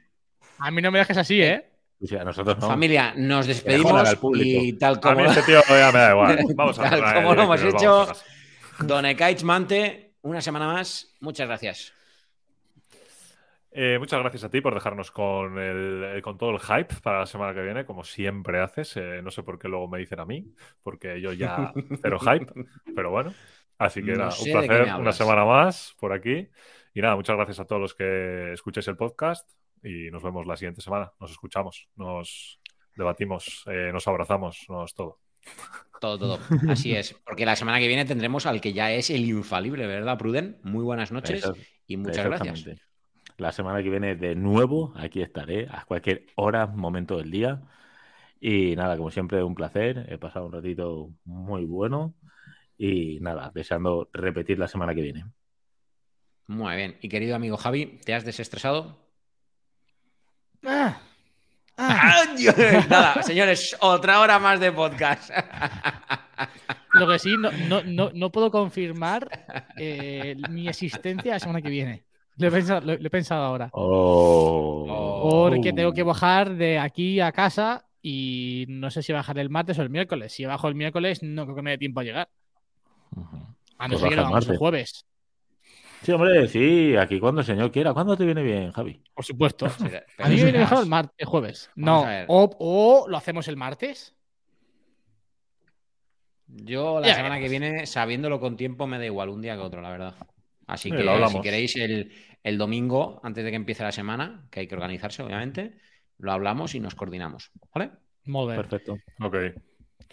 a 0.58 0.72
mí 0.72 0.82
no 0.82 0.92
me 0.92 1.00
dejes 1.00 1.18
así, 1.18 1.42
¿eh? 1.42 1.70
O 2.02 2.08
sea, 2.08 2.22
a 2.22 2.26
nosotros 2.26 2.58
no. 2.60 2.68
Familia, 2.68 3.14
nos 3.16 3.46
despedimos 3.46 4.18
y 4.36 4.74
tal 4.74 4.96
A 4.96 5.00
como, 5.02 5.16
mí 5.22 5.26
este 5.26 5.44
tío 5.44 5.62
ya 5.68 5.92
me 5.92 6.00
da 6.00 6.12
igual. 6.12 6.40
Vamos 6.56 6.80
a 6.80 6.90
Tal 6.90 7.14
como 7.16 7.36
lo 7.36 7.44
hemos 7.44 7.62
hecho. 7.62 8.08
Don 8.80 9.06
Ekaich 9.06 9.44
Mante, 9.44 10.14
una 10.22 10.42
semana 10.42 10.68
más. 10.68 11.14
Muchas 11.20 11.48
gracias. 11.48 11.94
Eh, 13.72 13.98
muchas 14.00 14.20
gracias 14.20 14.44
a 14.44 14.50
ti 14.50 14.62
por 14.62 14.74
dejarnos 14.74 15.12
con, 15.12 15.60
el, 15.60 16.18
eh, 16.18 16.22
con 16.22 16.38
todo 16.38 16.52
el 16.52 16.60
hype 16.60 16.96
para 17.04 17.20
la 17.20 17.26
semana 17.26 17.54
que 17.54 17.62
viene, 17.62 17.86
como 17.86 18.04
siempre 18.04 18.62
haces. 18.62 18.98
Eh, 18.98 19.22
no 19.22 19.30
sé 19.30 19.44
por 19.44 19.60
qué 19.60 19.68
luego 19.68 19.88
me 19.88 20.00
dicen 20.00 20.20
a 20.20 20.26
mí, 20.26 20.54
porque 20.82 21.22
yo 21.22 21.34
ya 21.34 21.72
cero 22.02 22.20
hype, 22.20 22.52
pero 22.96 23.12
bueno. 23.12 23.34
Así 23.80 24.04
que 24.04 24.12
No 24.12 24.18
nada, 24.26 24.36
un 24.38 24.52
placer, 24.52 24.96
una 25.00 25.12
semana 25.12 25.46
más 25.46 25.96
por 26.00 26.14
aquí. 26.14 26.48
Y 26.94 27.02
nada, 27.02 27.16
muchas 27.16 27.36
gracias 27.36 27.60
a 27.60 27.66
todos 27.66 27.82
los 27.82 27.96
que 27.96 28.54
escuchéis 28.54 28.88
el 28.90 28.98
podcast. 28.98 29.50
y 29.82 30.12
nos 30.12 30.22
vemos 30.22 30.46
la 30.46 30.58
siguiente 30.58 30.82
semana. 30.82 31.12
Nos 31.22 31.32
escuchamos, 31.32 31.88
nos 31.96 32.60
debatimos, 32.96 33.64
eh, 33.68 33.92
nos 33.94 34.06
abrazamos, 34.08 34.66
nos 34.68 34.94
todo. 34.94 35.20
Todo, 36.02 36.18
todo. 36.20 36.40
Así 36.70 36.94
es. 36.94 37.14
Porque 37.26 37.46
la 37.46 37.56
semana 37.56 37.80
que 37.80 37.88
viene 37.88 38.04
tendremos 38.04 38.46
al 38.46 38.60
que 38.60 38.74
ya 38.74 38.92
es 38.92 39.10
el 39.10 39.22
infalible, 39.30 39.88
¿verdad, 39.88 40.18
Pruden? 40.18 40.58
Muy 40.64 40.84
buenas 40.84 41.12
noches 41.14 41.44
Eso- 41.44 41.56
y 41.88 41.96
muchas 41.96 42.26
gracias. 42.26 42.66
La 43.38 43.54
semana 43.54 43.82
que 43.82 43.90
viene 43.90 44.16
de 44.16 44.36
nuevo 44.36 44.94
aquí 44.98 45.22
estaré 45.22 45.68
a 45.72 45.86
cualquier 45.86 46.26
hora, 46.36 46.68
momento 46.68 47.18
del 47.18 47.32
día. 47.32 47.62
Y 48.42 48.76
nada, 48.76 48.98
como 48.98 49.12
siempre, 49.12 49.42
un 49.44 49.56
placer. 49.56 50.06
He 50.10 50.18
pasado 50.18 50.46
un 50.46 50.52
ratito 50.52 51.10
muy 51.24 51.64
bueno. 51.64 52.16
Y 52.82 53.20
nada, 53.20 53.52
deseando 53.54 54.10
repetir 54.14 54.58
la 54.58 54.70
semana 54.70 54.96
que 54.96 55.02
viene. 55.02 55.26
Muy 56.48 56.76
bien. 56.78 56.98
Y 57.02 57.10
querido 57.10 57.36
amigo 57.36 57.58
Javi, 57.58 58.00
¿te 58.06 58.14
has 58.14 58.24
desestresado? 58.24 58.98
Ah, 60.66 60.98
ah. 61.78 62.24
Nada, 62.90 63.22
señores, 63.22 63.76
otra 63.82 64.22
hora 64.22 64.40
más 64.40 64.60
de 64.62 64.72
podcast. 64.72 65.30
Lo 66.94 67.06
que 67.08 67.20
sí, 67.20 67.36
no, 67.38 67.52
no, 67.68 67.84
no, 67.84 68.12
no 68.14 68.32
puedo 68.32 68.50
confirmar 68.50 69.28
eh, 69.78 70.36
mi 70.50 70.68
existencia 70.70 71.34
la 71.34 71.40
semana 71.40 71.62
que 71.62 71.70
viene. 71.70 72.06
Lo 72.38 72.48
he 72.48 72.52
pensado, 72.52 72.82
lo- 72.82 72.98
lo 72.98 73.08
he 73.08 73.10
pensado 73.10 73.44
ahora. 73.44 73.70
Oh. 73.74 75.48
Porque 75.50 75.74
tengo 75.74 75.92
que 75.94 76.04
bajar 76.04 76.56
de 76.56 76.80
aquí 76.80 77.20
a 77.20 77.34
casa 77.34 77.86
y 78.02 78.66
no 78.70 78.90
sé 78.90 79.04
si 79.04 79.12
bajar 79.12 79.38
el 79.38 79.50
martes 79.50 79.78
o 79.80 79.82
el 79.82 79.90
miércoles. 79.90 80.32
Si 80.32 80.46
bajo 80.46 80.70
el 80.70 80.76
miércoles, 80.76 81.22
no 81.22 81.44
creo 81.44 81.56
que 81.58 81.62
me 81.62 81.72
dé 81.72 81.78
tiempo 81.78 82.00
a 82.00 82.04
llegar. 82.04 82.30
A 83.78 83.88
no 83.88 83.98
Pues 83.98 84.02
ser 84.02 84.10
que 84.10 84.16
lo 84.16 84.22
el 84.22 84.28
hagamos 84.28 84.44
el 84.44 84.48
martes. 84.48 84.58
jueves. 84.60 85.06
Sí, 86.04 86.12
hombre, 86.14 86.48
sí, 86.48 86.96
aquí 86.96 87.20
cuando 87.20 87.42
el 87.42 87.48
señor 87.48 87.72
quiera. 87.72 87.94
¿Cuándo 87.94 88.16
te 88.16 88.26
viene 88.26 88.42
bien, 88.42 88.72
Javi? 88.72 89.02
Por 89.14 89.26
supuesto. 89.26 89.66
A 90.20 90.30
mí 90.30 90.36
me 90.38 90.44
viene 90.44 90.60
mejor 90.60 90.84
el 90.84 90.90
martes, 90.90 91.16
el 91.18 91.28
jueves. 91.28 91.70
Vamos 91.76 92.06
No. 92.06 92.26
O, 92.28 92.56
o 92.60 93.08
lo 93.10 93.18
hacemos 93.18 93.48
el 93.48 93.58
martes. 93.58 94.16
Yo 96.48 97.00
la 97.00 97.08
Ya 97.08 97.16
semana 97.16 97.40
que 97.40 97.50
viene, 97.50 97.86
sabiéndolo 97.86 98.40
con 98.40 98.58
tiempo, 98.58 98.88
me 98.88 98.98
da 98.98 99.06
igual 99.06 99.30
un 99.30 99.42
día 99.42 99.56
que 99.56 99.62
otro, 99.62 99.82
la 99.82 99.92
verdad. 99.92 100.16
Así 100.68 100.90
Sí, 100.90 100.96
que 100.96 101.04
lo 101.04 101.30
si 101.30 101.42
queréis 101.42 101.76
el, 101.76 102.12
el 102.44 102.58
domingo, 102.58 103.20
antes 103.24 103.44
de 103.44 103.50
que 103.50 103.56
empiece 103.56 103.84
la 103.84 103.92
semana, 103.92 104.48
que 104.50 104.62
hay 104.62 104.68
que 104.68 104.76
organizarse, 104.76 105.22
obviamente, 105.22 105.74
lo 106.18 106.32
hablamos 106.32 106.76
y 106.76 106.80
nos 106.80 106.96
coordinamos. 106.96 107.52
¿Vale? 107.74 107.92
Muy 108.26 108.46
bien. 108.46 108.58
Perfecto. 108.58 108.98
Ok. 109.22 109.36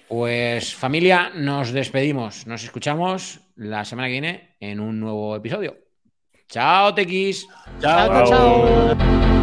Pues 0.08 0.74
familia, 0.74 1.30
nos 1.34 1.72
despedimos. 1.72 2.46
Nos 2.46 2.62
escuchamos 2.62 3.40
la 3.56 3.84
semana 3.84 4.08
que 4.08 4.12
viene 4.12 4.56
en 4.60 4.80
un 4.80 5.00
nuevo 5.00 5.34
episodio. 5.34 5.76
Chao, 6.48 6.94
Tequis. 6.94 7.46
Chao, 7.80 8.08
chao. 8.08 8.96
chao. 8.96 9.35